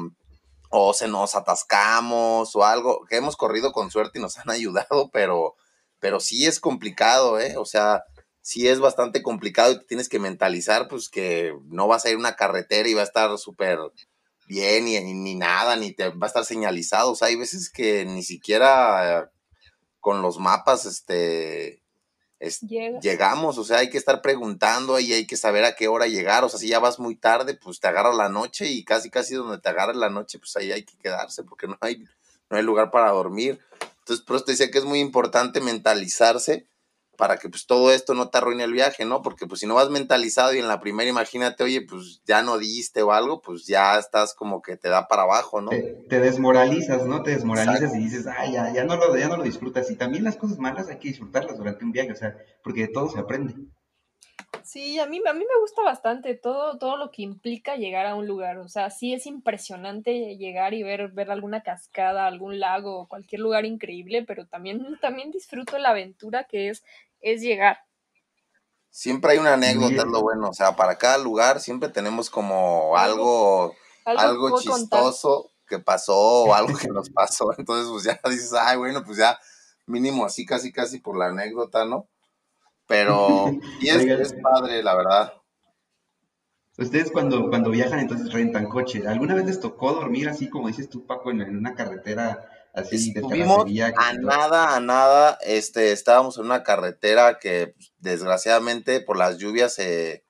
o, 0.70 0.94
se 0.94 1.08
nos 1.08 1.36
atascamos 1.36 2.56
o 2.56 2.66
algo, 2.66 3.06
que 3.10 3.16
hemos 3.16 3.38
corrido 3.38 3.72
con 3.72 3.90
suerte 3.92 4.20
y 4.20 4.22
nos 4.22 4.38
han 4.38 4.50
ayudado, 4.50 5.10
pero, 5.14 5.56
pero 6.00 6.20
sí 6.20 6.46
es 6.46 6.60
complicado, 6.60 7.40
¿eh? 7.40 7.56
O 7.58 7.66
sea, 7.66 8.04
sí 8.42 8.68
es 8.68 8.80
bastante 8.80 9.22
complicado 9.22 9.72
y 9.74 9.80
te 9.80 9.86
tienes 9.86 10.10
que 10.10 10.20
mentalizar, 10.20 10.88
pues 10.88 11.10
que 11.10 11.54
no 11.66 11.88
vas 11.88 12.06
a 12.06 12.10
ir 12.10 12.16
a 12.16 12.20
una 12.20 12.36
carretera 12.36 12.88
y 12.90 12.94
va 12.94 13.02
a 13.02 13.06
estar 13.06 13.38
súper 13.38 13.80
bien 14.48 14.86
ni, 14.86 15.00
ni 15.00 15.36
nada, 15.36 15.76
ni 15.76 15.94
te 15.94 16.10
va 16.10 16.26
a 16.26 16.28
estar 16.28 16.44
señalizado, 16.44 17.12
o 17.12 17.16
sea, 17.16 17.28
hay 17.28 17.36
veces 17.36 17.70
que 17.70 18.04
ni 18.06 18.24
siquiera 18.24 19.32
con 20.00 20.24
los 20.24 20.40
mapas, 20.40 20.86
este, 20.86 21.84
llegamos, 23.02 23.60
o 23.60 23.64
sea, 23.64 23.78
hay 23.80 23.92
que 23.92 24.00
estar 24.00 24.22
preguntando 24.22 25.00
y 25.00 25.14
hay 25.14 25.28
que 25.28 25.38
saber 25.38 25.66
a 25.66 25.76
qué 25.76 25.88
hora 25.88 26.08
llegar, 26.08 26.44
o 26.44 26.50
sea, 26.50 26.60
si 26.60 26.68
ya 26.68 26.80
vas 26.80 26.98
muy 26.98 27.16
tarde, 27.16 27.54
pues 27.54 27.80
te 27.80 27.88
agarra 27.88 28.12
la 28.14 28.30
noche 28.30 28.68
y 28.68 28.84
casi 28.84 29.12
casi 29.12 29.36
donde 29.36 29.60
te 29.60 29.70
agarra 29.70 29.94
la 29.94 30.10
noche, 30.10 30.40
pues 30.40 30.56
ahí 30.56 30.72
hay 30.72 30.84
que 30.84 30.98
quedarse 30.98 31.44
porque 31.44 31.68
no 31.68 31.78
hay, 31.82 32.04
no 32.50 32.58
hay 32.58 32.64
lugar 32.64 32.90
para 32.90 33.12
dormir. 33.12 33.60
Entonces, 34.10 34.26
por 34.26 34.38
eso 34.38 34.46
te 34.46 34.54
decía 34.54 34.72
que 34.72 34.80
es 34.80 34.86
muy 34.86 35.00
importante 35.00 35.62
mentalizarse 35.62 36.68
para 37.16 37.38
que 37.38 37.48
pues 37.48 37.68
todo 37.68 37.92
esto 37.92 38.16
no 38.16 38.30
te 38.30 38.40
arruine 38.40 38.64
el 38.64 38.72
viaje, 38.72 39.06
¿no? 39.06 39.22
Porque 39.22 39.46
pues 39.46 39.60
si 39.60 39.68
no 39.68 39.76
vas 39.76 39.92
mentalizado 39.92 40.56
y 40.56 40.58
en 40.58 40.68
la 40.68 40.80
primera 40.80 41.08
imagínate, 41.08 41.64
oye, 41.64 41.82
pues 41.82 42.24
ya 42.26 42.42
no 42.42 42.58
diste 42.58 43.04
o 43.04 43.12
algo, 43.12 43.40
pues 43.42 43.68
ya 43.68 44.00
estás 44.00 44.34
como 44.34 44.64
que 44.64 44.78
te 44.78 44.90
da 44.90 45.08
para 45.08 45.24
abajo, 45.24 45.62
¿no? 45.62 45.70
Te, 45.70 46.20
desmoralizas, 46.20 47.06
¿no? 47.06 47.22
Te 47.22 47.32
desmoralizas 47.32 47.94
y 47.94 48.00
dices, 48.00 48.26
ay, 48.26 48.54
ya, 48.54 48.74
ya, 48.74 48.84
no 48.84 48.96
lo, 48.96 49.16
ya 49.16 49.28
no 49.28 49.38
lo 49.38 49.44
disfrutas. 49.44 49.92
Y 49.92 49.96
también 49.96 50.24
las 50.24 50.38
cosas 50.38 50.58
malas 50.58 50.88
hay 50.88 50.98
que 50.98 51.10
disfrutarlas 51.10 51.58
durante 51.58 51.86
un 51.86 51.92
viaje, 51.92 52.12
o 52.14 52.16
sea, 52.16 52.36
porque 52.64 52.82
de 52.82 52.88
todo 52.88 53.10
se 53.10 53.20
aprende. 53.20 53.54
Sí, 54.64 55.00
a 55.00 55.08
mí, 55.08 55.20
a 55.28 55.34
mí 55.34 55.40
me 55.40 55.62
gusta 55.62 55.82
bastante 55.82 56.36
todo, 56.36 56.78
todo 56.78 56.96
lo 56.96 57.10
que 57.12 57.24
implica 57.24 57.76
llegar 57.76 58.06
a 58.06 58.16
un 58.16 58.28
lugar. 58.28 58.60
O 58.60 58.70
sea, 58.70 58.90
sí 58.90 59.14
es 59.14 59.26
impresionante 59.26 60.38
llegar 60.38 60.74
y 60.74 60.84
ver, 60.84 61.10
ver 61.10 61.32
alguna 61.32 61.64
cascada, 61.64 62.28
algún 62.28 62.60
lago, 62.60 63.08
cualquier 63.08 63.42
lugar 63.42 63.66
increíble, 63.66 64.24
pero 64.24 64.46
también, 64.46 65.00
también 65.02 65.32
disfruto 65.32 65.78
la 65.78 65.90
aventura 65.90 66.44
que 66.44 66.70
es 66.70 66.84
es 67.22 67.42
llegar. 67.42 67.80
Siempre 68.90 69.34
hay 69.34 69.38
una 69.38 69.54
anécdota, 69.54 70.02
es 70.02 70.08
lo 70.08 70.22
bueno, 70.22 70.50
o 70.50 70.54
sea, 70.54 70.76
para 70.76 70.98
cada 70.98 71.18
lugar 71.18 71.60
siempre 71.60 71.90
tenemos 71.90 72.30
como 72.30 72.98
algo, 72.98 73.76
algo, 74.04 74.60
chistoso 74.60 75.52
que 75.68 75.80
pasó 75.80 76.18
o 76.18 76.54
algo 76.56 76.78
que 76.78 76.88
nos 76.88 77.10
pasó. 77.10 77.54
Entonces, 77.58 77.90
pues 77.92 78.04
ya 78.04 78.20
dices, 78.30 78.54
ay, 78.54 78.78
bueno, 78.78 79.04
pues 79.04 79.18
ya 79.18 79.40
mínimo 79.86 80.26
así, 80.26 80.46
casi, 80.46 80.72
casi 80.72 81.00
por 81.00 81.18
la 81.18 81.28
anécdota, 81.28 81.86
¿no? 81.86 82.08
Pero, 82.90 83.52
y 83.82 83.88
es, 83.88 84.04
es 84.04 84.34
padre, 84.42 84.82
la 84.82 84.96
verdad. 84.96 85.34
Ustedes 86.76 87.12
cuando, 87.12 87.50
cuando 87.50 87.70
viajan, 87.70 88.00
entonces 88.00 88.34
rentan 88.34 88.68
coche. 88.68 89.04
¿Alguna 89.06 89.36
vez 89.36 89.46
les 89.46 89.60
tocó 89.60 89.94
dormir 89.94 90.28
así, 90.28 90.50
como 90.50 90.70
dices 90.70 90.90
tú, 90.90 91.06
Paco, 91.06 91.30
en, 91.30 91.42
una 91.56 91.76
carretera 91.76 92.50
así 92.74 93.14
de 93.14 93.22
terracería? 93.22 93.94
A 93.96 94.14
nada, 94.14 94.76
a 94.76 94.80
nada. 94.80 95.38
Este, 95.42 95.92
estábamos 95.92 96.38
en 96.40 96.46
una 96.46 96.64
carretera 96.64 97.38
que 97.38 97.76
pues, 97.76 97.94
desgraciadamente 98.00 99.02
por 99.02 99.18
las 99.18 99.38
lluvias 99.38 99.76
se, 99.76 100.26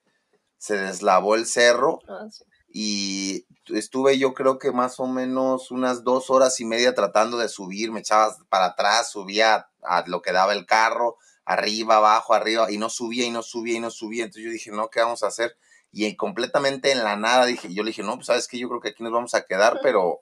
se 0.58 0.76
deslavó 0.76 1.36
el 1.36 1.45
cerro. 1.45 2.00
Ah, 2.10 2.28
y 2.67 3.45
estuve 3.67 4.17
yo 4.17 4.34
creo 4.34 4.60
que 4.60 4.72
más 4.72 5.00
o 5.00 5.08
menos 5.08 5.72
unas 5.72 6.04
dos 6.04 6.30
horas 6.30 6.60
y 6.60 6.65
media 6.65 6.93
tratando 6.93 7.38
de 7.38 7.48
subir, 7.48 7.91
me 7.91 8.02
echaba 8.02 8.36
para 8.50 8.65
atrás, 8.65 9.12
subía 9.12 9.69
a 9.84 10.04
lo 10.08 10.22
que 10.22 10.34
daba 10.34 10.54
el 10.54 10.65
carro, 10.65 11.17
arriba, 11.50 11.98
abajo, 11.98 12.34
arriba, 12.34 12.72
y 12.72 12.78
no 12.78 12.90
subía 12.90 13.26
y 13.26 13.32
no 13.32 13.44
subía 13.44 13.78
y 13.78 13.80
no 13.80 13.92
subía. 13.92 14.24
Entonces 14.24 14.46
yo 14.46 14.52
dije, 14.52 14.72
no, 14.72 14.90
¿qué 14.90 15.02
vamos 15.02 15.24
a 15.24 15.28
hacer? 15.28 15.56
y 15.92 16.16
completamente 16.16 16.92
en 16.92 17.04
la 17.04 17.16
nada 17.16 17.46
dije, 17.46 17.74
yo 17.74 17.84
le 17.84 17.90
dije, 17.90 18.04
no, 18.04 18.16
pues 18.16 18.28
sabes 18.28 18.48
que 18.48 18.60
yo 18.60 18.70
creo 18.70 18.82
que 18.82 18.90
aquí 18.90 19.04
nos 19.04 19.12
vamos 19.12 19.34
a 19.34 19.46
quedar, 19.46 19.80
pero 19.82 20.22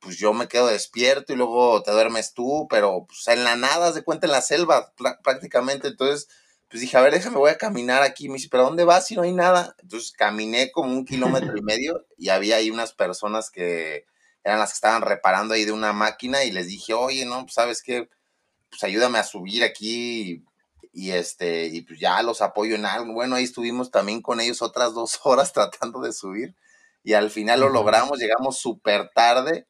pues 0.00 0.18
yo 0.18 0.32
me 0.32 0.48
quedo 0.48 0.68
despierto 0.68 1.32
y 1.32 1.36
luego 1.36 1.82
te 1.82 1.90
duermes 1.90 2.32
tú, 2.32 2.66
pero 2.70 3.06
pues 3.06 3.26
en 3.28 3.44
la 3.44 3.56
nada, 3.56 3.92
se 3.92 4.02
cuenta 4.02 4.26
en 4.26 4.32
la 4.32 4.42
selva 4.42 4.92
prácticamente, 5.22 5.88
entonces 5.88 6.28
pues 6.68 6.80
dije, 6.82 6.96
a 6.96 7.02
ver, 7.02 7.12
déjame, 7.12 7.36
voy 7.36 7.50
a 7.50 7.58
caminar 7.58 8.02
aquí, 8.02 8.28
me 8.28 8.34
dice, 8.34 8.48
pero 8.50 8.64
¿dónde 8.64 8.84
vas 8.84 9.06
si 9.08 9.16
no 9.16 9.22
hay 9.22 9.32
nada? 9.32 9.74
Entonces 9.82 10.12
caminé 10.12 10.70
como 10.70 10.92
un 10.92 11.04
kilómetro 11.04 11.56
y 11.56 11.62
medio 11.62 12.06
y 12.16 12.28
había 12.28 12.56
ahí 12.56 12.70
unas 12.70 12.92
personas 12.92 13.50
que 13.50 14.06
eran 14.44 14.60
las 14.60 14.70
que 14.70 14.76
estaban 14.76 15.02
reparando 15.02 15.54
ahí 15.54 15.64
de 15.64 15.72
una 15.72 15.92
máquina 15.92 16.44
y 16.44 16.52
les 16.52 16.68
dije, 16.68 16.94
oye, 16.94 17.24
no, 17.26 17.42
pues 17.42 17.54
sabes 17.54 17.82
qué, 17.82 18.08
pues 18.70 18.84
ayúdame 18.84 19.18
a 19.18 19.24
subir 19.24 19.64
aquí 19.64 20.44
y 20.92 21.12
este, 21.12 21.66
y 21.66 21.82
pues 21.82 22.00
ya 22.00 22.22
los 22.22 22.42
apoyo 22.42 22.74
en 22.74 22.86
algo. 22.86 23.12
Bueno, 23.12 23.36
ahí 23.36 23.44
estuvimos 23.44 23.90
también 23.90 24.22
con 24.22 24.40
ellos 24.40 24.62
otras 24.62 24.94
dos 24.94 25.20
horas 25.24 25.52
tratando 25.52 26.00
de 26.00 26.12
subir 26.12 26.56
y 27.02 27.14
al 27.14 27.30
final 27.30 27.60
lo 27.60 27.68
logramos, 27.68 28.18
llegamos 28.18 28.58
súper 28.58 29.10
tarde 29.14 29.66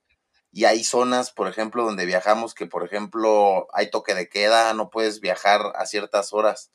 y 0.52 0.64
hay 0.64 0.82
zonas, 0.82 1.30
por 1.30 1.48
ejemplo, 1.48 1.84
donde 1.84 2.06
viajamos 2.06 2.54
que, 2.54 2.66
por 2.66 2.84
ejemplo, 2.84 3.68
hay 3.72 3.90
toque 3.90 4.14
de 4.14 4.28
queda, 4.28 4.74
no 4.74 4.90
puedes 4.90 5.20
viajar 5.20 5.60
a 5.76 5.86
ciertas 5.86 6.32
horas. 6.32 6.72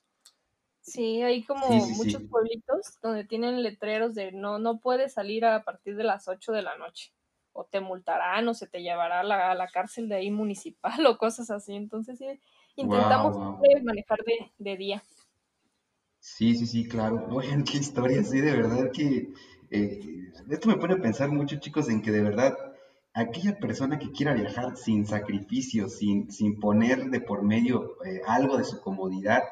Sí, 0.81 1.23
hay 1.23 1.43
como 1.43 1.67
muchos 1.67 2.21
pueblitos 2.29 2.99
donde 3.01 3.25
tienen 3.25 3.63
letreros 3.63 4.13
de 4.13 4.31
no, 4.31 4.59
no 4.59 4.79
puedes 4.79 5.13
salir 5.13 5.43
a 5.43 5.63
partir 5.63 5.95
de 5.95 6.03
las 6.03 6.27
8 6.27 6.51
de 6.51 6.61
la 6.61 6.77
noche 6.77 7.11
o 7.53 7.65
te 7.65 7.79
multarán 7.79 8.47
o 8.49 8.53
se 8.53 8.67
te 8.67 8.81
llevará 8.81 9.21
a 9.21 9.23
la, 9.23 9.51
a 9.51 9.55
la 9.55 9.67
cárcel 9.69 10.09
de 10.09 10.15
ahí 10.15 10.29
municipal 10.29 11.05
o 11.07 11.17
cosas 11.17 11.49
así. 11.49 11.73
Entonces 11.73 12.19
sí, 12.19 12.39
intentamos 12.75 13.59
manejar 13.83 14.19
de, 14.57 14.77
día. 14.77 15.03
Sí, 16.19 16.55
sí, 16.55 16.65
sí, 16.65 16.87
claro. 16.87 17.27
Oigan, 17.29 17.63
qué 17.71 17.77
historia, 17.77 18.23
sí, 18.23 18.41
de 18.41 18.51
verdad 18.51 18.91
que 18.91 19.33
eh, 19.69 19.99
esto 20.49 20.67
me 20.67 20.77
pone 20.77 20.95
a 20.95 21.01
pensar 21.01 21.29
mucho, 21.29 21.59
chicos, 21.59 21.89
en 21.89 22.01
que 22.01 22.11
de 22.11 22.21
verdad 22.21 22.55
aquella 23.13 23.57
persona 23.57 23.97
que 23.97 24.11
quiera 24.11 24.33
viajar 24.33 24.75
sin 24.75 25.05
sacrificio, 25.05 25.87
sin, 25.87 26.29
sin 26.31 26.59
poner 26.59 27.05
de 27.05 27.21
por 27.21 27.43
medio 27.43 27.95
eh, 28.05 28.21
algo 28.27 28.57
de 28.57 28.65
su 28.65 28.81
comodidad, 28.81 29.43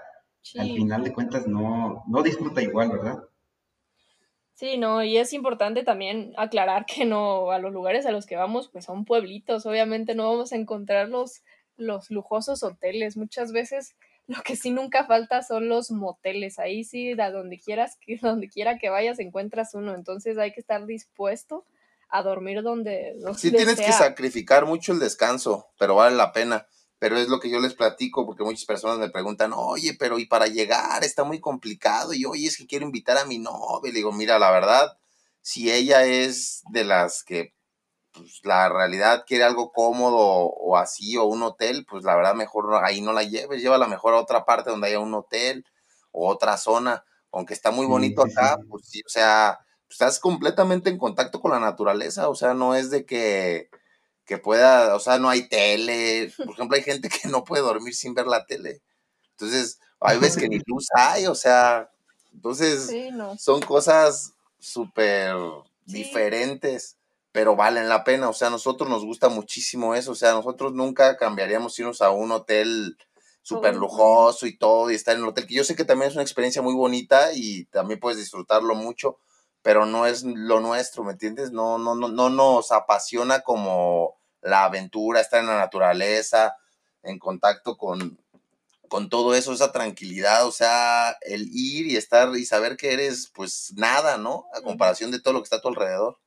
al 0.60 0.68
final 0.68 1.04
de 1.04 1.14
cuentas 1.14 1.48
no, 1.48 2.04
no 2.08 2.22
disfruta 2.22 2.62
igual, 2.62 2.92
¿verdad? 2.92 3.24
Sí, 4.54 4.78
no, 4.78 5.04
y 5.04 5.18
es 5.18 5.34
importante 5.34 5.84
también 5.84 6.34
aclarar 6.38 6.86
que 6.86 7.06
no, 7.06 7.52
a 7.52 7.60
los 7.60 7.74
lugares 7.74 8.06
a 8.06 8.12
los 8.12 8.26
que 8.26 8.36
vamos, 8.36 8.70
pues 8.70 8.86
son 8.86 9.06
pueblitos, 9.06 9.66
obviamente 9.66 10.14
no 10.14 10.30
vamos 10.30 10.52
a 10.52 10.58
encontrar 10.58 11.10
los 11.10 11.44
los 11.78 12.10
lujosos 12.10 12.64
hoteles. 12.64 13.18
Muchas 13.18 13.52
veces 13.52 13.96
lo 14.28 14.42
que 14.42 14.56
sí 14.56 14.72
nunca 14.72 15.06
falta 15.06 15.42
son 15.42 15.68
los 15.70 15.92
moteles. 15.92 16.60
Ahí 16.60 16.84
sí, 16.84 17.20
a 17.20 17.32
donde 17.32 17.60
quieras, 17.60 17.98
que, 18.06 18.18
donde 18.22 18.50
quiera 18.50 18.78
que 18.78 18.90
vayas, 18.90 19.20
encuentras 19.20 19.74
uno. 19.74 19.96
Entonces 19.96 20.38
hay 20.38 20.54
que 20.54 20.62
estar 20.62 20.86
dispuesto 20.86 21.66
a 22.10 22.22
dormir 22.22 22.62
donde, 22.62 23.16
Sí 23.36 23.50
tienes 23.50 23.80
que 23.80 23.92
sacrificar 23.92 24.68
mucho 24.68 24.94
el 24.94 25.00
descanso, 25.00 25.70
pero 25.80 25.96
vale 25.96 26.16
la 26.16 26.32
pena. 26.32 26.68
Pero 27.00 27.18
es 27.18 27.28
lo 27.28 27.40
que 27.40 27.50
yo 27.50 27.60
les 27.60 27.74
platico, 27.74 28.26
porque 28.26 28.44
muchas 28.44 28.66
personas 28.66 29.00
me 29.00 29.10
preguntan, 29.10 29.52
oye, 29.54 29.96
pero 29.98 30.20
¿y 30.20 30.28
para 30.28 30.46
llegar? 30.46 31.04
Está 31.04 31.24
muy 31.24 31.42
complicado. 31.42 32.14
Y 32.14 32.24
oye, 32.26 32.48
es 32.48 32.56
que 32.56 32.68
quiero 32.68 32.86
invitar 32.86 33.18
a 33.18 33.26
mi 33.26 33.40
novia. 33.40 33.92
Le 33.92 33.98
digo, 33.98 34.12
mira, 34.12 34.38
la 34.38 34.52
verdad, 34.52 34.96
si 35.42 35.72
ella 35.72 36.06
es 36.06 36.62
de 36.70 36.86
las 36.86 37.24
que 37.24 37.54
pues, 38.14 38.40
la 38.44 38.70
realidad 38.70 39.26
quiere 39.28 39.44
algo 39.44 39.72
cómodo 39.72 40.18
o 40.18 40.78
así, 40.78 41.18
o 41.18 41.26
un 41.26 41.44
hotel, 41.44 41.86
pues 41.90 42.04
la 42.04 42.16
verdad 42.16 42.36
mejor 42.36 42.84
ahí 42.84 43.02
no 43.02 43.12
la 43.12 43.24
lleves, 43.24 43.62
llévala 43.62 43.88
mejor 43.88 44.14
a 44.14 44.22
otra 44.22 44.46
parte 44.46 44.70
donde 44.70 44.88
haya 44.88 45.00
un 45.00 45.14
hotel 45.14 45.66
o 46.12 46.30
otra 46.30 46.58
zona, 46.58 47.04
aunque 47.32 47.54
está 47.54 47.72
muy 47.72 47.86
bonito 47.86 48.24
acá, 48.24 48.58
pues 48.70 48.88
sí, 48.88 49.02
o 49.06 49.10
sea, 49.10 49.60
pues, 49.88 49.96
estás 49.96 50.20
completamente 50.20 50.90
en 50.90 51.00
contacto 51.00 51.42
con 51.42 51.52
la 51.52 51.60
naturaleza, 51.60 52.30
o 52.30 52.36
sea, 52.36 52.54
no 52.54 52.76
es 52.76 52.92
de 52.92 53.06
que, 53.06 53.70
que 54.26 54.38
pueda, 54.38 54.96
o 54.96 55.00
sea, 55.00 55.18
no 55.18 55.30
hay 55.30 55.50
tele, 55.50 56.32
por 56.38 56.52
ejemplo, 56.52 56.78
hay 56.78 56.84
gente 56.84 57.10
que 57.10 57.28
no 57.30 57.44
puede 57.44 57.64
dormir 57.64 57.96
sin 57.96 58.14
ver 58.14 58.28
la 58.28 58.46
tele, 58.46 58.82
entonces, 59.32 59.80
hay 60.00 60.20
veces 60.20 60.38
que 60.38 60.50
ni 60.50 60.60
luz 60.68 60.88
hay, 60.96 61.26
o 61.26 61.36
sea, 61.36 61.90
entonces, 62.32 62.92
son 63.38 63.62
cosas 63.62 64.34
súper 64.60 65.36
diferentes 65.86 66.98
pero 67.34 67.58
valen 67.58 67.90
la 67.90 68.06
pena. 68.06 68.30
O 68.30 68.34
sea, 68.34 68.48
a 68.48 68.52
nosotros 68.52 68.90
nos 68.90 69.04
gusta 69.04 69.28
muchísimo 69.28 69.96
eso. 69.96 70.12
O 70.14 70.16
sea, 70.16 70.32
nosotros 70.32 70.72
nunca 70.74 71.18
cambiaríamos 71.18 71.78
irnos 71.80 72.02
a 72.02 72.12
un 72.12 72.32
hotel 72.32 72.96
súper 73.42 73.76
lujoso 73.76 74.48
y 74.48 74.58
todo 74.58 74.90
y 74.90 74.96
estar 74.96 75.16
en 75.16 75.22
el 75.22 75.28
hotel, 75.28 75.46
que 75.46 75.56
yo 75.56 75.66
sé 75.66 75.76
que 75.76 75.84
también 75.84 76.10
es 76.10 76.16
una 76.16 76.24
experiencia 76.24 76.62
muy 76.62 76.74
bonita 76.74 77.34
y 77.34 77.66
también 77.66 78.00
puedes 78.00 78.18
disfrutarlo 78.18 78.74
mucho, 78.74 79.18
pero 79.62 79.86
no 79.86 80.06
es 80.06 80.24
lo 80.24 80.62
nuestro, 80.62 81.04
¿me 81.04 81.12
entiendes? 81.12 81.52
No, 81.52 81.78
no, 81.78 81.94
no, 81.94 82.08
no 82.08 82.30
nos 82.30 82.72
apasiona 82.72 83.42
como 83.42 84.16
la 84.42 84.64
aventura, 84.64 85.20
estar 85.20 85.42
en 85.42 85.48
la 85.48 85.58
naturaleza, 85.58 86.56
en 87.04 87.20
contacto 87.20 87.78
con, 87.78 88.18
con 88.88 89.10
todo 89.10 89.36
eso, 89.36 89.52
esa 89.52 89.74
tranquilidad, 89.74 90.48
o 90.48 90.52
sea, 90.52 91.18
el 91.22 91.50
ir 91.52 91.88
y 91.88 91.98
estar 91.98 92.34
y 92.38 92.46
saber 92.46 92.78
que 92.78 92.94
eres 92.94 93.30
pues 93.34 93.74
nada, 93.76 94.18
¿no? 94.18 94.46
A 94.54 94.62
comparación 94.62 95.12
de 95.12 95.20
todo 95.20 95.34
lo 95.34 95.42
que 95.42 95.46
está 95.46 95.58
a 95.58 95.62
tu 95.62 95.68
alrededor. 95.68 96.18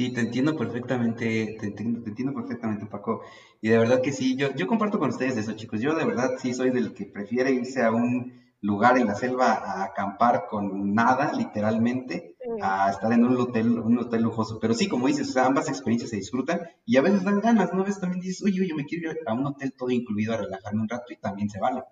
Sí, 0.00 0.14
te 0.14 0.22
entiendo 0.22 0.56
perfectamente, 0.56 1.58
te 1.60 1.66
entiendo, 1.66 2.02
te 2.02 2.08
entiendo 2.08 2.32
perfectamente, 2.32 2.86
Paco. 2.86 3.20
Y 3.60 3.68
de 3.68 3.76
verdad 3.76 4.00
que 4.00 4.12
sí, 4.12 4.34
yo, 4.34 4.50
yo 4.54 4.66
comparto 4.66 4.98
con 4.98 5.10
ustedes 5.10 5.36
eso, 5.36 5.52
chicos. 5.52 5.82
Yo 5.82 5.94
de 5.94 6.06
verdad 6.06 6.36
sí 6.38 6.54
soy 6.54 6.70
del 6.70 6.94
que 6.94 7.04
prefiere 7.04 7.50
irse 7.50 7.82
a 7.82 7.90
un 7.90 8.32
lugar 8.62 8.96
en 8.96 9.08
la 9.08 9.14
selva 9.14 9.52
a 9.52 9.84
acampar 9.84 10.46
con 10.48 10.94
nada, 10.94 11.34
literalmente, 11.34 12.34
a 12.62 12.88
estar 12.90 13.12
en 13.12 13.26
un 13.26 13.36
hotel, 13.36 13.78
un 13.78 13.98
hotel 13.98 14.22
lujoso. 14.22 14.58
Pero 14.58 14.72
sí, 14.72 14.88
como 14.88 15.06
dices, 15.06 15.36
ambas 15.36 15.68
experiencias 15.68 16.08
se 16.08 16.16
disfrutan 16.16 16.62
y 16.86 16.96
a 16.96 17.02
veces 17.02 17.22
dan 17.22 17.40
ganas, 17.40 17.74
¿no? 17.74 17.82
A 17.82 17.84
veces 17.84 18.00
también 18.00 18.22
dices, 18.22 18.42
oye, 18.42 18.66
yo 18.66 18.76
me 18.76 18.86
quiero 18.86 19.10
ir 19.10 19.18
a 19.26 19.34
un 19.34 19.48
hotel 19.48 19.74
todo 19.76 19.90
incluido 19.90 20.32
a 20.32 20.38
relajarme 20.38 20.80
un 20.80 20.88
rato 20.88 21.12
y 21.12 21.16
también 21.16 21.50
se 21.50 21.60
vale. 21.60 21.82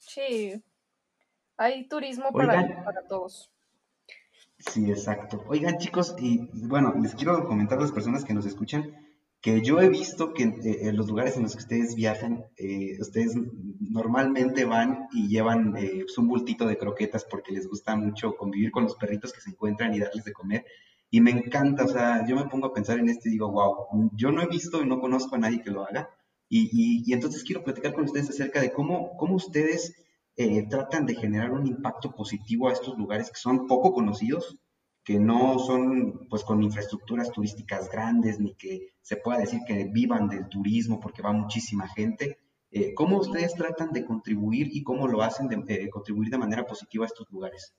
Sí, 0.00 0.64
hay 1.58 1.86
turismo 1.86 2.32
para, 2.32 2.82
para 2.82 3.02
todos. 3.06 3.50
Sí, 4.72 4.90
exacto. 4.90 5.44
Oigan, 5.48 5.78
chicos, 5.78 6.14
y 6.18 6.48
bueno, 6.66 6.94
les 7.00 7.14
quiero 7.14 7.46
comentar 7.46 7.78
a 7.78 7.82
las 7.82 7.92
personas 7.92 8.24
que 8.24 8.34
nos 8.34 8.46
escuchan 8.46 8.92
que 9.40 9.62
yo 9.62 9.80
he 9.80 9.88
visto 9.88 10.34
que 10.34 10.42
eh, 10.42 10.88
en 10.88 10.96
los 10.96 11.06
lugares 11.08 11.36
en 11.36 11.44
los 11.44 11.52
que 11.52 11.62
ustedes 11.62 11.94
viajan, 11.94 12.44
eh, 12.56 12.96
ustedes 13.00 13.34
normalmente 13.78 14.64
van 14.64 15.06
y 15.12 15.28
llevan 15.28 15.76
eh, 15.76 16.00
pues, 16.00 16.18
un 16.18 16.26
bultito 16.26 16.66
de 16.66 16.78
croquetas 16.78 17.24
porque 17.24 17.52
les 17.52 17.68
gusta 17.68 17.94
mucho 17.96 18.36
convivir 18.36 18.72
con 18.72 18.84
los 18.84 18.96
perritos 18.96 19.32
que 19.32 19.40
se 19.40 19.50
encuentran 19.50 19.94
y 19.94 20.00
darles 20.00 20.24
de 20.24 20.32
comer. 20.32 20.64
Y 21.10 21.20
me 21.20 21.30
encanta, 21.30 21.84
o 21.84 21.88
sea, 21.88 22.26
yo 22.26 22.34
me 22.34 22.46
pongo 22.46 22.66
a 22.66 22.74
pensar 22.74 22.98
en 22.98 23.08
esto 23.08 23.28
y 23.28 23.32
digo, 23.32 23.50
wow, 23.50 24.10
yo 24.14 24.32
no 24.32 24.42
he 24.42 24.48
visto 24.48 24.82
y 24.82 24.86
no 24.86 24.98
conozco 25.00 25.36
a 25.36 25.38
nadie 25.38 25.62
que 25.62 25.70
lo 25.70 25.86
haga. 25.86 26.10
Y, 26.48 26.68
y, 26.72 27.02
y 27.06 27.12
entonces 27.12 27.44
quiero 27.44 27.62
platicar 27.62 27.94
con 27.94 28.04
ustedes 28.04 28.30
acerca 28.30 28.60
de 28.60 28.72
cómo, 28.72 29.16
cómo 29.16 29.36
ustedes 29.36 29.94
eh, 30.36 30.66
tratan 30.68 31.06
de 31.06 31.14
generar 31.14 31.52
un 31.52 31.66
impacto 31.66 32.14
positivo 32.14 32.68
a 32.68 32.72
estos 32.72 32.96
lugares 32.98 33.30
que 33.30 33.38
son 33.38 33.66
poco 33.66 33.92
conocidos, 33.92 34.58
que 35.02 35.18
no 35.18 35.58
son 35.58 36.26
pues 36.28 36.44
con 36.44 36.62
infraestructuras 36.62 37.30
turísticas 37.30 37.88
grandes, 37.90 38.38
ni 38.40 38.54
que 38.54 38.88
se 39.00 39.16
pueda 39.16 39.38
decir 39.38 39.60
que 39.66 39.84
vivan 39.84 40.28
del 40.28 40.48
turismo 40.48 41.00
porque 41.00 41.22
va 41.22 41.32
muchísima 41.32 41.88
gente. 41.88 42.38
Eh, 42.70 42.92
¿Cómo 42.94 43.18
ustedes 43.18 43.54
tratan 43.54 43.92
de 43.92 44.04
contribuir 44.04 44.68
y 44.72 44.82
cómo 44.82 45.06
lo 45.06 45.22
hacen 45.22 45.48
de 45.48 45.62
eh, 45.68 45.88
contribuir 45.88 46.28
de 46.30 46.38
manera 46.38 46.66
positiva 46.66 47.04
a 47.04 47.06
estos 47.06 47.30
lugares? 47.30 47.74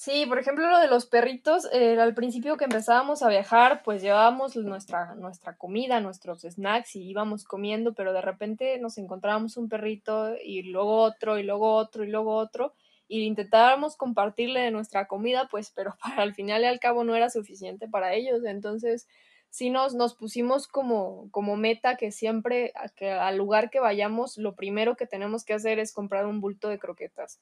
Sí, 0.00 0.24
por 0.24 0.38
ejemplo, 0.38 0.70
lo 0.70 0.78
de 0.78 0.88
los 0.88 1.04
perritos, 1.04 1.68
eh, 1.74 2.00
al 2.00 2.14
principio 2.14 2.56
que 2.56 2.64
empezábamos 2.64 3.22
a 3.22 3.28
viajar, 3.28 3.82
pues 3.82 4.00
llevábamos 4.00 4.56
nuestra, 4.56 5.14
nuestra 5.14 5.58
comida, 5.58 6.00
nuestros 6.00 6.40
snacks 6.40 6.96
y 6.96 7.02
íbamos 7.10 7.44
comiendo, 7.44 7.92
pero 7.92 8.14
de 8.14 8.22
repente 8.22 8.78
nos 8.78 8.96
encontrábamos 8.96 9.58
un 9.58 9.68
perrito 9.68 10.36
y 10.42 10.62
luego 10.62 11.02
otro 11.02 11.38
y 11.38 11.42
luego 11.42 11.74
otro 11.74 12.02
y 12.02 12.08
luego 12.08 12.34
otro 12.34 12.72
y 13.08 13.24
intentábamos 13.24 13.98
compartirle 13.98 14.60
de 14.60 14.70
nuestra 14.70 15.06
comida, 15.06 15.48
pues, 15.50 15.70
pero 15.70 15.94
para 16.02 16.22
al 16.22 16.34
final 16.34 16.62
y 16.62 16.66
al 16.66 16.80
cabo 16.80 17.04
no 17.04 17.14
era 17.14 17.28
suficiente 17.28 17.86
para 17.86 18.14
ellos. 18.14 18.42
Entonces, 18.46 19.06
sí 19.50 19.68
nos, 19.68 19.94
nos 19.94 20.14
pusimos 20.14 20.66
como, 20.66 21.28
como 21.30 21.56
meta 21.56 21.96
que 21.96 22.10
siempre, 22.10 22.72
que 22.96 23.10
al 23.10 23.36
lugar 23.36 23.68
que 23.68 23.80
vayamos, 23.80 24.38
lo 24.38 24.54
primero 24.56 24.96
que 24.96 25.06
tenemos 25.06 25.44
que 25.44 25.52
hacer 25.52 25.78
es 25.78 25.92
comprar 25.92 26.24
un 26.24 26.40
bulto 26.40 26.70
de 26.70 26.78
croquetas. 26.78 27.38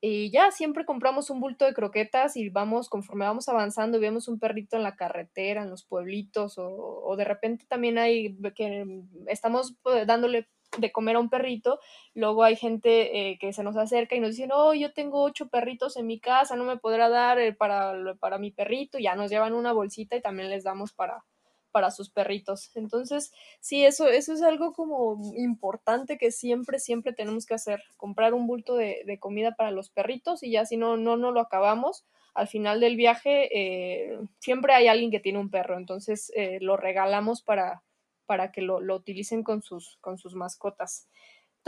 Y 0.00 0.30
ya 0.30 0.52
siempre 0.52 0.84
compramos 0.84 1.28
un 1.28 1.40
bulto 1.40 1.64
de 1.64 1.74
croquetas 1.74 2.36
y 2.36 2.50
vamos, 2.50 2.88
conforme 2.88 3.24
vamos 3.24 3.48
avanzando, 3.48 3.98
vemos 3.98 4.28
un 4.28 4.38
perrito 4.38 4.76
en 4.76 4.84
la 4.84 4.94
carretera, 4.94 5.62
en 5.62 5.70
los 5.70 5.84
pueblitos, 5.84 6.54
o, 6.56 7.14
de 7.16 7.24
repente 7.24 7.66
también 7.66 7.98
hay 7.98 8.36
que 8.54 9.02
estamos 9.26 9.74
pues, 9.82 10.06
dándole 10.06 10.46
de 10.76 10.92
comer 10.92 11.16
a 11.16 11.20
un 11.20 11.30
perrito, 11.30 11.80
luego 12.14 12.44
hay 12.44 12.54
gente 12.54 13.30
eh, 13.30 13.38
que 13.40 13.52
se 13.52 13.64
nos 13.64 13.76
acerca 13.76 14.14
y 14.14 14.20
nos 14.20 14.30
dice, 14.30 14.46
no, 14.46 14.74
yo 14.74 14.92
tengo 14.92 15.22
ocho 15.22 15.48
perritos 15.48 15.96
en 15.96 16.06
mi 16.06 16.20
casa, 16.20 16.56
no 16.56 16.64
me 16.64 16.76
podrá 16.76 17.08
dar 17.08 17.38
eh, 17.40 17.52
para, 17.52 17.94
para 18.20 18.38
mi 18.38 18.52
perrito, 18.52 18.98
ya 18.98 19.16
nos 19.16 19.30
llevan 19.30 19.54
una 19.54 19.72
bolsita 19.72 20.16
y 20.16 20.22
también 20.22 20.50
les 20.50 20.64
damos 20.64 20.92
para, 20.92 21.24
para 21.72 21.90
sus 21.90 22.10
perritos. 22.10 22.70
Entonces, 22.74 23.32
sí, 23.60 23.84
eso, 23.84 24.08
eso 24.08 24.32
es 24.32 24.42
algo 24.42 24.72
como 24.72 25.20
importante 25.36 26.18
que 26.18 26.30
siempre, 26.30 26.78
siempre 26.78 27.12
tenemos 27.12 27.46
que 27.46 27.54
hacer, 27.54 27.82
comprar 27.96 28.34
un 28.34 28.46
bulto 28.46 28.76
de, 28.76 29.18
comida 29.20 29.54
para 29.56 29.70
los 29.70 29.90
perritos 29.90 30.42
y 30.42 30.52
ya 30.52 30.64
si 30.64 30.76
no, 30.76 30.96
no, 30.96 31.16
no 31.16 31.32
lo 31.32 31.40
acabamos, 31.40 32.04
al 32.34 32.46
final 32.46 32.78
del 32.80 32.96
viaje 32.96 33.48
eh, 33.52 34.18
siempre 34.38 34.72
hay 34.72 34.86
alguien 34.86 35.10
que 35.10 35.18
tiene 35.18 35.40
un 35.40 35.50
perro, 35.50 35.76
entonces 35.76 36.32
lo 36.60 36.76
regalamos 36.76 37.42
para, 37.42 37.82
para 38.26 38.52
que 38.52 38.60
lo, 38.60 38.80
lo 38.80 38.94
utilicen 38.94 39.42
con 39.42 39.62
sus, 39.62 39.96
con 40.00 40.18
sus 40.18 40.34
mascotas. 40.34 41.08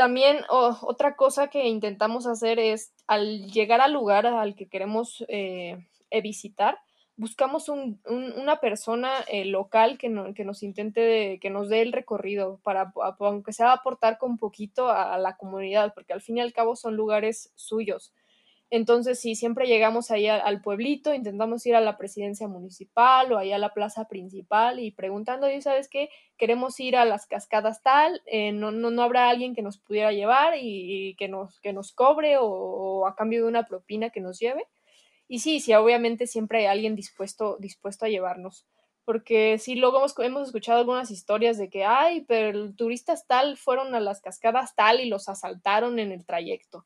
También 0.00 0.38
otra 0.48 1.14
cosa 1.14 1.48
que 1.48 1.68
intentamos 1.68 2.26
hacer 2.26 2.58
es 2.58 2.94
al 3.06 3.50
llegar 3.50 3.80
al 3.80 3.92
lugar 3.92 4.26
al 4.26 4.54
que 4.54 4.66
queremos 4.66 5.24
eh, 5.28 5.76
visitar, 6.22 6.78
buscamos 7.20 7.68
un, 7.68 8.00
una 8.06 8.60
persona 8.60 9.20
eh, 9.28 9.44
local 9.44 9.98
que, 9.98 10.32
que, 10.34 10.44
nos 10.44 10.62
intente, 10.62 11.38
que 11.40 11.50
nos 11.50 11.68
dé 11.68 11.82
el 11.82 11.92
recorrido, 11.92 12.60
para, 12.62 12.92
aunque 13.18 13.52
sea 13.52 13.72
aportar 13.72 14.16
con 14.16 14.38
poquito 14.38 14.88
a, 14.88 15.14
a, 15.14 15.18
la 15.18 15.36
comunidad, 15.36 15.92
porque 15.94 16.14
al 16.14 16.22
fin 16.22 16.38
y 16.38 16.40
al 16.40 16.54
cabo 16.54 16.76
son 16.76 16.96
lugares 16.96 17.52
suyos. 17.54 18.14
Entonces, 18.70 19.20
sí, 19.20 19.34
siempre 19.34 19.66
llegamos 19.66 20.12
ahí 20.12 20.28
al 20.28 20.62
pueblito, 20.62 21.12
intentamos 21.12 21.66
ir 21.66 21.74
a 21.74 21.80
la 21.80 21.98
presidencia 21.98 22.46
municipal 22.46 23.32
o 23.32 23.38
ahí 23.38 23.50
a 23.50 23.58
la 23.58 23.74
plaza 23.74 24.06
principal 24.06 24.78
y 24.78 24.92
preguntando, 24.92 25.50
¿y 25.50 25.60
sabes 25.60 25.88
qué? 25.88 26.08
Queremos 26.38 26.78
ir 26.78 26.96
a 26.96 27.04
las 27.04 27.26
cascadas 27.26 27.82
tal, 27.82 28.22
eh, 28.26 28.52
no, 28.52 28.70
no, 28.70 28.92
no, 28.92 29.02
habrá 29.02 29.28
alguien 29.28 29.56
que 29.56 29.62
nos 29.62 29.78
pudiera 29.78 30.12
llevar 30.12 30.54
y, 30.56 31.16
que, 31.18 31.26
nos, 31.26 31.58
que 31.58 31.72
nos 31.72 31.92
cobre 31.92 32.36
o, 32.38 33.08
a 33.08 33.16
cambio 33.16 33.42
de 33.42 33.48
una 33.48 33.66
propina 33.66 34.10
que 34.10 34.20
nos 34.20 34.38
lleve. 34.38 34.64
Y 35.30 35.38
sí, 35.38 35.60
sí, 35.60 35.72
obviamente 35.74 36.26
siempre 36.26 36.58
hay 36.58 36.66
alguien 36.66 36.96
dispuesto, 36.96 37.56
dispuesto 37.60 38.04
a 38.04 38.08
llevarnos. 38.08 38.66
Porque 39.04 39.58
sí, 39.58 39.76
luego 39.76 39.98
hemos, 39.98 40.18
hemos 40.18 40.48
escuchado 40.48 40.80
algunas 40.80 41.12
historias 41.12 41.56
de 41.56 41.70
que, 41.70 41.84
ay, 41.84 42.22
pero 42.22 42.72
turistas 42.72 43.28
tal 43.28 43.56
fueron 43.56 43.94
a 43.94 44.00
las 44.00 44.20
cascadas 44.20 44.74
tal 44.74 44.98
y 44.98 45.08
los 45.08 45.28
asaltaron 45.28 46.00
en 46.00 46.10
el 46.10 46.26
trayecto 46.26 46.84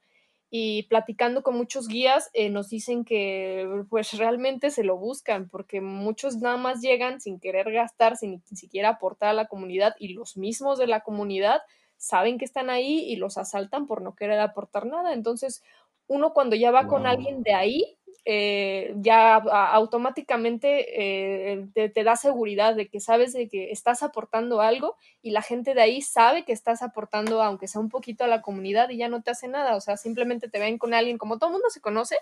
y 0.50 0.84
platicando 0.84 1.42
con 1.42 1.56
muchos 1.56 1.88
guías 1.88 2.30
eh, 2.34 2.50
nos 2.50 2.68
dicen 2.68 3.04
que 3.04 3.66
pues 3.88 4.12
realmente 4.12 4.70
se 4.70 4.84
lo 4.84 4.96
buscan 4.96 5.48
porque 5.48 5.80
muchos 5.80 6.36
nada 6.36 6.58
más 6.58 6.80
llegan 6.80 7.20
sin 7.20 7.40
querer 7.40 7.72
gastar, 7.72 8.16
sin 8.16 8.42
ni 8.50 8.56
siquiera 8.56 8.90
aportar 8.90 9.30
a 9.30 9.32
la 9.32 9.46
comunidad 9.46 9.96
y 9.98 10.12
los 10.12 10.36
mismos 10.36 10.78
de 10.78 10.86
la 10.86 11.00
comunidad 11.00 11.62
saben 11.96 12.38
que 12.38 12.44
están 12.44 12.70
ahí 12.70 13.00
y 13.00 13.16
los 13.16 13.38
asaltan 13.38 13.86
por 13.86 14.02
no 14.02 14.14
querer 14.14 14.38
aportar 14.38 14.86
nada. 14.86 15.12
Entonces, 15.14 15.62
uno 16.06 16.32
cuando 16.32 16.56
ya 16.56 16.70
va 16.70 16.82
wow. 16.82 16.90
con 16.90 17.06
alguien 17.06 17.42
de 17.42 17.54
ahí, 17.54 17.98
eh, 18.26 18.94
ya 18.96 19.34
automáticamente 19.34 21.52
eh, 21.52 21.66
te, 21.74 21.90
te, 21.90 22.04
da 22.04 22.16
seguridad 22.16 22.74
de 22.74 22.88
que 22.88 22.98
sabes 22.98 23.34
de 23.34 23.48
que 23.48 23.70
estás 23.70 24.02
aportando 24.02 24.62
algo 24.62 24.96
y 25.20 25.32
la 25.32 25.42
gente 25.42 25.74
de 25.74 25.82
ahí 25.82 26.00
sabe 26.00 26.46
que 26.46 26.52
estás 26.52 26.82
aportando, 26.82 27.42
aunque 27.42 27.68
sea 27.68 27.82
un 27.82 27.90
poquito 27.90 28.24
a 28.24 28.28
la 28.28 28.40
comunidad 28.40 28.88
y 28.88 28.96
ya 28.96 29.08
no 29.08 29.22
te 29.22 29.30
hace 29.30 29.46
nada, 29.46 29.76
o 29.76 29.80
sea, 29.82 29.98
simplemente 29.98 30.48
te 30.48 30.58
ven 30.58 30.78
con 30.78 30.94
alguien, 30.94 31.18
como 31.18 31.38
todo 31.38 31.50
el 31.50 31.54
mundo 31.54 31.68
se 31.68 31.82
conoce, 31.82 32.16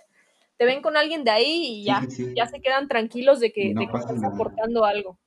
te 0.57 0.65
ven 0.65 0.83
con 0.83 0.97
alguien 0.97 1.23
de 1.23 1.31
ahí 1.31 1.67
y 1.67 1.85
ya, 1.85 2.01
sí, 2.03 2.11
sí. 2.11 2.35
ya 2.37 2.47
se 2.47 2.61
quedan 2.61 2.89
tranquilos 2.89 3.39
de 3.39 3.53
que, 3.53 3.73
no 3.73 3.83
de 3.83 3.87
que 3.87 3.97
estás 3.97 4.17
nada. 4.17 4.35
aportando 4.35 4.85
algo. 4.85 5.19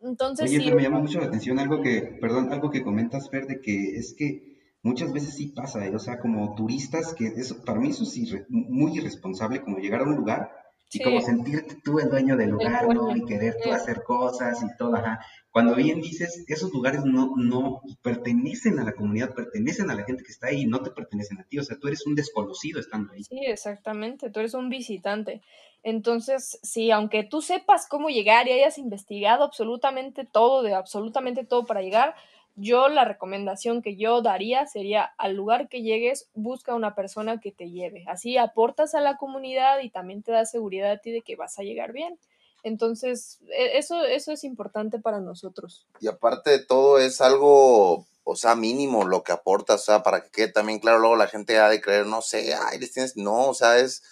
Entonces, 0.00 0.50
Oye, 0.50 0.60
sí, 0.60 0.72
me 0.72 0.82
llama 0.82 0.98
mucho 0.98 1.20
la 1.20 1.26
atención 1.26 1.58
algo 1.58 1.80
que, 1.80 2.02
perdón, 2.20 2.52
algo 2.52 2.70
que 2.70 2.82
comentas, 2.82 3.30
Fer, 3.30 3.46
de 3.46 3.60
que 3.60 3.96
es 3.96 4.14
que 4.14 4.53
muchas 4.84 5.12
veces 5.12 5.34
sí 5.34 5.48
pasa, 5.48 5.84
¿eh? 5.84 5.96
o 5.96 5.98
sea, 5.98 6.20
como 6.20 6.54
turistas, 6.54 7.14
que 7.14 7.26
eso, 7.26 7.64
para 7.64 7.80
mí 7.80 7.88
eso 7.88 8.04
es 8.04 8.16
irre, 8.16 8.46
muy 8.48 8.98
irresponsable, 8.98 9.62
como 9.62 9.78
llegar 9.78 10.02
a 10.02 10.04
un 10.04 10.14
lugar 10.14 10.50
y 10.92 10.98
sí. 10.98 11.02
como 11.02 11.20
sentirte 11.22 11.76
tú 11.82 11.98
el 11.98 12.10
dueño 12.10 12.36
del 12.36 12.50
lugar, 12.50 12.86
¿no? 12.94 13.16
Y 13.16 13.24
querer 13.24 13.56
tú 13.64 13.72
hacer 13.72 14.04
cosas 14.04 14.62
y 14.62 14.76
todo, 14.76 14.94
ajá. 14.94 15.18
Cuando 15.50 15.74
bien 15.74 16.00
dices, 16.00 16.44
esos 16.46 16.70
lugares 16.72 17.04
no, 17.04 17.32
no 17.36 17.80
pertenecen 18.02 18.78
a 18.78 18.84
la 18.84 18.92
comunidad, 18.92 19.34
pertenecen 19.34 19.90
a 19.90 19.94
la 19.94 20.04
gente 20.04 20.22
que 20.22 20.30
está 20.30 20.48
ahí 20.48 20.66
no 20.66 20.82
te 20.82 20.90
pertenecen 20.90 21.38
a 21.40 21.44
ti, 21.44 21.58
o 21.58 21.64
sea, 21.64 21.78
tú 21.78 21.88
eres 21.88 22.06
un 22.06 22.14
desconocido 22.14 22.78
estando 22.78 23.14
ahí. 23.14 23.24
Sí, 23.24 23.40
exactamente, 23.46 24.30
tú 24.30 24.40
eres 24.40 24.54
un 24.54 24.68
visitante. 24.68 25.40
Entonces, 25.82 26.58
sí, 26.62 26.90
aunque 26.90 27.24
tú 27.24 27.40
sepas 27.40 27.86
cómo 27.88 28.10
llegar 28.10 28.48
y 28.48 28.52
hayas 28.52 28.78
investigado 28.78 29.44
absolutamente 29.44 30.24
todo, 30.24 30.62
de 30.62 30.74
absolutamente 30.74 31.44
todo 31.44 31.64
para 31.64 31.82
llegar, 31.82 32.14
yo 32.56 32.88
la 32.88 33.04
recomendación 33.04 33.82
que 33.82 33.96
yo 33.96 34.22
daría 34.22 34.66
sería 34.66 35.12
al 35.18 35.34
lugar 35.34 35.68
que 35.68 35.82
llegues, 35.82 36.28
busca 36.34 36.74
una 36.74 36.94
persona 36.94 37.40
que 37.40 37.52
te 37.52 37.70
lleve. 37.70 38.04
Así 38.08 38.36
aportas 38.36 38.94
a 38.94 39.00
la 39.00 39.16
comunidad 39.16 39.80
y 39.80 39.90
también 39.90 40.22
te 40.22 40.32
da 40.32 40.44
seguridad 40.44 40.92
a 40.92 40.98
ti 40.98 41.10
de 41.10 41.22
que 41.22 41.36
vas 41.36 41.58
a 41.58 41.62
llegar 41.62 41.92
bien. 41.92 42.18
Entonces, 42.62 43.40
e, 43.50 43.78
eso, 43.78 44.02
eso 44.04 44.32
es 44.32 44.44
importante 44.44 44.98
para 44.98 45.20
nosotros. 45.20 45.86
Y 46.00 46.08
aparte 46.08 46.50
de 46.50 46.58
todo, 46.60 46.98
es 46.98 47.20
algo, 47.20 48.06
o 48.24 48.36
sea, 48.36 48.54
mínimo 48.54 49.04
lo 49.04 49.22
que 49.22 49.32
aportas, 49.32 49.82
o 49.82 49.84
sea, 49.84 50.02
para 50.02 50.22
que 50.22 50.30
quede 50.30 50.48
también 50.48 50.78
claro, 50.78 50.98
luego 50.98 51.16
la 51.16 51.28
gente 51.28 51.58
ha 51.58 51.68
de 51.68 51.80
creer, 51.80 52.06
no 52.06 52.22
sé, 52.22 52.54
ay, 52.54 52.78
les 52.78 52.92
tienes, 52.92 53.16
no, 53.16 53.48
o 53.48 53.54
sea, 53.54 53.78
es, 53.78 54.02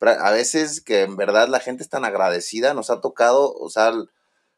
a 0.00 0.30
veces 0.30 0.80
que 0.80 1.02
en 1.02 1.16
verdad 1.16 1.48
la 1.48 1.60
gente 1.60 1.82
es 1.82 1.88
tan 1.88 2.04
agradecida, 2.04 2.74
nos 2.74 2.90
ha 2.90 3.00
tocado, 3.00 3.54
o 3.54 3.70
sea, 3.70 3.92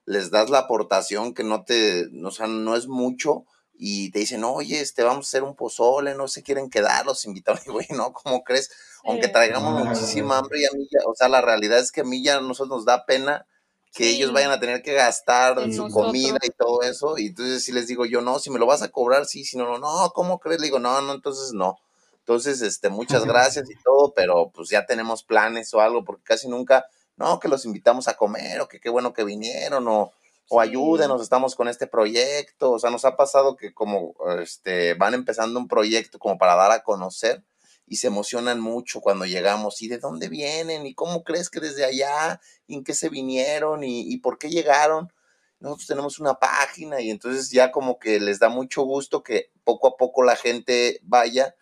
les 0.06 0.30
das 0.30 0.50
la 0.50 0.60
aportación 0.60 1.34
que 1.34 1.44
no 1.44 1.64
te, 1.64 2.08
o 2.24 2.30
sea, 2.30 2.46
no 2.46 2.76
es 2.76 2.86
mucho 2.86 3.44
y 3.76 4.10
te 4.10 4.20
dicen, 4.20 4.44
oye, 4.44 4.80
este, 4.80 5.02
vamos 5.02 5.26
a 5.26 5.28
hacer 5.28 5.42
un 5.42 5.56
pozole, 5.56 6.14
no 6.14 6.28
se 6.28 6.42
quieren 6.42 6.70
quedar 6.70 7.06
los 7.06 7.24
invitados. 7.24 7.60
Y 7.66 7.70
güey, 7.70 7.86
no, 7.90 8.12
¿cómo 8.12 8.44
crees? 8.44 8.70
Aunque 9.04 9.28
traigamos 9.28 9.80
ah, 9.80 9.84
muchísima 9.84 10.38
hambre 10.38 10.60
y 10.60 10.64
a 10.64 10.70
mí 10.76 10.86
ya, 10.90 11.00
o 11.06 11.14
sea, 11.14 11.28
la 11.28 11.40
realidad 11.40 11.78
es 11.78 11.92
que 11.92 12.02
a 12.02 12.04
mí 12.04 12.22
ya 12.22 12.36
a 12.36 12.40
nosotros 12.40 12.78
nos 12.78 12.84
da 12.84 13.04
pena 13.04 13.46
que 13.92 14.04
sí. 14.04 14.16
ellos 14.16 14.32
vayan 14.32 14.50
a 14.50 14.58
tener 14.58 14.82
que 14.82 14.92
gastar 14.92 15.58
en 15.60 15.72
su 15.72 15.84
nosotros. 15.84 16.06
comida 16.06 16.38
y 16.42 16.50
todo 16.50 16.82
eso. 16.82 17.18
Y 17.18 17.26
entonces 17.26 17.64
si 17.64 17.72
les 17.72 17.86
digo 17.86 18.06
yo, 18.06 18.20
no, 18.20 18.38
si 18.38 18.50
me 18.50 18.58
lo 18.58 18.66
vas 18.66 18.82
a 18.82 18.90
cobrar, 18.90 19.26
sí, 19.26 19.44
si 19.44 19.56
no, 19.56 19.66
no, 19.66 19.78
no, 19.78 20.10
¿cómo 20.14 20.40
crees? 20.40 20.60
Le 20.60 20.66
digo, 20.66 20.78
no, 20.78 21.00
no, 21.00 21.14
entonces 21.14 21.52
no. 21.52 21.78
Entonces, 22.18 22.62
este, 22.62 22.88
muchas 22.88 23.24
gracias 23.26 23.70
y 23.70 23.74
todo, 23.82 24.12
pero 24.14 24.50
pues 24.54 24.70
ya 24.70 24.86
tenemos 24.86 25.22
planes 25.22 25.72
o 25.74 25.80
algo, 25.80 26.04
porque 26.04 26.24
casi 26.24 26.48
nunca 26.48 26.86
no, 27.16 27.40
que 27.40 27.48
los 27.48 27.64
invitamos 27.64 28.08
a 28.08 28.16
comer, 28.16 28.60
o 28.60 28.68
que 28.68 28.80
qué 28.80 28.90
bueno 28.90 29.12
que 29.12 29.24
vinieron, 29.24 29.86
o, 29.88 30.12
o 30.48 30.62
sí. 30.62 30.68
ayúdenos, 30.68 31.22
estamos 31.22 31.54
con 31.54 31.68
este 31.68 31.86
proyecto. 31.86 32.72
O 32.72 32.78
sea, 32.78 32.90
nos 32.90 33.04
ha 33.04 33.16
pasado 33.16 33.56
que 33.56 33.72
como 33.72 34.14
este, 34.40 34.94
van 34.94 35.14
empezando 35.14 35.58
un 35.58 35.68
proyecto 35.68 36.18
como 36.18 36.38
para 36.38 36.54
dar 36.54 36.72
a 36.72 36.82
conocer 36.82 37.44
y 37.86 37.96
se 37.96 38.08
emocionan 38.08 38.60
mucho 38.60 39.00
cuando 39.00 39.26
llegamos. 39.26 39.82
¿Y 39.82 39.88
de 39.88 39.98
dónde 39.98 40.28
vienen? 40.28 40.86
¿Y 40.86 40.94
cómo 40.94 41.22
crees 41.24 41.50
que 41.50 41.60
desde 41.60 41.84
allá? 41.84 42.40
¿Y 42.66 42.76
en 42.76 42.84
qué 42.84 42.94
se 42.94 43.08
vinieron? 43.08 43.84
¿Y, 43.84 44.12
y 44.12 44.18
por 44.18 44.38
qué 44.38 44.50
llegaron? 44.50 45.12
Nosotros 45.60 45.86
tenemos 45.86 46.18
una 46.18 46.34
página 46.34 47.00
y 47.00 47.10
entonces 47.10 47.50
ya 47.50 47.72
como 47.72 47.98
que 47.98 48.20
les 48.20 48.38
da 48.38 48.50
mucho 48.50 48.82
gusto 48.82 49.22
que 49.22 49.50
poco 49.64 49.88
a 49.88 49.96
poco 49.96 50.22
la 50.22 50.36
gente 50.36 51.00
vaya, 51.02 51.54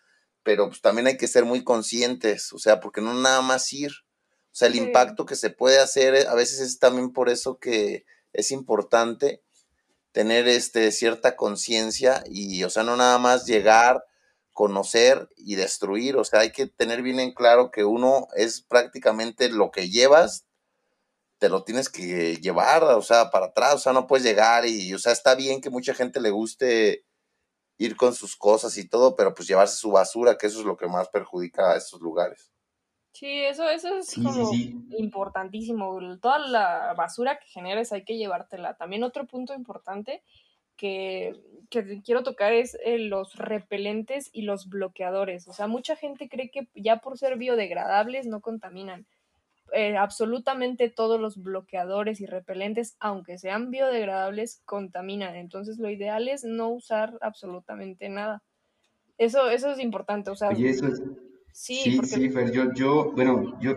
pero 0.43 0.69
pues 0.69 0.81
también 0.81 1.07
hay 1.07 1.17
que 1.17 1.29
ser 1.29 1.45
muy 1.45 1.63
conscientes, 1.63 2.53
o 2.53 2.59
sea, 2.59 2.81
porque 2.81 3.01
no 3.01 3.15
nada 3.15 3.43
más 3.43 3.73
ir, 3.73 3.93
o 4.53 4.55
sea, 4.55 4.69
el 4.69 4.75
sí. 4.75 4.81
impacto 4.81 5.25
que 5.25 5.35
se 5.35 5.49
puede 5.49 5.79
hacer, 5.79 6.15
eh, 6.15 6.27
a 6.29 6.35
veces 6.35 6.61
es 6.61 6.79
también 6.79 7.13
por 7.13 7.31
eso 7.31 7.59
que 7.59 8.05
es 8.35 8.51
importante 8.51 9.43
tener 10.13 10.47
este, 10.47 10.93
cierta 10.93 11.37
conciencia 11.37 12.23
y, 12.27 12.63
o 12.65 12.71
sea, 12.71 12.83
no 12.83 12.97
nada 12.97 13.19
más 13.19 13.47
llegar, 13.47 14.05
conocer 14.53 15.31
y 15.39 15.55
destruir, 15.55 16.17
o 16.19 16.25
sea, 16.25 16.41
hay 16.41 16.53
que 16.53 16.67
tener 16.67 17.01
bien 17.01 17.19
en 17.19 17.33
claro 17.33 17.71
que 17.71 17.85
uno 17.85 18.29
es 18.37 18.61
prácticamente 18.61 19.49
lo 19.49 19.71
que 19.71 19.89
llevas, 19.89 20.45
te 21.39 21.49
lo 21.49 21.65
tienes 21.65 21.89
que 21.89 22.37
llevar, 22.37 22.85
o 22.85 23.01
sea, 23.01 23.31
para 23.31 23.47
atrás, 23.47 23.75
o 23.75 23.79
sea, 23.79 23.95
no 23.95 24.07
puedes 24.07 24.25
llegar 24.25 24.67
y, 24.67 24.93
o 24.93 24.99
sea, 24.99 25.13
está 25.13 25.35
bien 25.35 25.63
que 25.63 25.71
mucha 25.71 25.95
gente 25.95 26.21
le 26.21 26.31
guste 26.31 27.07
ir 27.79 27.97
con 27.97 28.15
sus 28.15 28.37
cosas 28.37 28.77
y 28.77 28.87
todo, 28.87 29.17
pero 29.17 29.35
pues 29.35 29.49
llevarse 29.49 29.77
su 29.77 29.91
basura, 29.91 30.37
que 30.37 30.47
eso 30.47 30.61
es 30.61 30.67
lo 30.67 30.77
que 30.77 30.87
más 30.87 31.09
perjudica 31.09 31.73
a 31.73 31.77
estos 31.79 32.03
lugares. 32.03 32.52
Sí, 33.13 33.43
eso, 33.45 33.69
eso 33.69 33.99
es 33.99 34.07
sí, 34.07 34.23
como 34.23 34.47
sí, 34.47 34.57
sí. 34.57 34.97
importantísimo. 34.97 36.19
Toda 36.19 36.39
la 36.39 36.95
basura 36.95 37.39
que 37.39 37.47
generes 37.47 37.93
hay 37.93 38.05
que 38.05 38.17
llevártela. 38.17 38.75
También 38.75 39.05
otro 39.05 39.27
punto 39.27 39.55
importante 39.55 40.23
que, 40.77 41.39
que 41.69 42.01
quiero 42.03 42.23
tocar 42.23 42.53
es 42.53 42.77
eh, 42.85 42.99
los 42.99 43.37
repelentes 43.37 44.31
y 44.33 44.43
los 44.43 44.69
bloqueadores. 44.69 45.47
O 45.47 45.53
sea, 45.53 45.67
mucha 45.67 45.95
gente 45.95 46.29
cree 46.29 46.51
que 46.51 46.69
ya 46.75 46.99
por 46.99 47.19
ser 47.19 47.37
biodegradables 47.37 48.27
no 48.27 48.41
contaminan. 48.41 49.07
Eh, 49.75 49.97
absolutamente 49.97 50.91
todos 50.91 51.21
los 51.21 51.43
bloqueadores 51.43 52.21
y 52.21 52.27
repelentes, 52.27 52.97
aunque 52.99 53.39
sean 53.39 53.71
biodegradables, 53.71 54.63
contaminan. 54.65 55.37
Entonces 55.37 55.79
lo 55.79 55.91
ideal 55.91 56.29
es 56.29 56.45
no 56.45 56.71
usar 56.71 57.19
absolutamente 57.21 58.09
nada. 58.09 58.43
Eso, 59.19 59.51
eso 59.51 59.71
es 59.71 59.79
importante. 59.79 60.31
O 60.31 60.37
sea, 60.37 60.49
Oye, 60.49 60.71
eso 60.71 60.87
es... 60.89 61.03
sí, 61.53 61.83
Sí, 61.85 61.97
porque 61.97 62.11
sí, 62.11 62.31
Fer, 62.31 62.53
yo, 62.53 62.73
yo, 62.75 63.13
bueno, 63.13 63.59
yo, 63.61 63.77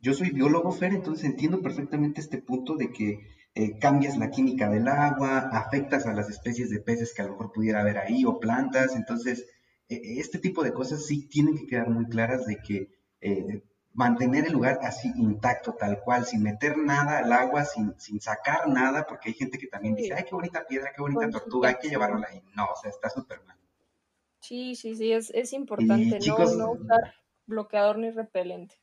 yo 0.00 0.14
soy 0.14 0.30
biólogo, 0.30 0.72
Fer, 0.72 0.92
entonces 0.92 1.24
entiendo 1.24 1.60
perfectamente 1.60 2.20
este 2.20 2.38
punto 2.38 2.76
de 2.76 2.92
que 2.92 3.20
eh, 3.54 3.78
cambias 3.78 4.16
la 4.16 4.30
química 4.30 4.70
del 4.70 4.88
agua, 4.88 5.50
afectas 5.52 6.06
a 6.06 6.14
las 6.14 6.30
especies 6.30 6.70
de 6.70 6.80
peces 6.80 7.12
que 7.12 7.22
a 7.22 7.26
lo 7.26 7.32
mejor 7.32 7.52
pudiera 7.52 7.80
haber 7.80 7.98
ahí 7.98 8.24
o 8.24 8.38
plantas, 8.38 8.94
entonces 8.94 9.46
eh, 9.88 10.00
este 10.18 10.38
tipo 10.38 10.62
de 10.62 10.72
cosas 10.72 11.04
sí 11.04 11.28
tienen 11.28 11.56
que 11.56 11.66
quedar 11.66 11.90
muy 11.90 12.06
claras 12.06 12.46
de 12.46 12.56
que 12.58 12.88
eh, 13.20 13.64
mantener 13.92 14.46
el 14.46 14.52
lugar 14.52 14.78
así 14.82 15.12
intacto, 15.16 15.74
tal 15.74 16.00
cual, 16.00 16.24
sin 16.24 16.42
meter 16.42 16.78
nada 16.78 17.18
al 17.18 17.32
agua, 17.32 17.64
sin, 17.64 17.94
sin 17.98 18.20
sacar 18.20 18.68
nada, 18.68 19.06
porque 19.06 19.30
hay 19.30 19.34
gente 19.34 19.58
que 19.58 19.66
también 19.66 19.94
dice, 19.94 20.14
ay, 20.14 20.24
qué 20.24 20.34
bonita 20.34 20.66
piedra, 20.66 20.92
qué 20.94 21.02
bonita 21.02 21.28
tortuga, 21.30 21.70
hay 21.70 21.76
que 21.80 21.88
llevarla 21.88 22.28
ahí. 22.30 22.40
No, 22.54 22.66
o 22.66 22.76
sea, 22.80 22.90
está 22.90 23.10
súper 23.10 23.42
mal. 23.44 23.59
Sí, 24.40 24.74
sí, 24.74 24.96
sí, 24.96 25.12
es, 25.12 25.30
es 25.30 25.52
Y 25.52 25.56
importante 25.56 26.18
no, 26.18 26.18
chicos, 26.18 26.56
no 26.56 26.72
usar 26.72 27.14
bloqueador 27.46 27.98
ni 27.98 28.10
repelente. 28.10 28.74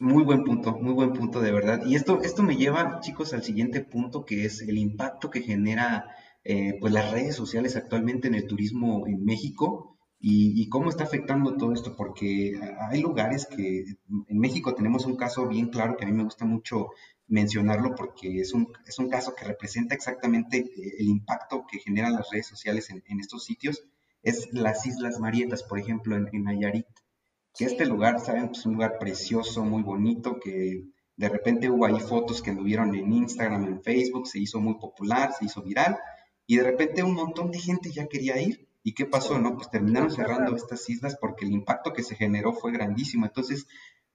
Muy 0.00 0.22
buen 0.22 0.44
punto, 0.44 0.72
muy 0.80 0.92
buen 0.94 1.12
punto 1.12 1.40
de 1.40 1.50
verdad. 1.52 1.84
Y 1.84 1.96
esto, 1.96 2.22
esto 2.22 2.42
me 2.44 2.56
lleva, 2.56 3.00
chicos, 3.00 3.32
al 3.34 3.42
siguiente 3.42 3.80
punto, 3.80 4.24
que 4.24 4.44
es 4.44 4.62
el 4.62 4.78
impacto 4.78 5.28
que 5.30 5.42
genera 5.42 6.06
eh, 6.44 6.74
pues 6.80 6.92
las 6.92 7.10
redes 7.10 7.34
sociales 7.34 7.74
actualmente 7.76 8.28
en 8.28 8.34
el 8.34 8.46
turismo 8.46 9.06
en 9.08 9.24
México 9.24 9.98
y, 10.20 10.60
y 10.62 10.68
cómo 10.68 10.88
está 10.88 11.02
afectando 11.04 11.56
todo 11.56 11.72
esto, 11.72 11.96
porque 11.96 12.52
hay 12.90 13.00
lugares 13.00 13.46
que 13.46 13.84
en 14.28 14.38
México 14.38 14.74
tenemos 14.74 15.04
un 15.04 15.16
caso 15.16 15.48
bien 15.48 15.68
claro 15.68 15.96
que 15.96 16.04
a 16.04 16.08
mí 16.08 16.14
me 16.14 16.24
gusta 16.24 16.44
mucho 16.44 16.90
mencionarlo 17.28 17.94
porque 17.94 18.40
es 18.40 18.52
un, 18.52 18.72
es 18.86 18.98
un 18.98 19.08
caso 19.08 19.34
que 19.34 19.44
representa 19.44 19.94
exactamente 19.94 20.58
eh, 20.58 20.96
el 20.98 21.08
impacto 21.08 21.64
que 21.70 21.78
generan 21.78 22.14
las 22.14 22.30
redes 22.30 22.46
sociales 22.46 22.90
en, 22.90 23.02
en 23.06 23.20
estos 23.20 23.44
sitios. 23.44 23.84
Es 24.22 24.52
las 24.52 24.84
Islas 24.86 25.20
Marietas, 25.20 25.62
por 25.62 25.78
ejemplo, 25.78 26.16
en, 26.16 26.28
en 26.32 26.44
Nayarit 26.44 26.86
que 27.58 27.64
este 27.64 27.86
lugar, 27.86 28.20
saben, 28.20 28.50
es 28.52 28.64
un 28.66 28.74
lugar 28.74 28.98
precioso, 29.00 29.64
muy 29.64 29.82
bonito, 29.82 30.38
que 30.38 30.84
de 31.16 31.28
repente 31.28 31.68
hubo 31.68 31.86
ahí 31.86 31.98
fotos 31.98 32.40
que 32.40 32.50
anduvieron 32.50 32.94
en 32.94 33.12
Instagram, 33.12 33.64
en 33.64 33.82
Facebook, 33.82 34.28
se 34.28 34.38
hizo 34.38 34.60
muy 34.60 34.74
popular, 34.74 35.32
se 35.36 35.46
hizo 35.46 35.62
viral, 35.62 35.98
y 36.46 36.56
de 36.56 36.62
repente 36.62 37.02
un 37.02 37.14
montón 37.14 37.50
de 37.50 37.58
gente 37.58 37.90
ya 37.90 38.06
quería 38.06 38.40
ir. 38.40 38.68
¿Y 38.84 38.94
qué 38.94 39.06
pasó, 39.06 39.38
no? 39.38 39.56
Pues 39.56 39.70
terminaron 39.70 40.10
cerrando 40.10 40.36
cerraron. 40.36 40.56
estas 40.56 40.88
islas 40.88 41.18
porque 41.20 41.44
el 41.44 41.52
impacto 41.52 41.92
que 41.92 42.04
se 42.04 42.14
generó 42.14 42.52
fue 42.52 42.70
grandísimo. 42.70 43.26
Entonces, 43.26 43.66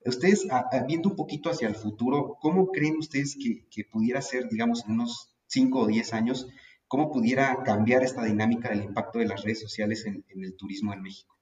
ustedes, 0.06 0.48
a- 0.52 0.70
viendo 0.88 1.10
un 1.10 1.16
poquito 1.16 1.50
hacia 1.50 1.68
el 1.68 1.76
futuro, 1.76 2.38
¿cómo 2.42 2.68
creen 2.68 2.98
ustedes 2.98 3.38
que, 3.38 3.84
pudiera 3.86 4.22
ser, 4.22 4.50
digamos, 4.50 4.86
en 4.86 4.94
unos 4.94 5.34
5 5.48 5.82
o 5.82 5.88
10 5.88 6.14
años, 6.14 6.48
cómo 6.88 7.12
pudiera 7.12 7.64
cambiar 7.64 8.04
esta 8.04 8.24
dinámica 8.24 8.70
del 8.70 8.84
impacto 8.84 9.20
de 9.20 9.26
las 9.28 9.44
redes 9.44 9.62
sociales 9.62 10.06
en, 10.06 10.24
el 10.30 10.56
turismo 10.56 10.94
en 10.94 11.02
México? 11.02 11.36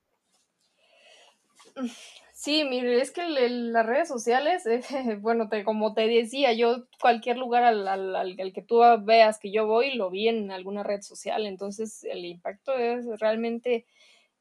Sí, 2.33 2.63
mire, 2.63 2.99
es 3.01 3.11
que 3.11 3.27
las 3.27 3.85
redes 3.85 4.07
sociales, 4.07 4.63
bueno, 5.21 5.49
como 5.63 5.93
te 5.93 6.07
decía, 6.07 6.53
yo 6.53 6.87
cualquier 6.99 7.37
lugar 7.37 7.63
al- 7.63 7.87
al 7.87 8.53
que 8.53 8.61
tú 8.61 8.81
veas 9.03 9.39
que 9.39 9.51
yo 9.51 9.67
voy, 9.67 9.93
lo 9.93 10.09
vi 10.09 10.27
en 10.27 10.51
alguna 10.51 10.83
red 10.83 11.01
social, 11.01 11.45
entonces 11.45 12.03
el 12.03 12.25
impacto 12.25 12.73
es 12.73 13.05
realmente, 13.19 13.85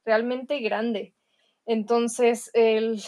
realmente 0.04 0.60
grande. 0.60 1.14
Entonces, 1.66 2.50
el, 2.54 3.02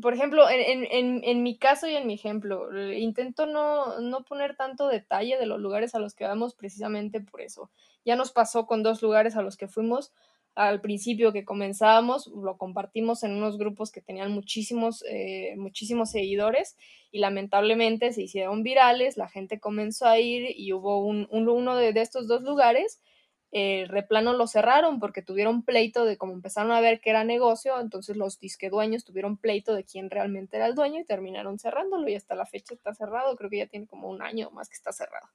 por 0.00 0.14
ejemplo, 0.14 0.48
en, 0.48 0.86
en, 0.90 1.22
en, 1.24 1.42
mi 1.42 1.58
caso 1.58 1.86
y 1.86 1.94
en 1.94 2.06
mi 2.06 2.14
ejemplo, 2.14 2.68
intento 2.92 3.46
no, 3.46 4.00
no 4.00 4.24
poner 4.24 4.56
tanto 4.56 4.88
detalle 4.88 5.36
de 5.38 5.46
los 5.46 5.60
lugares 5.60 5.94
a 5.94 5.98
los 5.98 6.14
que 6.14 6.24
vamos 6.24 6.54
precisamente 6.54 7.20
por 7.20 7.42
eso. 7.42 7.70
Ya 8.04 8.16
nos 8.16 8.32
pasó 8.32 8.66
con 8.66 8.82
dos 8.82 9.02
lugares 9.02 9.36
a 9.36 9.42
los 9.42 9.56
que 9.56 9.68
fuimos 9.68 10.12
al 10.54 10.80
principio 10.82 11.32
que 11.32 11.44
comenzábamos, 11.46 12.26
lo 12.26 12.58
compartimos 12.58 13.22
en 13.22 13.32
unos 13.32 13.56
grupos 13.56 13.90
que 13.90 14.02
tenían 14.02 14.32
muchísimos, 14.32 15.02
eh, 15.08 15.54
muchísimos 15.56 16.10
seguidores 16.10 16.76
y 17.10 17.20
lamentablemente 17.20 18.12
se 18.12 18.22
hicieron 18.22 18.62
virales, 18.62 19.16
la 19.16 19.28
gente 19.28 19.60
comenzó 19.60 20.06
a 20.06 20.18
ir 20.18 20.52
y 20.54 20.72
hubo 20.74 21.06
un- 21.06 21.26
uno 21.30 21.76
de, 21.76 21.92
de 21.94 22.02
estos 22.02 22.28
dos 22.28 22.42
lugares, 22.42 23.00
eh, 23.54 23.84
Replano 23.86 24.32
lo 24.32 24.46
cerraron 24.46 24.98
porque 24.98 25.20
tuvieron 25.20 25.62
pleito 25.62 26.06
de 26.06 26.16
como 26.16 26.32
empezaron 26.32 26.72
a 26.72 26.80
ver 26.80 27.02
que 27.02 27.10
era 27.10 27.22
negocio, 27.22 27.78
entonces 27.80 28.16
los 28.16 28.40
disque 28.40 28.70
dueños 28.70 29.04
tuvieron 29.04 29.36
pleito 29.36 29.74
de 29.74 29.84
quién 29.84 30.08
realmente 30.08 30.56
era 30.56 30.66
el 30.66 30.74
dueño 30.74 31.00
y 31.00 31.04
terminaron 31.04 31.58
cerrándolo 31.58 32.08
y 32.08 32.14
hasta 32.14 32.34
la 32.34 32.46
fecha 32.46 32.72
está 32.72 32.94
cerrado, 32.94 33.36
creo 33.36 33.50
que 33.50 33.58
ya 33.58 33.66
tiene 33.66 33.86
como 33.86 34.08
un 34.08 34.22
año 34.22 34.50
más 34.52 34.70
que 34.70 34.76
está 34.76 34.90
cerrado. 34.90 35.28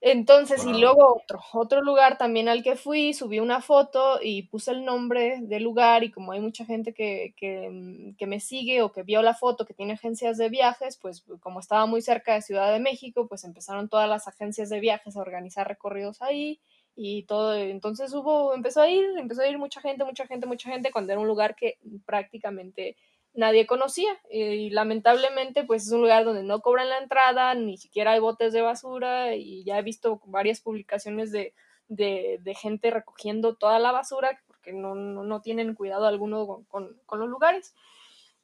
Entonces, 0.00 0.64
y 0.64 0.78
luego 0.78 1.16
otro, 1.16 1.40
otro 1.52 1.82
lugar 1.82 2.18
también 2.18 2.48
al 2.48 2.62
que 2.62 2.76
fui, 2.76 3.14
subí 3.14 3.40
una 3.40 3.60
foto 3.60 4.20
y 4.22 4.44
puse 4.44 4.70
el 4.70 4.84
nombre 4.84 5.38
del 5.42 5.64
lugar 5.64 6.04
y 6.04 6.10
como 6.12 6.32
hay 6.32 6.40
mucha 6.40 6.64
gente 6.64 6.94
que, 6.94 7.34
que, 7.36 7.68
mm, 7.68 8.16
que 8.16 8.26
me 8.26 8.38
sigue 8.40 8.82
o 8.82 8.92
que 8.92 9.02
vio 9.02 9.22
la 9.22 9.34
foto, 9.34 9.66
que 9.66 9.74
tiene 9.74 9.94
agencias 9.94 10.36
de 10.36 10.48
viajes, 10.48 10.98
pues 10.98 11.24
como 11.40 11.58
estaba 11.58 11.86
muy 11.86 12.00
cerca 12.00 12.34
de 12.34 12.42
Ciudad 12.42 12.72
de 12.72 12.78
México, 12.78 13.26
pues 13.28 13.42
empezaron 13.44 13.88
todas 13.88 14.08
las 14.08 14.28
agencias 14.28 14.68
de 14.68 14.80
viajes 14.80 15.16
a 15.16 15.20
organizar 15.20 15.66
recorridos 15.66 16.22
ahí 16.22 16.60
y 17.00 17.22
todo, 17.22 17.54
entonces 17.54 18.12
hubo, 18.12 18.52
empezó 18.52 18.82
a 18.82 18.90
ir, 18.90 19.04
empezó 19.16 19.42
a 19.42 19.46
ir 19.46 19.56
mucha 19.56 19.80
gente, 19.80 20.02
mucha 20.02 20.26
gente, 20.26 20.48
mucha 20.48 20.68
gente, 20.68 20.90
cuando 20.90 21.12
era 21.12 21.20
un 21.20 21.28
lugar 21.28 21.54
que 21.54 21.78
prácticamente 22.04 22.96
nadie 23.34 23.68
conocía 23.68 24.10
eh, 24.30 24.56
y 24.56 24.70
lamentablemente 24.70 25.62
pues 25.62 25.86
es 25.86 25.92
un 25.92 26.00
lugar 26.00 26.24
donde 26.24 26.42
no 26.42 26.60
cobran 26.60 26.88
la 26.88 26.98
entrada, 26.98 27.54
ni 27.54 27.78
siquiera 27.78 28.12
hay 28.12 28.18
botes 28.18 28.52
de 28.52 28.62
basura 28.62 29.36
y 29.36 29.62
ya 29.62 29.78
he 29.78 29.82
visto 29.82 30.20
varias 30.26 30.60
publicaciones 30.60 31.30
de, 31.30 31.54
de, 31.86 32.54
gente 32.56 32.90
recogiendo 32.90 33.54
toda 33.54 33.78
la 33.78 33.92
basura 33.92 34.42
porque 34.48 34.72
no, 34.72 34.96
no, 34.96 35.22
no 35.22 35.40
tienen 35.40 35.76
cuidado 35.76 36.06
alguno 36.06 36.48
con, 36.48 36.64
con, 36.64 37.00
con, 37.06 37.20
los 37.20 37.28
lugares. 37.28 37.76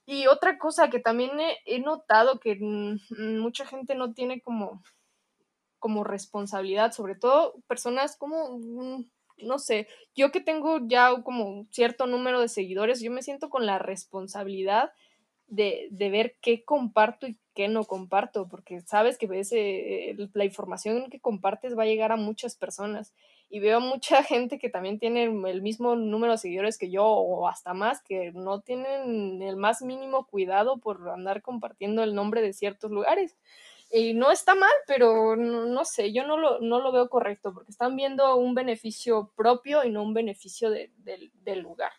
Y 0.07 0.29
otra 0.29 0.59
cosa 0.59 0.91
que 0.91 1.01
también 1.01 1.41
he, 1.41 1.59
he 1.67 1.81
notado 1.81 2.39
que 2.39 2.57
mm, 2.61 3.41
mucha 3.41 3.67
gente 3.67 3.97
no 3.97 4.15
tiene 4.15 4.41
como, 4.41 4.81
como 5.85 6.03
responsabilidad, 6.03 6.93
sobre 6.93 7.15
todo 7.15 7.57
personas 7.69 8.17
como... 8.17 8.57
Mm, 8.59 9.05
no 9.37 9.59
sé, 9.59 9.87
yo 10.17 10.31
que 10.31 10.41
tengo 10.41 10.79
ya 10.87 11.23
como 11.23 11.67
cierto 11.71 12.07
número 12.07 12.41
de 12.41 12.49
seguidores, 12.49 13.03
yo 13.03 13.11
me 13.11 13.21
siento 13.21 13.51
con 13.51 13.67
la 13.67 13.79
responsabilidad 13.79 14.93
de, 15.49 15.89
de 15.91 16.09
ver 16.09 16.37
qué 16.41 16.65
comparto 16.65 17.27
y 17.27 17.37
qué 17.53 17.69
no 17.69 17.85
comparto, 17.85 18.49
porque 18.49 18.81
sabes 18.81 19.19
que 19.19 19.29
ese, 19.39 20.17
la 20.33 20.45
información 20.47 21.11
que 21.11 21.21
compartes 21.21 21.77
va 21.77 21.83
a 21.83 21.87
llegar 21.87 22.13
a 22.13 22.17
muchas 22.17 22.57
personas. 22.57 23.13
Y 23.51 23.61
veo 23.61 23.81
mucha 23.81 24.23
gente 24.25 24.59
que 24.59 24.71
también 24.71 24.99
tiene 24.99 25.25
el 25.25 25.61
mismo 25.61 25.97
número 25.97 26.33
de 26.33 26.39
seguidores 26.39 26.79
que 26.79 26.91
yo 26.91 27.05
o 27.05 27.47
hasta 27.47 27.75
más, 27.75 28.01
que 28.03 28.33
no 28.33 28.61
tienen 28.61 29.43
el 29.43 29.57
más 29.57 29.83
mínimo 29.83 30.27
cuidado 30.27 30.79
por 30.79 31.11
andar 31.11 31.43
compartiendo 31.43 32.03
el 32.03 32.15
nombre 32.15 32.41
de 32.41 32.55
ciertos 32.55 32.91
lugares. 32.91 33.37
Y 33.97 34.13
no 34.13 34.33
está 34.33 34.57
mal, 34.57 34.73
pero 34.89 35.37
no, 35.37 35.67
no, 35.67 35.85
sé, 35.85 36.13
yo 36.13 36.27
no 36.27 36.37
lo, 36.37 36.59
no 36.59 36.81
lo 36.81 36.91
veo 36.91 37.09
correcto 37.09 37.55
porque 37.55 37.71
están 37.71 37.95
viendo 37.95 38.35
un 38.35 38.53
beneficio 38.53 39.33
propio 39.37 39.85
y 39.85 39.91
no 39.93 40.03
un 40.03 40.13
beneficio 40.13 40.69
de, 40.69 40.91
de, 40.97 41.31
del 41.45 41.61
lugar. 41.61 41.93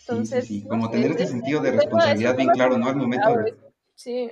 Entonces, 0.00 0.46
sí, 0.46 0.56
sí, 0.56 0.60
sí. 0.60 0.68
como 0.68 0.84
no 0.84 0.90
tener 0.90 1.06
sé, 1.06 1.22
este 1.22 1.26
sentido 1.26 1.62
de 1.62 1.72
responsabilidad 1.72 2.36
bien 2.36 2.50
claro, 2.50 2.76
¿no? 2.76 2.88
Al 2.88 2.96
momento 2.96 3.30
de... 3.30 3.54
Sí. 3.94 4.30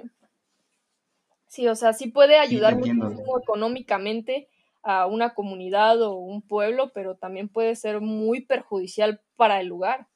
Sí, 1.46 1.66
o 1.66 1.74
sea, 1.74 1.94
sí 1.94 2.08
puede 2.08 2.38
ayudar 2.38 2.76
muchísimo 2.76 3.38
económicamente 3.42 4.50
a 4.82 5.06
una 5.06 5.32
comunidad 5.32 6.02
o 6.02 6.16
un 6.16 6.42
pueblo, 6.42 6.92
pero 6.92 7.16
también 7.16 7.48
puede 7.48 7.74
ser 7.76 8.02
muy 8.02 8.42
perjudicial 8.42 9.22
para 9.36 9.58
el 9.58 9.68
lugar. 9.68 10.06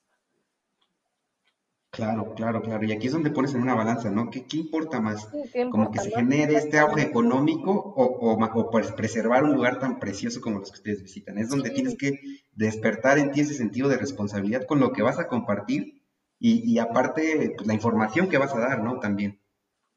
Claro, 1.93 2.35
claro, 2.35 2.63
claro. 2.63 2.85
Y 2.87 2.93
aquí 2.93 3.07
es 3.07 3.13
donde 3.13 3.31
pones 3.31 3.55
en 3.55 3.61
una 3.63 3.75
balanza, 3.75 4.11
¿no? 4.11 4.31
¿Qué, 4.31 4.47
qué 4.47 4.57
importa 4.57 5.01
más? 5.01 5.29
Sí, 5.31 5.39
¿qué 5.53 5.61
importa 5.61 5.69
¿Como 5.71 5.91
que 5.91 5.99
se 6.01 6.11
genere 6.11 6.55
este 6.57 6.79
auge 6.79 7.03
económico 7.03 7.71
o, 7.71 8.05
o, 8.05 8.45
o 8.45 8.71
pues 8.71 8.91
preservar 8.93 9.45
un 9.45 9.55
lugar 9.55 9.79
tan 9.79 10.01
precioso 10.01 10.41
como 10.41 10.59
los 10.61 10.71
que 10.71 10.77
ustedes 10.79 11.03
visitan? 11.03 11.39
Es 11.39 11.51
donde 11.51 11.69
Sí. 11.69 11.75
tienes 11.75 11.97
que 11.97 12.19
despertar 12.53 13.19
en 13.19 13.31
ti 13.31 13.41
ese 13.41 13.55
sentido 13.55 13.89
de 13.89 13.99
responsabilidad 13.99 14.65
con 14.67 14.81
lo 14.81 14.93
que 14.93 15.03
vas 15.03 15.19
a 15.19 15.29
compartir 15.29 16.03
y, 16.39 16.69
y 16.73 16.79
aparte 16.79 17.55
pues, 17.57 17.67
la 17.67 17.75
información 17.75 18.29
que 18.29 18.39
vas 18.39 18.55
a 18.55 18.61
dar, 18.61 18.83
¿no? 18.83 18.99
También. 18.99 19.41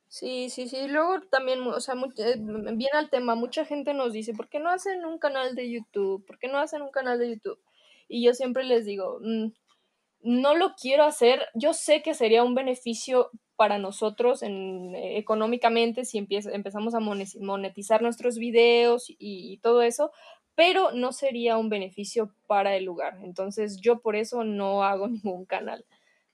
Sí, 0.08 0.50
sí, 0.50 0.68
sí. 0.70 0.88
Luego 0.88 1.22
también, 1.30 1.62
o 1.62 1.80
sea, 1.80 1.96
mu- 1.96 2.12
eh, 2.18 2.36
bien 2.38 2.90
al 2.94 3.10
tema, 3.10 3.36
mucha 3.36 3.66
gente 3.66 3.94
nos 3.94 4.14
dice, 4.14 4.34
¿por 4.34 4.48
qué 4.50 4.60
no 4.60 4.70
hacen 4.70 5.04
un 5.06 5.18
canal 5.20 5.56
de 5.56 5.70
YouTube? 5.70 6.26
¿Por 6.26 6.38
qué 6.40 6.48
no 6.48 6.58
hacen 6.60 6.82
un 6.82 6.92
canal 6.92 7.20
de 7.20 7.30
YouTube? 7.32 7.60
Y 8.08 8.24
yo 8.24 8.34
siempre 8.34 8.64
les 8.64 8.86
digo, 8.86 9.20
mm, 9.22 9.48
no 10.26 10.56
lo 10.56 10.74
quiero 10.76 11.04
hacer. 11.04 11.48
Yo 11.54 11.74
sé 11.74 12.02
que 12.02 12.16
sería 12.16 12.44
un 12.44 12.56
beneficio 12.56 13.30
para 13.56 13.78
nosotros 13.78 14.42
en, 14.44 14.96
eh, 14.96 15.18
económicamente 15.18 16.04
si 16.04 16.18
empezamos 16.18 16.96
a 16.96 17.00
monetizar 17.00 18.02
nuestros 18.02 18.38
videos 18.38 19.06
y, 19.08 19.58
todo 19.62 19.82
eso, 19.84 20.12
pero 20.56 20.92
no 20.92 21.12
sería 21.14 21.58
un 21.58 21.70
beneficio 21.70 22.34
para 22.48 22.76
el 22.76 22.86
lugar. 22.86 23.20
Entonces 23.24 23.80
yo 23.80 24.00
por 24.02 24.16
eso 24.16 24.44
no 24.44 24.84
hago 24.84 25.08
ningún 25.08 25.46
canal. 25.46 25.86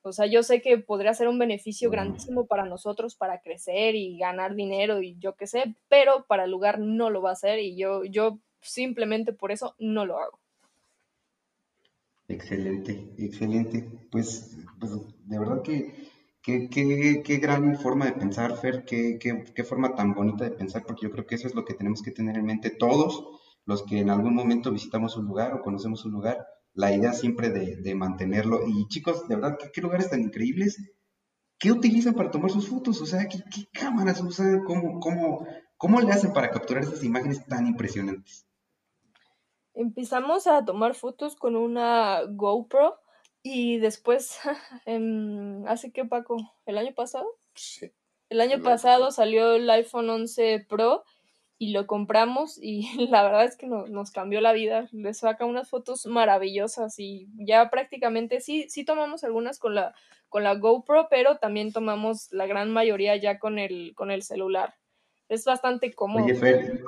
O 0.03 0.13
sea, 0.13 0.25
yo 0.25 0.41
sé 0.41 0.61
que 0.61 0.77
podría 0.79 1.13
ser 1.13 1.27
un 1.27 1.37
beneficio 1.37 1.91
grandísimo 1.91 2.47
para 2.47 2.65
nosotros, 2.65 3.15
para 3.15 3.41
crecer 3.41 3.95
y 3.95 4.17
ganar 4.17 4.55
dinero 4.55 5.01
y 5.01 5.15
yo 5.19 5.35
qué 5.35 5.47
sé, 5.47 5.75
pero 5.89 6.25
para 6.27 6.45
el 6.45 6.51
lugar 6.51 6.79
no 6.79 7.09
lo 7.11 7.21
va 7.21 7.31
a 7.31 7.33
hacer 7.33 7.59
y 7.59 7.77
yo, 7.77 8.03
yo 8.05 8.39
simplemente 8.61 9.33
por 9.33 9.51
eso 9.51 9.75
no 9.79 10.05
lo 10.05 10.17
hago. 10.19 10.40
Excelente, 12.31 13.13
excelente. 13.17 14.07
Pues, 14.09 14.57
pues 14.79 14.91
de 15.25 15.39
verdad 15.39 15.61
que 15.61 16.11
qué, 16.41 17.39
gran 17.41 17.75
forma 17.77 18.05
de 18.05 18.13
pensar, 18.13 18.57
Fer, 18.57 18.85
qué, 18.85 19.19
qué, 19.19 19.63
forma 19.63 19.95
tan 19.95 20.13
bonita 20.13 20.45
de 20.45 20.51
pensar, 20.51 20.85
porque 20.85 21.03
yo 21.03 21.11
creo 21.11 21.25
que 21.25 21.35
eso 21.35 21.47
es 21.47 21.55
lo 21.55 21.65
que 21.65 21.73
tenemos 21.73 22.01
que 22.01 22.11
tener 22.11 22.37
en 22.37 22.45
mente 22.45 22.69
todos 22.69 23.23
los 23.65 23.83
que 23.83 23.99
en 23.99 24.09
algún 24.09 24.33
momento 24.33 24.71
visitamos 24.71 25.17
un 25.17 25.25
lugar 25.25 25.53
o 25.53 25.61
conocemos 25.61 26.05
un 26.05 26.13
lugar, 26.13 26.45
la 26.73 26.93
idea 26.95 27.13
siempre 27.13 27.49
de, 27.49 27.95
mantenerlo. 27.95 28.61
Y 28.65 28.87
chicos, 28.87 29.27
de 29.27 29.35
verdad, 29.35 29.57
¿qué, 29.73 29.81
lugares 29.81 30.09
tan 30.09 30.21
increíbles. 30.21 30.77
¿Qué 31.59 31.71
utilizan 31.71 32.15
para 32.15 32.31
tomar 32.31 32.49
sus 32.49 32.69
fotos? 32.69 33.01
O 33.01 33.05
sea, 33.05 33.27
¿qué, 33.27 33.39
cámaras 33.73 34.21
usan? 34.21 34.63
¿Cómo, 34.63 34.99
cómo, 34.99 35.45
¿Cómo 35.77 35.99
le 36.01 36.11
hacen 36.11 36.33
para 36.33 36.49
capturar 36.49 36.83
esas 36.83 37.03
imágenes 37.03 37.45
tan 37.45 37.67
impresionantes? 37.67 38.47
Empezamos 39.73 40.47
a 40.47 40.65
tomar 40.65 40.95
fotos 40.95 41.35
con 41.35 41.55
una 41.55 42.21
GoPro 42.27 42.99
y 43.43 43.79
después, 43.79 44.39
¿hace 45.67 45.91
qué, 45.91 46.05
Paco? 46.05 46.37
¿El 46.65 46.77
año 46.77 46.93
pasado? 46.93 47.25
Sí. 47.55 47.91
El 48.29 48.39
año 48.39 48.61
pasado 48.61 49.11
salió 49.11 49.55
el 49.55 49.69
iPhone 49.69 50.09
11 50.09 50.65
Pro 50.69 51.03
y 51.57 51.73
lo 51.73 51.85
compramos 51.85 52.57
y 52.61 52.81
la 53.09 53.23
verdad 53.23 53.43
es 53.45 53.55
que 53.55 53.67
nos 53.67 54.11
cambió 54.11 54.41
la 54.41 54.53
vida. 54.53 54.87
Le 54.91 55.13
saca 55.13 55.45
unas 55.45 55.69
fotos 55.69 56.05
maravillosas 56.05 56.97
y 56.97 57.27
ya 57.35 57.69
prácticamente 57.69 58.41
sí, 58.41 58.67
sí 58.69 58.85
tomamos 58.85 59.23
algunas 59.23 59.59
con 59.59 59.75
la, 59.75 59.93
con 60.29 60.43
la 60.43 60.55
GoPro, 60.55 61.07
pero 61.09 61.37
también 61.37 61.73
tomamos 61.73 62.31
la 62.31 62.47
gran 62.47 62.71
mayoría 62.71 63.15
ya 63.17 63.37
con 63.37 63.59
el, 63.59 63.93
con 63.95 64.11
el 64.11 64.23
celular. 64.23 64.75
Es 65.27 65.45
bastante 65.45 65.93
cómodo. 65.93 66.25
Oye, 66.25 66.35
Fer, 66.35 66.81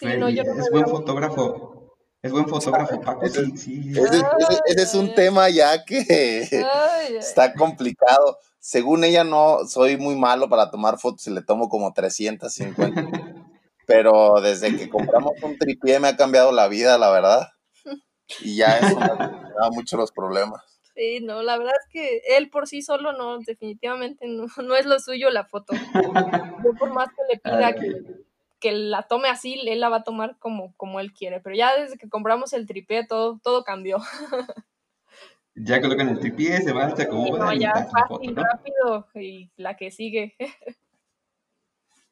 es 0.00 0.70
buen 0.70 0.86
fotógrafo. 0.86 1.83
Es 2.24 2.32
buen 2.32 2.48
fotógrafo, 2.48 2.98
Paco. 3.02 3.22
Ese, 3.26 3.44
es 4.66 4.94
un 4.94 5.12
tema 5.14 5.50
ya 5.50 5.84
que 5.84 6.48
está 7.18 7.52
complicado. 7.52 8.38
Según 8.58 9.04
ella, 9.04 9.24
no 9.24 9.66
soy 9.66 9.98
muy 9.98 10.16
malo 10.16 10.48
para 10.48 10.70
tomar 10.70 10.98
fotos 10.98 11.26
y 11.26 11.32
le 11.32 11.42
tomo 11.42 11.68
como 11.68 11.92
350. 11.92 13.10
pero 13.86 14.40
desde 14.40 14.74
que 14.74 14.88
compramos 14.88 15.32
un 15.42 15.58
tripié 15.58 16.00
me 16.00 16.08
ha 16.08 16.16
cambiado 16.16 16.50
la 16.50 16.66
vida, 16.66 16.96
la 16.96 17.10
verdad. 17.10 17.48
Y 18.40 18.56
ya 18.56 18.78
eso 18.78 18.98
me 18.98 19.04
ha 19.04 19.70
mucho 19.70 19.98
los 19.98 20.10
problemas. 20.10 20.62
Sí, 20.96 21.20
no, 21.20 21.42
la 21.42 21.58
verdad 21.58 21.74
es 21.78 21.92
que 21.92 22.22
él 22.38 22.48
por 22.48 22.66
sí 22.66 22.80
solo 22.80 23.12
no, 23.12 23.38
definitivamente 23.40 24.26
no, 24.28 24.46
no 24.62 24.76
es 24.76 24.86
lo 24.86 24.98
suyo 24.98 25.28
la 25.28 25.44
foto. 25.44 25.74
Yo 25.74 26.72
por 26.78 26.90
más 26.94 27.08
que 27.08 27.34
le 27.34 27.38
pida 27.38 27.74
que 27.74 28.23
que 28.64 28.72
la 28.72 29.02
tome 29.02 29.28
así, 29.28 29.60
él 29.66 29.78
la 29.78 29.90
va 29.90 29.98
a 29.98 30.04
tomar 30.04 30.38
como, 30.38 30.74
como 30.78 30.98
él 30.98 31.12
quiere. 31.12 31.38
Pero 31.40 31.54
ya 31.54 31.78
desde 31.78 31.98
que 31.98 32.08
compramos 32.08 32.54
el 32.54 32.66
tripié, 32.66 33.06
todo, 33.06 33.38
todo 33.42 33.62
cambió. 33.62 33.98
Ya 35.56 35.80
colocan 35.80 36.08
el 36.08 36.18
tripié, 36.18 36.60
se 36.62 36.72
va, 36.72 36.96
se 36.96 37.04
acomoda. 37.04 37.44
No, 37.44 37.52
ya 37.52 37.72
fácil, 37.86 38.34
rápido 38.34 39.06
y 39.14 39.52
la 39.56 39.76
que 39.76 39.92
sigue. 39.92 40.34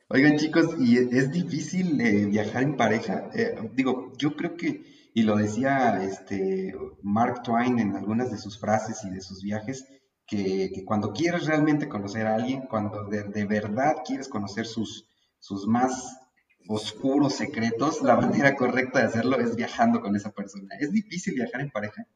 Oigan 0.09 0.39
chicos, 0.39 0.77
y 0.79 0.97
es 0.97 1.33
difícil 1.33 2.01
eh, 2.01 2.27
viajar 2.27 2.63
en 2.63 2.77
pareja. 2.77 3.31
Eh, 3.35 3.57
digo, 3.73 4.13
yo 4.17 4.37
creo 4.37 4.57
que, 4.57 4.85
y 5.13 5.23
lo 5.25 5.35
decía 5.35 6.05
este 6.05 6.73
Mark 7.03 7.43
Twain 7.43 7.81
en 7.81 7.97
algunas 7.97 8.31
de 8.31 8.39
sus 8.39 8.61
frases 8.61 9.03
y 9.03 9.11
de 9.11 9.21
sus 9.21 9.43
viajes, 9.43 9.89
que, 10.25 10.85
cuando 10.87 11.13
quieres 11.13 11.47
realmente 11.47 11.89
conocer 11.89 12.29
a 12.29 12.37
alguien, 12.37 12.69
cuando 12.71 13.07
de, 13.07 13.25
de 13.25 13.45
verdad 13.45 14.05
quieres 14.07 14.29
conocer 14.29 14.67
sus, 14.67 15.09
sus 15.41 15.67
más 15.67 16.22
oscuros 16.69 17.35
secretos, 17.35 18.03
la 18.03 18.17
manera 18.17 18.55
correcta 18.57 19.01
de 19.01 19.07
hacerlo 19.07 19.39
es 19.39 19.57
viajando 19.57 20.01
con 20.01 20.17
esa 20.17 20.31
persona. 20.31 20.75
¿Es 20.81 20.93
difícil 20.93 21.35
viajar 21.35 21.61
en 21.61 21.71
pareja? 21.71 22.07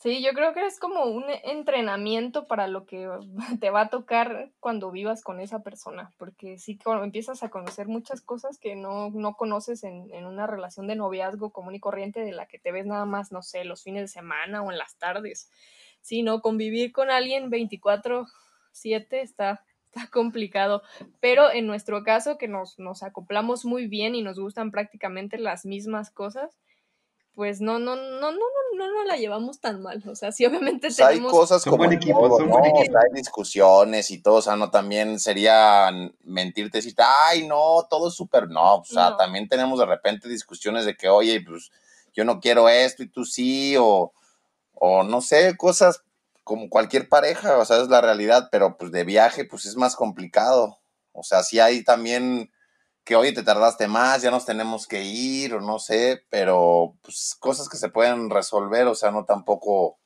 Sí, 0.00 0.22
yo 0.22 0.32
creo 0.32 0.54
que 0.54 0.64
es 0.64 0.78
como 0.78 1.06
un 1.06 1.24
entrenamiento 1.42 2.46
para 2.46 2.68
lo 2.68 2.86
que 2.86 3.08
te 3.60 3.70
va 3.70 3.82
a 3.82 3.88
tocar 3.90 4.52
cuando 4.60 4.92
vivas 4.92 5.24
con 5.24 5.40
esa 5.40 5.64
persona, 5.64 6.14
porque 6.18 6.56
sí, 6.56 6.78
empiezas 7.02 7.42
a 7.42 7.50
conocer 7.50 7.88
muchas 7.88 8.20
cosas 8.20 8.58
que 8.58 8.76
no, 8.76 9.10
no 9.10 9.34
conoces 9.34 9.82
en, 9.82 10.08
en, 10.14 10.24
una 10.24 10.46
relación 10.46 10.86
de 10.86 10.94
noviazgo 10.94 11.50
común 11.50 11.74
y 11.74 11.80
corriente 11.80 12.20
de 12.20 12.30
la 12.30 12.46
que 12.46 12.60
te 12.60 12.70
ves 12.70 12.86
nada 12.86 13.06
más, 13.06 13.32
no 13.32 13.42
sé, 13.42 13.64
los 13.64 13.82
fines 13.82 14.02
de 14.02 14.08
semana 14.08 14.62
o 14.62 14.70
en 14.70 14.78
las 14.78 14.96
tardes, 14.98 15.50
sino 16.00 16.42
convivir 16.42 16.92
con 16.92 17.10
alguien 17.10 17.50
24/7 17.50 19.20
está, 19.20 19.64
está 19.92 20.08
complicado, 20.10 20.82
pero 21.20 21.50
en 21.50 21.66
nuestro 21.66 22.04
caso 22.04 22.38
que 22.38 22.48
nos, 22.48 22.78
nos 22.78 23.02
acoplamos 23.02 23.64
muy 23.64 23.86
bien 23.86 24.14
y 24.14 24.22
nos 24.22 24.38
gustan 24.38 24.70
prácticamente 24.70 25.38
las 25.38 25.64
mismas 25.64 26.10
cosas, 26.10 26.58
pues 27.34 27.60
no, 27.60 27.78
no, 27.78 27.94
no, 27.94 28.32
no, 28.32 28.38
no, 28.74 28.92
no, 28.92 29.04
la 29.04 29.16
llevamos 29.16 29.60
tan 29.60 29.80
mal. 29.80 30.02
O 30.08 30.16
sea, 30.16 30.32
sí, 30.32 30.44
obviamente 30.44 30.88
tenemos... 30.90 31.32
Hay 31.32 31.38
cosas 31.38 31.64
como 31.64 31.84
equipo, 31.84 32.28
¿no? 32.40 32.58
hay 32.58 33.12
discusiones 33.14 34.10
y 34.10 34.20
todo, 34.20 34.36
o 34.36 34.42
sea, 34.42 34.56
no, 34.56 34.70
también 34.70 35.20
sería 35.20 35.88
mentirte 36.24 36.78
decir, 36.78 36.94
ay, 36.98 37.46
no, 37.46 37.86
todo 37.88 38.08
es 38.08 38.14
súper, 38.14 38.48
no, 38.48 38.78
o 38.78 38.84
sea, 38.84 39.16
también 39.16 39.48
tenemos 39.48 39.78
de 39.78 39.86
repente 39.86 40.28
discusiones 40.28 40.84
de 40.84 40.96
que, 40.96 41.08
oye, 41.08 41.40
pues 41.40 41.70
yo 42.12 42.24
no 42.24 42.40
quiero 42.40 42.68
esto 42.68 43.04
y 43.04 43.08
tú 43.08 43.24
sí, 43.24 43.76
o, 43.78 44.12
o 44.74 45.04
no 45.04 45.20
sé, 45.20 45.56
cosas 45.56 46.02
como 46.48 46.70
cualquier 46.70 47.10
pareja, 47.10 47.58
o 47.58 47.64
sea, 47.66 47.76
es 47.76 47.88
la 47.88 48.00
realidad, 48.00 48.48
pero 48.50 48.78
pues 48.78 48.90
de 48.90 49.04
viaje, 49.04 49.44
pues 49.44 49.66
es 49.66 49.76
más 49.76 49.94
complicado. 49.94 50.78
O 51.12 51.22
sea, 51.22 51.42
si 51.42 51.60
hay 51.60 51.84
también 51.84 52.50
que, 53.04 53.16
oye, 53.16 53.32
te 53.32 53.42
tardaste 53.42 53.86
más, 53.86 54.22
ya 54.22 54.30
nos 54.30 54.46
tenemos 54.46 54.86
que 54.86 55.04
ir, 55.04 55.52
o 55.52 55.60
no 55.60 55.78
sé, 55.78 56.24
pero 56.30 56.96
pues 57.02 57.36
cosas 57.38 57.68
que 57.68 57.76
se 57.76 57.90
pueden 57.90 58.30
resolver, 58.30 58.86
o 58.86 58.94
sea, 58.94 59.10
no 59.10 59.26
tampoco 59.26 59.98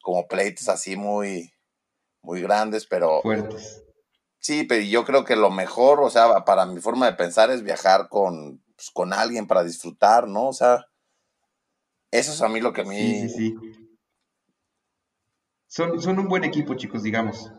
como 0.00 0.28
pleitos 0.28 0.68
así 0.68 0.94
muy, 0.94 1.52
muy 2.22 2.40
grandes, 2.40 2.86
pero... 2.86 3.20
Fuertes. 3.22 3.82
Sí, 4.38 4.62
pero 4.62 4.80
yo 4.82 5.04
creo 5.04 5.24
que 5.24 5.34
lo 5.34 5.50
mejor, 5.50 6.00
o 6.00 6.08
sea, 6.08 6.44
para 6.44 6.66
mi 6.66 6.80
forma 6.80 7.06
de 7.06 7.14
pensar 7.14 7.50
es 7.50 7.64
viajar 7.64 8.08
con, 8.08 8.62
pues, 8.76 8.90
con 8.92 9.12
alguien 9.12 9.48
para 9.48 9.64
disfrutar, 9.64 10.28
¿no? 10.28 10.46
O 10.46 10.52
sea, 10.52 10.86
eso 12.12 12.32
es 12.32 12.40
a 12.42 12.48
mí 12.48 12.60
lo 12.60 12.72
que 12.72 12.82
a 12.82 12.84
mí... 12.84 13.28
Sí, 13.28 13.28
sí, 13.28 13.54
sí 13.60 13.83
son, 15.74 16.18
un 16.18 16.28
buen 16.28 16.44
equipo, 16.44 16.74
chicos, 16.74 17.02
digamos. 17.02 17.50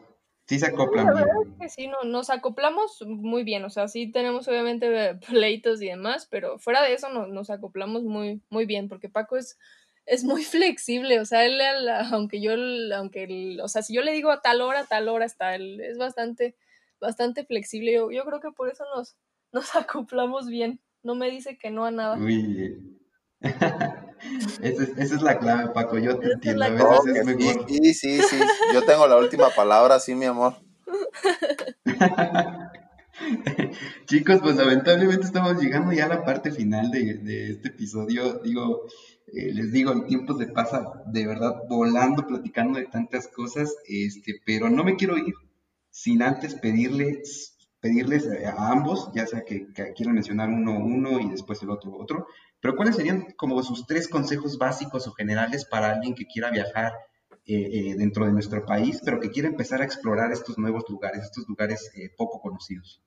Sí 0.47 0.59
se 0.59 0.67
acoplan 0.67 1.13
bien. 1.13 1.57
que 1.59 1.69
sí, 1.69 1.87
no, 1.87 2.03
nos 2.03 2.29
acoplamos 2.29 3.03
muy 3.05 3.43
bien, 3.43 3.65
o 3.65 3.69
sea, 3.69 3.87
sí 3.87 4.11
tenemos 4.11 4.47
obviamente 4.47 5.15
pleitos 5.27 5.81
y 5.81 5.87
demás, 5.87 6.27
pero 6.29 6.59
fuera 6.59 6.83
de 6.83 6.93
eso 6.93 7.09
nos 7.09 7.49
acoplamos 7.49 8.03
muy, 8.03 8.41
muy 8.49 8.65
bien, 8.65 8.87
porque 8.87 9.09
Paco 9.09 9.37
es, 9.37 9.57
es 10.05 10.23
muy 10.23 10.43
flexible, 10.43 11.19
o 11.19 11.25
sea, 11.25 11.45
él, 11.45 11.59
aunque 12.11 12.41
yo, 12.41 12.51
aunque, 12.95 13.57
o 13.61 13.67
sea, 13.67 13.81
si 13.81 13.93
yo 13.93 14.01
le 14.01 14.13
digo 14.13 14.31
a 14.31 14.41
tal 14.41 14.61
hora, 14.61 14.85
tal 14.85 15.09
hora 15.09 15.25
está, 15.25 15.55
él 15.55 15.81
es 15.81 15.97
bastante, 15.97 16.55
bastante 17.01 17.43
flexible, 17.43 17.91
yo, 17.91 18.11
yo 18.11 18.23
creo 18.23 18.39
que 18.39 18.51
por 18.51 18.69
eso 18.69 18.85
nos, 18.95 19.17
nos 19.51 19.75
acoplamos 19.75 20.47
bien, 20.47 20.79
no 21.03 21.15
me 21.15 21.29
dice 21.29 21.57
que 21.57 21.69
no 21.69 21.85
a 21.85 21.91
nada. 21.91 22.17
Uy, 22.17 22.94
esa, 24.61 24.83
es, 24.97 25.21
la 25.21 25.37
clave, 25.39 25.71
Paco. 25.73 25.97
Yo 25.97 26.17
te 26.17 26.31
entiendo. 26.33 26.63
A 26.65 26.69
veces 26.69 27.15
es 27.15 27.25
mejor. 27.25 27.65
Sí, 27.67 27.93
sí, 27.93 28.21
sí. 28.21 28.39
Yo 28.73 28.83
tengo 28.83 29.07
la 29.07 29.17
última 29.17 29.49
palabra, 29.49 29.99
sí, 29.99 30.15
mi 30.15 30.25
amor. 30.25 30.55
Chicos, 34.05 34.39
pues 34.41 34.55
lamentablemente 34.55 35.25
estamos 35.25 35.61
llegando 35.61 35.91
ya 35.93 36.05
a 36.05 36.09
la 36.09 36.25
parte 36.25 36.51
final 36.51 36.91
de, 36.91 37.51
este 37.51 37.69
episodio. 37.69 38.39
Digo, 38.43 38.87
eh, 39.27 39.53
les 39.53 39.71
digo, 39.71 39.91
el 39.91 40.05
tiempo 40.05 40.37
se 40.37 40.47
pasa 40.47 41.03
de 41.07 41.25
verdad 41.25 41.63
volando, 41.69 42.27
platicando 42.27 42.79
de 42.79 42.85
tantas 42.85 43.27
cosas, 43.27 43.75
este, 43.87 44.41
pero 44.45 44.69
no 44.69 44.83
me 44.83 44.95
quiero 44.95 45.17
ir 45.17 45.33
sin 45.89 46.21
antes 46.21 46.55
pedirles 46.55 47.53
pedirles 47.85 48.27
a 48.27 48.71
ambos, 48.71 49.11
ya 49.13 49.27
sea 49.27 49.43
que, 49.45 49.67
que 49.71 49.93
quieran 49.93 50.15
mencionar 50.15 50.49
uno 50.49 50.79
uno 50.79 51.19
y 51.19 51.29
después 51.29 51.61
el 51.61 51.69
otro 51.69 51.95
otro, 51.95 52.25
pero 52.65 52.75
¿cuáles 52.75 52.95
serían 52.95 53.27
como 53.37 53.61
sus 53.61 53.85
tres 53.85 54.07
consejos 54.07 54.57
básicos 54.57 55.05
o 55.05 55.11
generales 55.11 55.65
para 55.65 55.91
alguien 55.91 56.15
que 56.15 56.25
quiera 56.25 56.49
viajar 56.49 56.93
eh, 57.45 57.53
eh, 57.71 57.95
dentro 57.95 58.25
de 58.25 58.31
nuestro 58.31 58.65
país, 58.65 59.01
pero 59.05 59.19
que 59.19 59.29
quiera 59.29 59.47
empezar 59.47 59.83
a 59.83 59.85
explorar 59.85 60.31
estos 60.31 60.57
nuevos 60.57 60.83
lugares, 60.89 61.25
estos 61.25 61.47
lugares 61.47 61.91
eh, 61.93 62.09
poco 62.17 62.41
conocidos? 62.41 63.03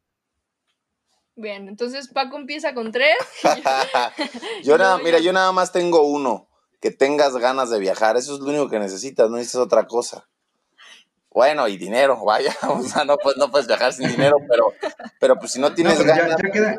Bien, 1.35 1.67
entonces 1.67 2.07
Paco 2.07 2.37
empieza 2.37 2.73
con 2.73 2.93
tres. 2.93 3.17
yo 4.63 4.79
nada, 4.79 4.99
mira, 4.99 5.19
yo 5.19 5.33
nada 5.33 5.51
más 5.51 5.73
tengo 5.73 6.03
uno. 6.03 6.47
que 6.81 6.93
tengas 6.93 7.37
ganas 7.37 7.69
de 7.69 7.81
viajar. 7.81 8.17
Eso 8.17 8.35
es 8.35 8.39
lo 8.39 8.51
único 8.51 8.69
que 8.69 8.79
necesitas, 8.79 9.29
no 9.29 9.39
necesitas 9.39 9.63
otra 9.63 9.89
cosa. 9.89 10.29
Bueno, 11.31 11.67
y 11.67 11.77
dinero, 11.77 12.25
vaya, 12.25 12.57
o 12.69 12.81
sea, 12.85 13.05
no, 13.05 13.17
pues, 13.17 13.37
no 13.37 13.51
puedes 13.51 13.67
viajar 13.67 13.93
sin 13.93 14.07
dinero, 14.07 14.37
pero, 14.49 14.73
pero 15.19 15.37
pues 15.37 15.51
si 15.51 15.61
no 15.61 15.75
tienes 15.75 16.01
ganas... 16.01 16.37
Ya, 16.41 16.51
queda, 16.53 16.79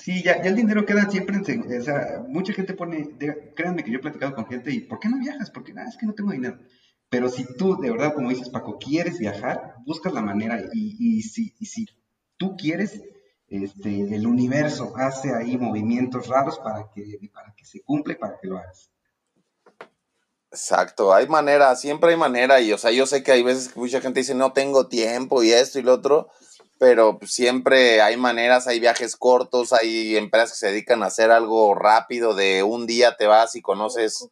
sí, 0.00 0.22
ya, 0.22 0.42
ya, 0.42 0.48
el 0.50 0.56
dinero 0.56 0.84
queda 0.84 1.10
siempre 1.10 1.36
en... 1.36 1.80
O 1.80 1.84
sea, 1.84 2.24
mucha 2.28 2.52
gente 2.52 2.74
pone, 2.74 3.16
créanme 3.54 3.84
que 3.84 3.90
yo 3.90 3.98
he 3.98 4.02
platicado 4.02 4.34
con 4.34 4.46
gente 4.46 4.72
y 4.72 4.80
¿por 4.80 4.98
qué 4.98 5.08
no 5.08 5.18
viajas? 5.18 5.50
Porque 5.50 5.72
nada, 5.72 5.88
es 5.88 5.96
que 5.96 6.06
no 6.06 6.14
tengo 6.14 6.32
dinero. 6.32 6.58
Pero 7.08 7.28
si 7.28 7.44
tú, 7.56 7.80
de 7.80 7.90
verdad, 7.90 8.14
como 8.14 8.30
dices 8.30 8.48
Paco, 8.48 8.78
quieres 8.78 9.18
viajar, 9.18 9.76
buscas 9.84 10.12
la 10.12 10.22
manera 10.22 10.60
y, 10.72 10.96
y, 10.98 11.22
si, 11.22 11.54
y 11.58 11.66
si 11.66 11.86
tú 12.36 12.56
quieres, 12.56 13.00
este, 13.48 14.14
el 14.14 14.26
universo 14.26 14.92
hace 14.96 15.32
ahí 15.32 15.56
movimientos 15.56 16.26
raros 16.26 16.58
para 16.58 16.90
que, 16.92 17.30
para 17.32 17.54
que 17.54 17.64
se 17.64 17.80
cumpla 17.82 18.14
y 18.14 18.16
para 18.16 18.38
que 18.40 18.48
lo 18.48 18.58
hagas. 18.58 18.90
Exacto, 20.50 21.14
hay 21.14 21.28
manera, 21.28 21.76
siempre 21.76 22.10
hay 22.10 22.16
manera 22.16 22.60
y 22.60 22.72
o 22.72 22.78
sea, 22.78 22.90
yo 22.90 23.04
sé 23.06 23.22
que 23.22 23.32
hay 23.32 23.42
veces 23.42 23.68
que 23.68 23.78
mucha 23.78 24.00
gente 24.00 24.20
dice 24.20 24.34
no 24.34 24.52
tengo 24.52 24.88
tiempo 24.88 25.42
y 25.42 25.52
esto 25.52 25.78
y 25.78 25.82
lo 25.82 25.92
otro, 25.92 26.30
pero 26.78 27.18
siempre 27.22 28.00
hay 28.02 28.16
maneras, 28.16 28.66
hay 28.66 28.80
viajes 28.80 29.16
cortos, 29.16 29.72
hay 29.72 30.16
empresas 30.16 30.52
que 30.52 30.58
se 30.58 30.66
dedican 30.68 31.02
a 31.02 31.06
hacer 31.06 31.30
algo 31.30 31.74
rápido, 31.74 32.34
de 32.34 32.62
un 32.62 32.86
día 32.86 33.16
te 33.16 33.26
vas 33.26 33.56
y 33.56 33.62
conoces. 33.62 34.28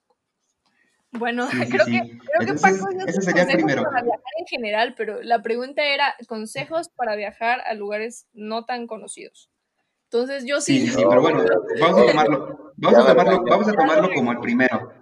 Bueno, 1.12 1.46
creo, 1.48 1.86
Que, 1.86 2.18
creo 2.18 2.54
que 2.54 2.60
Paco 2.60 2.88
ese 3.06 3.22
sería 3.22 3.46
primero. 3.46 3.84
para 3.84 4.02
viajar 4.02 4.32
en 4.38 4.46
general, 4.46 4.94
pero 4.96 5.22
la 5.22 5.42
pregunta 5.42 5.84
era 5.84 6.14
consejos 6.26 6.88
para 6.88 7.14
viajar 7.14 7.60
a 7.66 7.74
lugares 7.74 8.26
no 8.32 8.64
tan 8.64 8.86
conocidos. 8.86 9.50
Entonces 10.04 10.44
yo 10.44 10.60
sí. 10.60 10.80
Sí, 10.80 10.88
sí, 10.88 11.04
pero 11.08 11.22
bueno, 11.22 11.44
vamos 11.80 12.00
a 12.00 12.06
tomarlo, 12.06 12.72
vamos 12.76 12.98
a 12.98 13.06
tomarlo, 13.06 13.44
vamos 13.44 13.68
a 13.68 13.72
tomarlo 13.72 14.10
como 14.14 14.32
el 14.32 14.38
primero. 14.40 14.92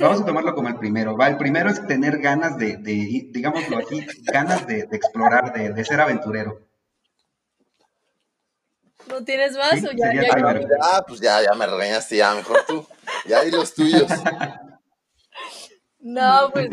Vamos 0.00 0.20
a 0.20 0.26
tomarlo 0.26 0.54
como 0.54 0.68
el 0.68 0.76
primero. 0.76 1.16
Va, 1.16 1.28
el 1.28 1.36
primero 1.36 1.70
es 1.70 1.86
tener 1.86 2.18
ganas 2.18 2.58
de, 2.58 2.76
de 2.76 3.28
digámoslo 3.30 3.78
aquí, 3.78 4.06
ganas 4.32 4.66
de, 4.66 4.80
explorar, 4.92 5.52
de, 5.52 5.84
ser 5.84 6.00
aventurero. 6.00 6.60
¿No 9.08 9.24
tienes 9.24 9.56
más 9.56 9.82
o 9.84 9.92
ya? 9.92 10.12
ya, 10.12 10.22
ah, 10.82 11.04
pues 11.06 11.20
ya, 11.20 11.42
ya 11.42 11.54
me 11.54 11.66
regañaste, 11.66 12.16
ya, 12.16 12.34
mejor 12.34 12.64
tú. 12.66 12.86
Ya 13.26 13.40
hay 13.40 13.50
los 13.50 13.74
tuyos. 13.74 14.10
No, 16.00 16.50
pues 16.52 16.70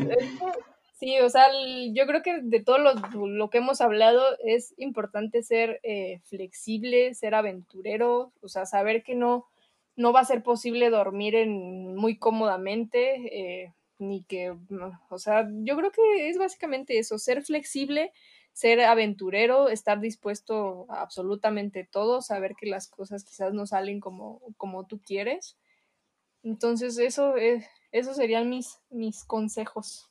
sí, 0.99 1.19
o 1.19 1.29
sea, 1.29 1.47
yo 1.91 2.05
creo 2.05 2.21
que 2.21 2.41
de 2.41 2.63
todo 2.63 2.77
lo, 2.77 3.49
que 3.49 3.57
hemos 3.57 3.81
hablado 3.81 4.23
es 4.43 4.73
importante 4.77 5.43
ser 5.43 5.79
eh, 5.83 6.19
flexible, 6.25 7.13
ser 7.15 7.35
aventurero, 7.35 8.31
o 8.41 8.47
sea, 8.47 8.65
saber 8.65 9.03
que 9.03 9.15
no, 9.15 9.47
no 9.95 10.11
va 10.11 10.21
a 10.21 10.25
ser 10.25 10.43
posible 10.43 10.89
dormir 10.89 11.35
en, 11.35 11.95
muy 11.95 12.17
cómodamente, 12.17 13.63
eh, 13.63 13.73
ni 13.97 14.23
que, 14.23 14.53
o 15.09 15.17
sea, 15.17 15.47
yo 15.63 15.77
creo 15.77 15.91
que 15.91 16.29
es 16.29 16.37
básicamente 16.37 16.99
eso, 16.99 17.17
ser 17.17 17.43
flexible, 17.43 18.11
ser 18.51 18.81
aventurero, 18.81 19.69
estar 19.69 19.99
dispuesto 19.99 20.85
a 20.89 21.01
absolutamente 21.01 21.87
todo, 21.89 22.21
saber 22.21 22.55
que 22.55 22.67
las 22.67 22.87
cosas 22.87 23.23
quizás 23.23 23.53
no 23.53 23.65
salen 23.65 23.99
como, 23.99 24.41
como 24.57 24.85
tú 24.85 25.01
quieres. 25.01 25.57
Entonces, 26.43 26.97
eso, 26.97 27.37
es, 27.37 27.65
esos 27.91 28.17
serían 28.17 28.49
mis, 28.49 28.77
mis 28.89 29.23
consejos. 29.23 30.09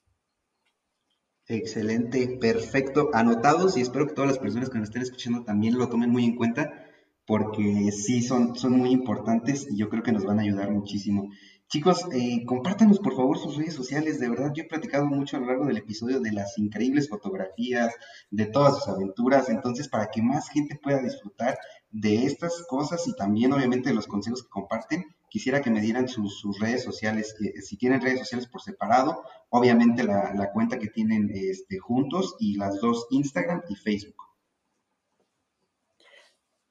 Excelente, 1.47 2.39
perfecto, 2.41 3.11
anotados 3.13 3.77
y 3.77 3.83
espero 3.83 4.07
que 4.07 4.15
todas 4.15 4.31
las 4.31 4.39
personas 4.39 4.71
que 4.71 4.79
nos 4.79 4.89
estén 4.89 5.03
escuchando 5.03 5.45
también 5.45 5.77
lo 5.77 5.91
tomen 5.91 6.09
muy 6.09 6.25
en 6.25 6.37
cuenta 6.37 6.84
porque 7.27 7.91
sí 7.93 8.23
son, 8.23 8.55
son 8.57 8.73
muy 8.79 8.91
importantes 8.91 9.67
y 9.71 9.77
yo 9.77 9.89
creo 9.89 10.03
que 10.03 10.13
nos 10.13 10.25
van 10.25 10.39
a 10.39 10.43
ayudar 10.43 10.71
muchísimo. 10.71 11.31
Chicos, 11.69 12.05
eh, 12.13 12.45
compártanos 12.45 13.01
por 13.01 13.17
favor 13.17 13.39
sus 13.39 13.57
redes 13.57 13.75
sociales. 13.75 14.21
De 14.21 14.29
verdad, 14.29 14.53
yo 14.55 14.63
he 14.63 14.69
platicado 14.69 15.07
mucho 15.07 15.37
a 15.37 15.41
lo 15.41 15.47
largo 15.47 15.67
del 15.67 15.79
episodio 15.79 16.21
de 16.21 16.31
las 16.31 16.57
increíbles 16.59 17.09
fotografías, 17.09 17.93
de 18.31 18.47
todas 18.47 18.77
sus 18.77 18.89
aventuras. 18.89 19.49
Entonces, 19.49 19.89
para 19.89 20.09
que 20.09 20.23
más 20.23 20.49
gente 20.51 20.79
pueda 20.81 21.03
disfrutar 21.03 21.59
de 21.91 22.27
estas 22.27 22.63
cosas 22.69 23.09
y 23.09 23.15
también, 23.17 23.53
obviamente, 23.53 23.89
de 23.89 23.95
los 23.95 24.07
consejos 24.07 24.43
que 24.43 24.51
comparten, 24.51 25.05
quisiera 25.29 25.63
que 25.63 25.71
me 25.71 25.81
dieran 25.81 26.07
sus, 26.07 26.45
redes 26.61 26.85
sociales. 26.85 27.35
Eh, 27.41 27.61
si 27.63 27.77
tienen 27.77 28.03
redes 28.03 28.21
sociales 28.21 28.47
por 28.47 28.61
separado, 28.61 29.23
obviamente 29.49 30.05
la, 30.05 30.33
la 30.35 30.53
cuenta 30.53 30.79
que 30.79 30.89
tienen 30.89 31.31
este, 31.35 31.79
juntos 31.79 32.37
y 32.39 32.57
las 32.57 32.79
dos 32.81 33.07
Instagram 33.11 33.63
y 33.69 33.75
Facebook. 33.75 34.24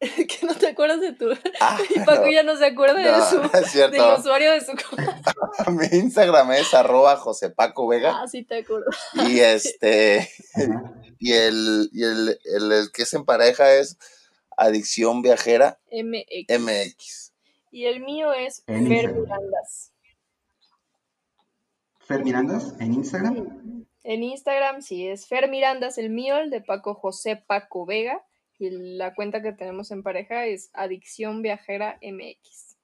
que 0.28 0.46
no 0.46 0.56
te 0.56 0.68
acuerdas 0.68 1.02
de 1.02 1.14
tu. 1.14 1.30
Ah, 1.60 1.80
y 1.96 2.00
Paco 2.00 2.28
ya 2.30 2.44
no 2.44 2.56
se 2.58 2.66
acuerda 2.66 2.96
de 2.96 3.26
su 3.26 3.38
del 3.92 4.20
usuario 4.20 4.52
de 4.52 4.62
su 4.62 4.72
Mi 5.72 5.86
Instagram 5.98 6.52
es 6.54 6.74
arroba 6.74 7.16
José 7.18 7.50
Paco 7.50 7.88
Vega. 7.88 8.22
Ah, 8.22 8.28
sí 8.28 8.44
te 8.44 8.60
acuerdo. 8.60 8.86
Y 9.28 9.40
este 9.40 10.30
y 11.20 11.34
el, 11.34 11.90
y 11.94 12.04
el, 12.04 12.40
el, 12.44 12.92
que 12.92 13.04
es 13.04 13.14
en 13.14 13.26
pareja 13.26 13.74
es 13.74 13.98
Adicción 14.58 15.22
Viajera 15.22 15.80
MX. 15.92 16.60
MX. 16.60 17.34
Y 17.72 17.86
el 17.86 18.02
mío 18.02 18.34
es 18.34 18.64
Fer 18.66 18.82
Mirandas. 18.82 19.94
¿Fer 22.00 22.24
Mirandas 22.24 22.74
en 22.80 22.94
Instagram? 22.94 23.86
En 24.04 24.24
Instagram 24.24 24.82
sí 24.82 25.08
es 25.08 25.28
Fer 25.28 25.50
Mirandas, 25.50 25.98
el 25.98 26.10
mío, 26.10 26.38
el 26.38 26.50
de 26.50 26.62
Paco 26.62 26.94
José 26.94 27.38
Paco 27.38 27.86
Vega 27.86 28.22
y 28.60 28.70
la 28.98 29.14
cuenta 29.14 29.42
que 29.42 29.54
tenemos 29.54 29.92
en 29.92 30.04
pareja 30.04 30.46
es 30.46 30.70
Adicción 30.74 31.42
Viajera 31.42 32.00
MX. 32.02 32.78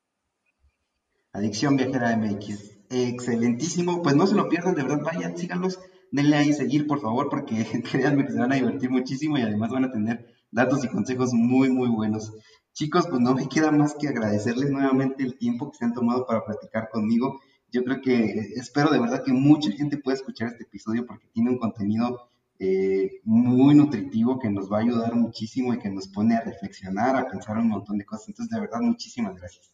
Adicción 1.34 1.78
Viajera 1.78 2.16
MX. 2.18 2.78
Excelentísimo. 2.90 4.02
Pues 4.02 4.16
no 4.16 4.26
se 4.26 4.36
lo 4.36 4.50
pierdan, 4.50 4.76
de 4.76 4.84
verdad, 4.84 5.02
vayan, 5.04 5.38
síganlos, 5.38 5.80
denle 6.12 6.38
ahí 6.38 6.54
seguir, 6.54 6.88
por 6.88 7.02
favor, 7.02 7.30
porque 7.30 7.66
créanme 7.92 8.26
que 8.26 8.32
se 8.32 8.40
van 8.40 8.52
a 8.52 8.56
divertir 8.56 8.90
muchísimo 8.90 9.38
y 9.38 9.42
además 9.42 9.72
van 9.72 9.86
a 9.86 9.92
tener 9.92 10.34
datos 10.52 10.84
y 10.84 10.88
consejos 10.88 11.34
muy, 11.34 11.70
muy 11.70 11.90
buenos. 11.90 12.34
Chicos, 12.74 13.08
pues 13.08 13.22
no 13.22 13.36
me 13.36 13.48
queda 13.48 13.72
más 13.72 13.94
que 13.94 14.08
agradecerles 14.08 14.72
nuevamente 14.72 15.24
el 15.24 15.38
tiempo 15.38 15.72
que 15.72 15.78
se 15.78 15.86
han 15.86 15.94
tomado 15.94 16.26
para 16.26 16.46
platicar 16.46 16.90
conmigo. 16.90 17.42
Yo 17.72 17.84
creo 17.84 18.02
que 18.02 18.54
espero 18.56 18.90
de 18.90 19.00
verdad 19.00 19.24
que 19.24 19.34
mucha 19.34 19.72
gente 19.72 19.98
pueda 19.98 20.18
escuchar 20.18 20.48
este 20.48 20.64
episodio 20.64 21.06
porque 21.06 21.28
tiene 21.34 21.52
un 21.52 21.60
contenido 21.60 22.30
eh, 22.60 23.22
muy 23.24 23.74
nutritivo 23.74 24.38
que 24.38 24.50
nos 24.50 24.72
va 24.72 24.78
a 24.78 24.82
ayudar 24.82 25.16
muchísimo 25.16 25.74
y 25.74 25.80
que 25.80 25.90
nos 25.90 26.10
pone 26.10 26.36
a 26.36 26.42
reflexionar, 26.42 27.16
a 27.16 27.28
pensar 27.28 27.58
un 27.58 27.70
montón 27.70 27.98
de 27.98 28.06
cosas. 28.06 28.30
Entonces, 28.30 28.54
de 28.54 28.60
verdad, 28.60 28.82
muchísimas 28.82 29.36
gracias. 29.36 29.72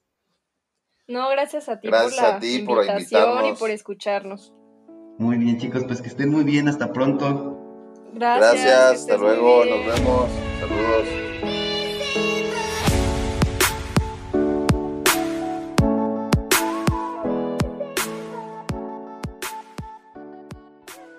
No, 1.08 1.30
gracias 1.30 1.68
a 1.70 1.80
ti 1.80 1.88
por 2.60 2.86
la 2.86 2.94
invitación 2.94 3.46
y 3.48 3.54
por 3.54 3.70
escucharnos. 3.72 4.54
Muy 5.18 5.38
bien, 5.38 5.58
chicos, 5.58 5.84
pues 5.86 6.02
que 6.02 6.10
estén 6.10 6.30
muy 6.30 6.44
bien. 6.44 6.68
Hasta 6.68 6.94
pronto. 6.94 7.60
Gracias. 8.14 8.54
Gracias 8.54 9.02
hasta 9.02 9.18
luego. 9.18 9.66
Nos 9.66 9.86
vemos. 9.86 10.30
Saludos. 10.60 11.25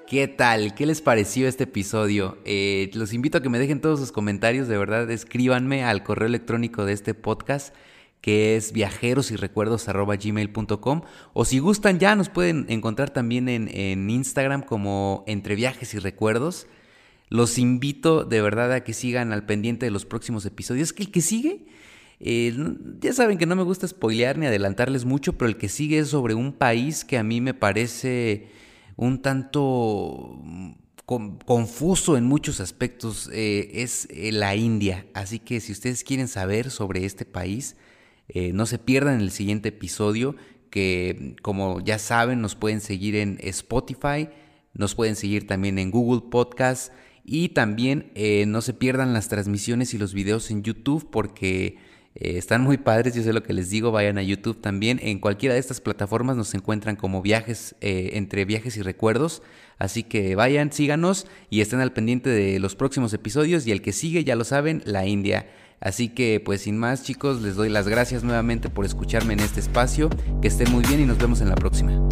¿Qué 0.07 0.29
tal? 0.29 0.75
¿Qué 0.77 0.87
les 0.87 1.03
pareció 1.03 1.49
este 1.49 1.65
episodio? 1.65 2.39
Eh, 2.45 2.93
los 2.95 3.13
invito 3.13 3.39
a 3.39 3.43
que 3.43 3.49
me 3.49 3.59
dejen 3.59 3.81
todos 3.81 3.99
sus 3.99 4.13
comentarios, 4.13 4.69
de 4.69 4.79
verdad, 4.79 5.11
escríbanme 5.11 5.83
al 5.83 6.05
correo 6.05 6.29
electrónico 6.29 6.85
de 6.85 6.93
este 6.93 7.13
podcast 7.13 7.75
que 8.21 8.55
es 8.55 8.73
viajerosyrecuerdos.gmail.com 8.73 11.03
o 11.33 11.45
si 11.45 11.59
gustan 11.59 11.99
ya 11.99 12.15
nos 12.15 12.29
pueden 12.29 12.67
encontrar 12.69 13.11
también 13.11 13.49
en, 13.49 14.09
Instagram 14.09 14.63
como 14.63 15.25
Entre 15.27 15.57
Viajes 15.57 15.93
y 15.95 15.99
Recuerdos. 15.99 16.69
Los 17.29 17.59
invito 17.59 18.23
de 18.23 18.41
verdad 18.41 18.73
a 18.73 18.85
que 18.85 18.93
sigan 18.93 19.33
al 19.33 19.45
pendiente 19.45 19.87
de 19.87 19.91
los 19.91 20.07
próximos 20.07 20.47
episodios. 20.47 20.93
Que 20.93 21.03
el 21.03 21.11
que 21.11 21.21
sigue, 21.21 21.67
eh, 22.21 22.57
ya 23.01 23.13
saben 23.13 23.39
que 23.39 23.47
no 23.47 23.57
me 23.57 23.65
gusta 23.65 23.89
spoilear 23.89 24.39
ni 24.39 24.47
adelantarles 24.47 25.05
mucho, 25.05 25.33
pero 25.33 25.49
el 25.49 25.57
que 25.57 25.69
sigue 25.69 25.99
es 25.99 26.11
sobre 26.11 26.35
un 26.35 26.53
país 26.53 27.05
que 27.05 27.19
a 27.19 27.25
mí 27.25 27.41
me 27.41 27.55
parece 27.55 28.55
un 28.97 29.21
tanto 29.23 30.39
mm, 30.43 30.73
confuso 31.07 32.17
en 32.17 32.25
muchos 32.25 32.61
aspectos 32.61 33.31
eh, 33.33 33.71
es 33.75 34.09
eh, 34.11 34.33
la 34.33 34.57
India. 34.57 35.07
Así 35.15 35.39
que 35.39 35.61
si 35.61 35.73
ustedes 35.73 36.03
quieren 36.03 36.27
saber 36.27 36.71
sobre 36.71 37.05
este 37.05 37.25
país, 37.25 37.77
eh, 38.29 38.53
no 38.53 38.67
se 38.67 38.79
pierdan 38.79 39.21
el 39.21 39.31
siguiente 39.31 39.69
episodio 39.69 40.35
que 40.71 41.37
como 41.43 41.81
ya 41.81 41.99
saben 41.99 42.41
nos 42.41 42.57
pueden 42.57 42.81
seguir 42.81 43.15
en 43.15 43.39
Spotify, 43.41 44.29
nos 44.75 44.95
pueden 44.97 45.15
seguir 45.15 45.47
también 45.47 45.79
en 45.79 45.93
Google 45.93 46.29
Podcast 46.29 46.93
y 47.25 47.51
también 47.51 48.13
no 48.47 48.61
se 48.61 48.75
pierdan 48.75 49.13
las 49.13 49.29
transmisiones 49.29 49.95
y 49.95 49.99
los 49.99 50.13
videos 50.13 50.51
en 50.51 50.63
YouTube 50.63 51.09
porque 51.11 51.77
Eh, 52.19 52.39
están 52.39 52.63
muy 52.63 52.79
padres, 52.79 53.15
yo 53.15 53.23
sé 53.23 53.33
lo 53.33 53.43
que 53.43 53.53
les 53.53 53.69
digo, 53.69 53.93
vayan 53.93 54.19
a 54.19 54.23
YouTube 54.23 54.61
también. 54.61 54.99
En 55.03 55.19
cualquiera 55.19 55.55
de 55.55 55.61
estas 55.61 55.81
plataformas 55.81 56.37
nos 56.37 56.55
encuentran 56.55 56.97
como 56.97 57.23
viajes, 57.23 57.77
eh, 57.81 58.11
entre 58.15 58.45
viajes 58.45 58.77
y 58.77 58.83
recuerdos. 58.83 59.43
Así 59.79 60.03
que 60.03 60.35
vayan, 60.35 60.73
síganos 60.73 61.27
y 61.51 61.61
estén 61.61 61.81
al 61.81 61.93
pendiente 61.93 62.31
de 62.31 62.59
los 62.59 62.75
próximos 62.75 63.13
episodios. 63.13 63.67
Y 63.67 63.73
el 63.73 63.83
que 63.83 63.93
sigue, 63.93 64.25
ya 64.25 64.35
lo 64.35 64.45
saben, 64.45 64.83
la 64.87 65.07
India. 65.07 65.47
Así 65.79 66.09
que 66.09 66.41
pues 66.43 66.63
sin 66.63 66.79
más 66.79 67.03
chicos, 67.03 67.43
les 67.43 67.55
doy 67.55 67.69
las 67.69 67.87
gracias 67.87 68.25
nuevamente 68.25 68.71
por 68.71 68.87
escucharme 68.87 69.35
en 69.35 69.41
este 69.41 69.61
espacio. 69.61 70.09
Que 70.41 70.49
estén 70.49 70.73
muy 70.73 70.85
bien 70.85 71.01
y 71.01 71.05
nos 71.05 71.19
vemos 71.19 71.43
en 71.43 71.51
la 71.51 71.55
próxima. 71.55 72.09